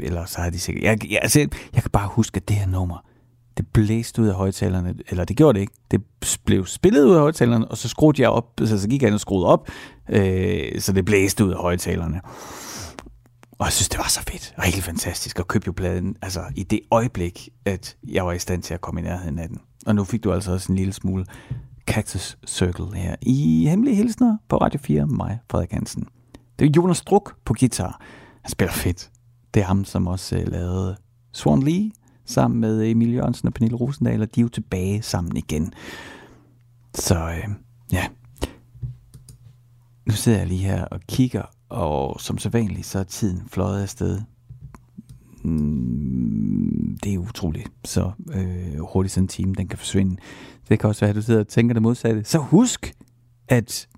eller 0.00 0.24
så 0.24 0.40
havde 0.40 0.52
de 0.52 0.58
sikkert, 0.58 0.84
jeg, 0.84 1.10
jeg, 1.10 1.18
altså, 1.22 1.38
jeg 1.74 1.82
kan 1.82 1.90
bare 1.90 2.08
huske, 2.08 2.36
at 2.36 2.48
det 2.48 2.56
her 2.56 2.66
nummer, 2.66 3.04
det 3.56 3.66
blæste 3.66 4.22
ud 4.22 4.28
af 4.28 4.34
højtalerne, 4.34 4.94
eller 5.08 5.24
det 5.24 5.36
gjorde 5.36 5.54
det 5.54 5.60
ikke, 5.60 5.72
det 5.90 6.02
blev 6.44 6.66
spillet 6.66 7.04
ud 7.04 7.14
af 7.14 7.20
højtalerne, 7.20 7.68
og 7.68 7.76
så 7.76 7.88
skruede 7.88 8.22
jeg 8.22 8.30
op, 8.30 8.52
så, 8.58 8.80
så 8.80 8.88
gik 8.88 9.02
jeg 9.02 9.08
ind 9.08 9.14
og 9.14 9.20
skruede 9.20 9.46
op, 9.46 9.68
øh, 10.08 10.80
så 10.80 10.92
det 10.92 11.04
blæste 11.04 11.44
ud 11.44 11.50
af 11.50 11.58
højtalerne. 11.58 12.20
Og 13.58 13.66
jeg 13.66 13.72
synes, 13.72 13.88
det 13.88 13.98
var 13.98 14.08
så 14.08 14.22
fedt. 14.22 14.54
Helt 14.64 14.84
fantastisk 14.84 15.38
at 15.38 15.48
købe 15.48 15.64
jo 15.66 15.72
pladen, 15.72 16.16
altså 16.22 16.40
i 16.56 16.62
det 16.62 16.80
øjeblik, 16.90 17.48
at 17.64 17.96
jeg 18.08 18.26
var 18.26 18.32
i 18.32 18.38
stand 18.38 18.62
til 18.62 18.74
at 18.74 18.80
komme 18.80 19.00
i 19.00 19.04
nærheden 19.04 19.38
af 19.38 19.48
den. 19.48 19.60
Og 19.86 19.94
nu 19.94 20.04
fik 20.04 20.24
du 20.24 20.32
altså 20.32 20.52
også 20.52 20.72
en 20.72 20.78
lille 20.78 20.92
smule 20.92 21.26
Cactus 21.86 22.38
Circle 22.46 22.94
her 22.94 23.16
i 23.22 23.66
Hemmelige 23.68 23.96
Hilsner 23.96 24.36
på 24.48 24.56
Radio 24.56 24.80
4, 24.82 25.06
mig, 25.06 25.38
Frederik 25.50 25.72
Hansen. 25.72 26.06
Det 26.58 26.66
er 26.66 26.70
Jonas 26.76 27.00
Druk 27.00 27.36
på 27.44 27.54
guitar. 27.58 28.00
Han 28.42 28.50
spiller 28.50 28.72
fedt. 28.72 29.10
Det 29.54 29.60
er 29.60 29.66
ham, 29.66 29.84
som 29.84 30.06
også 30.06 30.36
øh, 30.36 30.48
lavede 30.48 30.96
Swan 31.32 31.62
Lee 31.62 31.90
sammen 32.26 32.60
med 32.60 32.90
Emil 32.90 33.12
Jørgensen 33.14 33.48
og 33.48 33.54
Pernille 33.54 33.76
Rosendal, 33.76 34.22
og 34.22 34.34
de 34.34 34.40
er 34.40 34.42
jo 34.42 34.48
tilbage 34.48 35.02
sammen 35.02 35.36
igen. 35.36 35.72
Så 36.94 37.14
øh, 37.14 37.48
ja, 37.92 38.06
nu 40.06 40.12
sidder 40.12 40.38
jeg 40.38 40.46
lige 40.46 40.62
her 40.62 40.84
og 40.84 41.00
kigger, 41.08 41.42
og 41.68 42.20
som 42.20 42.38
så 42.38 42.48
vanligt, 42.48 42.86
så 42.86 42.98
er 42.98 43.04
tiden 43.04 43.42
fløjet 43.48 43.82
afsted. 43.82 44.20
Mm, 45.42 46.98
det 47.02 47.14
er 47.14 47.18
utroligt, 47.18 47.68
så 47.84 48.10
øh, 48.32 48.80
hurtigt 48.80 49.12
sådan 49.12 49.24
en 49.24 49.28
time, 49.28 49.54
den 49.54 49.68
kan 49.68 49.78
forsvinde. 49.78 50.16
Det 50.68 50.78
kan 50.78 50.88
også 50.88 51.00
være, 51.00 51.10
at 51.10 51.16
du 51.16 51.22
sidder 51.22 51.40
og 51.40 51.48
tænker 51.48 51.72
det 51.72 51.82
modsatte. 51.82 52.24
Så 52.24 52.38
husk, 52.38 52.94
at 53.48 53.88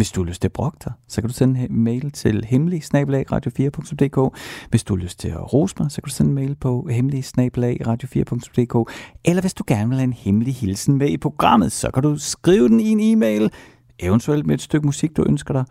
hvis 0.00 0.12
du 0.12 0.22
har 0.22 0.28
lyst 0.28 0.40
til 0.40 0.48
at 0.48 0.52
brokke 0.52 0.78
dig, 0.84 0.92
så 1.08 1.20
kan 1.20 1.28
du 1.28 1.34
sende 1.34 1.60
en 1.60 1.76
mail 1.84 2.10
til 2.10 2.44
hemmelig 2.44 2.82
radio4.dk. 2.94 4.38
Hvis 4.70 4.84
du 4.84 4.96
har 4.96 5.02
lyst 5.02 5.18
til 5.18 5.28
at 5.28 5.52
rose 5.52 5.74
mig, 5.78 5.90
så 5.90 6.02
kan 6.02 6.08
du 6.08 6.14
sende 6.14 6.28
en 6.28 6.34
mail 6.34 6.54
på 6.54 6.88
hemmelig 6.90 7.24
radio4.dk. 7.38 8.92
Eller 9.24 9.40
hvis 9.40 9.54
du 9.54 9.64
gerne 9.66 9.88
vil 9.88 9.98
have 9.98 10.04
en 10.04 10.12
hemmelig 10.12 10.54
hilsen 10.54 10.98
med 10.98 11.08
i 11.08 11.16
programmet, 11.16 11.72
så 11.72 11.90
kan 11.90 12.02
du 12.02 12.18
skrive 12.18 12.68
den 12.68 12.80
i 12.80 12.88
en 12.88 13.00
e-mail, 13.00 13.52
eventuelt 13.98 14.46
med 14.46 14.54
et 14.54 14.60
stykke 14.60 14.86
musik, 14.86 15.16
du 15.16 15.24
ønsker 15.28 15.54
dig, 15.54 15.64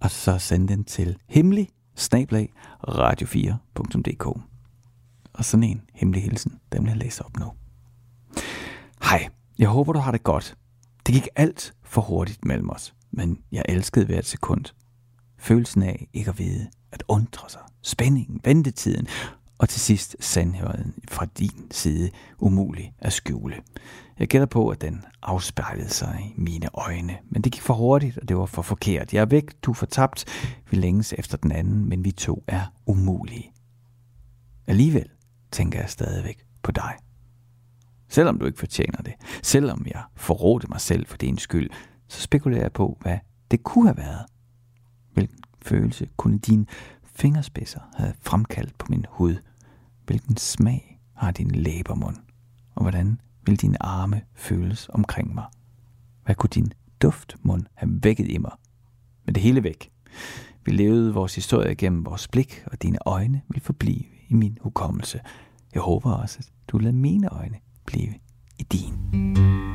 og 0.00 0.10
så 0.10 0.38
sende 0.38 0.68
den 0.68 0.84
til 0.84 1.16
hemmelig 1.28 1.68
radio4.dk. 2.88 4.26
Og 5.32 5.44
sådan 5.44 5.64
en 5.64 5.82
hemmelig 5.94 6.22
hilsen, 6.22 6.58
den 6.72 6.82
vil 6.82 6.88
jeg 6.88 6.98
læse 6.98 7.24
op 7.24 7.38
nu. 7.38 7.52
Hej, 9.02 9.28
jeg 9.58 9.68
håber, 9.68 9.92
du 9.92 9.98
har 9.98 10.12
det 10.12 10.22
godt. 10.22 10.56
Det 11.06 11.14
gik 11.14 11.28
alt 11.36 11.74
for 11.84 12.00
hurtigt 12.00 12.44
mellem 12.44 12.70
os, 12.70 12.94
men 13.10 13.38
jeg 13.52 13.62
elskede 13.68 14.06
hvert 14.06 14.26
sekund. 14.26 14.64
Følelsen 15.38 15.82
af 15.82 16.08
ikke 16.12 16.30
at 16.30 16.38
vide, 16.38 16.70
at 16.92 17.02
undre 17.08 17.50
sig, 17.50 17.60
spændingen, 17.82 18.40
ventetiden, 18.44 19.06
og 19.58 19.68
til 19.68 19.80
sidst 19.80 20.16
sandheden 20.20 20.94
fra 21.08 21.26
din 21.38 21.66
side 21.70 22.10
umulig 22.38 22.94
at 22.98 23.12
skjule. 23.12 23.56
Jeg 24.18 24.28
gætter 24.28 24.46
på, 24.46 24.68
at 24.68 24.80
den 24.80 25.04
afspejlede 25.22 25.88
sig 25.88 26.32
i 26.36 26.40
mine 26.40 26.68
øjne, 26.74 27.18
men 27.30 27.42
det 27.42 27.52
gik 27.52 27.62
for 27.62 27.74
hurtigt, 27.74 28.18
og 28.18 28.28
det 28.28 28.36
var 28.36 28.46
for 28.46 28.62
forkert. 28.62 29.14
Jeg 29.14 29.20
er 29.20 29.26
væk, 29.26 29.44
du 29.62 29.70
er 29.70 29.74
fortabt, 29.74 30.24
vi 30.70 30.76
længes 30.76 31.14
efter 31.18 31.36
den 31.36 31.52
anden, 31.52 31.88
men 31.88 32.04
vi 32.04 32.10
to 32.10 32.44
er 32.46 32.72
umulige. 32.86 33.52
Alligevel 34.66 35.08
tænker 35.50 35.80
jeg 35.80 35.90
stadigvæk 35.90 36.44
på 36.62 36.72
dig. 36.72 36.94
Selvom 38.08 38.38
du 38.38 38.46
ikke 38.46 38.58
fortjener 38.58 39.02
det, 39.02 39.12
selvom 39.42 39.86
jeg 39.86 40.02
forrådte 40.16 40.66
mig 40.68 40.80
selv 40.80 41.06
for 41.06 41.16
din 41.16 41.38
skyld, 41.38 41.70
så 42.08 42.20
spekulerer 42.20 42.62
jeg 42.62 42.72
på, 42.72 42.98
hvad 43.00 43.18
det 43.50 43.62
kunne 43.62 43.88
have 43.88 43.96
været. 43.96 44.26
Hvilken 45.12 45.38
følelse 45.62 46.08
kunne 46.16 46.38
dine 46.38 46.66
fingerspidser 47.04 47.80
have 47.96 48.14
fremkaldt 48.20 48.78
på 48.78 48.86
min 48.90 49.04
hud? 49.08 49.36
Hvilken 50.06 50.36
smag 50.36 51.00
har 51.14 51.30
din 51.30 51.50
læbermund? 51.50 52.16
Og 52.74 52.82
hvordan 52.82 53.20
vil 53.46 53.60
dine 53.60 53.82
arme 53.82 54.22
føles 54.34 54.88
omkring 54.88 55.34
mig? 55.34 55.44
Hvad 56.24 56.34
kunne 56.34 56.50
din 56.54 56.72
duftmund 57.02 57.64
have 57.74 57.98
vækket 58.02 58.28
i 58.28 58.38
mig? 58.38 58.52
Men 59.24 59.34
det 59.34 59.42
hele 59.42 59.62
væk. 59.62 59.90
Vi 60.64 60.72
levede 60.72 61.14
vores 61.14 61.34
historie 61.34 61.74
gennem 61.74 62.04
vores 62.04 62.28
blik, 62.28 62.62
og 62.66 62.82
dine 62.82 62.98
øjne 63.06 63.42
vil 63.48 63.60
forblive 63.60 64.04
i 64.28 64.34
min 64.34 64.58
hukommelse. 64.60 65.20
Jeg 65.74 65.82
håber 65.82 66.12
også, 66.12 66.36
at 66.38 66.52
du 66.68 66.78
lader 66.78 66.94
mine 66.94 67.28
øjne 67.28 67.56
blive 67.86 68.14
i 68.58 68.62
din. 68.62 69.67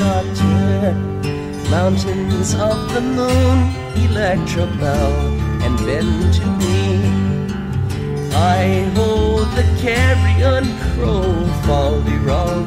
Doctor, 0.00 0.94
Mountains 1.68 2.54
of 2.54 2.94
the 2.94 3.02
moon, 3.02 3.58
electrobell, 4.06 5.12
and 5.62 5.76
bend 5.84 6.32
to 6.38 6.46
me. 6.62 7.04
I 8.34 8.90
hold 8.94 9.48
the 9.58 9.66
carrion 9.78 10.64
crow, 10.94 11.44
folly 11.66 12.16
roll 12.16 12.64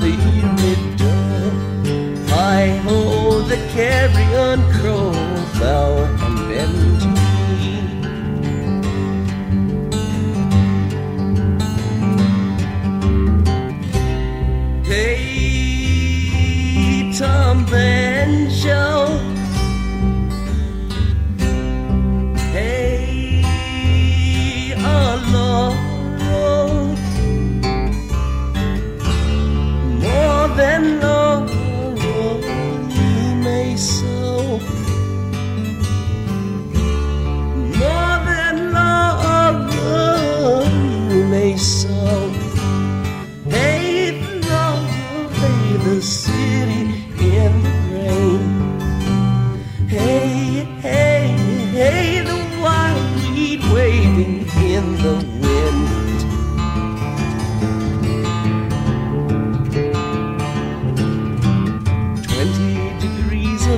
I 2.35 2.67
hold 2.85 3.49
the 3.49 3.57
carrion 3.73 4.61
crow, 4.73 5.11
fell 5.57 6.03
and 6.03 6.37
bend 6.47 7.01
to 7.01 7.07
me. 7.07 7.12
and 17.75 18.51
show. 18.51 19.32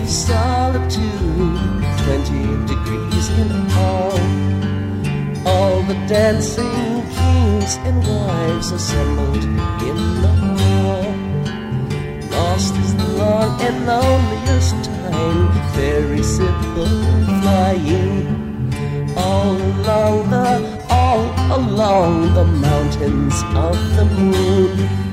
Solitude, 0.07 1.83
twenty 2.03 2.45
degrees 2.65 3.29
in 3.39 3.51
all. 3.71 4.19
All 5.47 5.81
the 5.83 5.95
dancing 6.07 7.03
kings 7.15 7.77
and 7.87 8.05
wives 8.07 8.71
assembled 8.71 9.43
in 9.89 9.97
the 10.21 10.27
hall. 10.27 11.05
Lost 12.31 12.75
is 12.75 12.95
the 12.95 13.07
long 13.17 13.61
and 13.61 13.85
loneliest 13.85 14.75
time, 14.85 15.51
very 15.73 16.23
simple 16.23 16.87
flying. 17.41 19.13
All 19.17 19.55
along 19.55 20.29
the, 20.29 20.85
all 20.89 21.25
along 21.59 22.33
the 22.33 22.45
mountains 22.45 23.35
of 23.55 23.77
the 23.95 24.05
moon. 24.05 25.04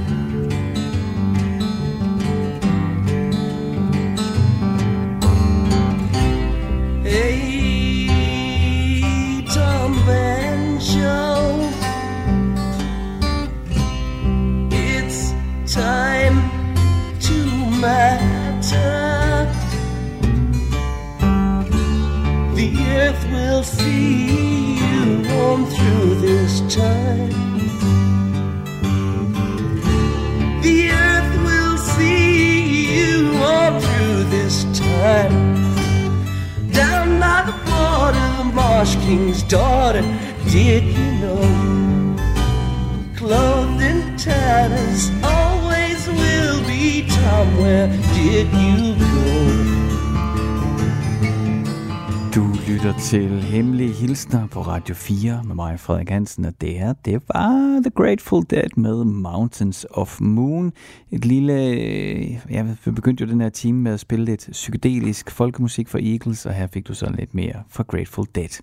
Radio 54.83 54.95
4 54.95 55.45
med 55.45 55.55
mig, 55.55 55.81
Frederik 55.81 56.09
Hansen, 56.09 56.45
og 56.45 56.61
det 56.61 56.75
her, 56.75 56.93
det 56.93 57.23
var 57.29 57.81
The 57.83 57.91
Grateful 57.91 58.45
Dead 58.51 58.69
med 58.77 59.05
Mountains 59.05 59.87
of 59.91 60.21
Moon. 60.21 60.73
Et 61.11 61.25
lille, 61.25 61.53
øh, 61.53 62.39
ja, 62.51 62.63
vi 62.85 62.91
begyndte 62.91 63.25
jo 63.25 63.31
den 63.31 63.41
her 63.41 63.49
time 63.49 63.79
med 63.79 63.93
at 63.93 64.01
spille 64.01 64.25
lidt 64.25 64.49
psykedelisk 64.53 65.31
folkemusik 65.31 65.89
for 65.89 65.99
Eagles, 65.99 66.47
og 66.47 66.55
her 66.55 66.67
fik 66.67 66.89
du 66.89 66.95
så 66.95 67.11
lidt 67.19 67.35
mere 67.35 67.63
fra 67.69 67.85
Grateful 67.89 68.27
Dead. 68.35 68.63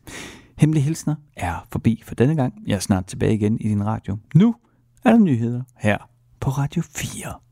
Hemmelige 0.58 0.84
Hilsner 0.84 1.16
er 1.38 1.68
forbi 1.72 2.02
for 2.06 2.16
denne 2.16 2.36
gang. 2.36 2.54
Jeg 2.68 2.76
er 2.76 2.80
snart 2.80 3.06
tilbage 3.06 3.34
igen 3.34 3.60
i 3.60 3.68
din 3.68 3.86
radio. 3.86 4.18
Nu 4.36 4.56
er 5.06 5.12
der 5.12 5.20
nyheder 5.20 5.62
her 5.78 5.98
på 6.40 6.50
Radio 6.50 6.82
4. 6.82 7.49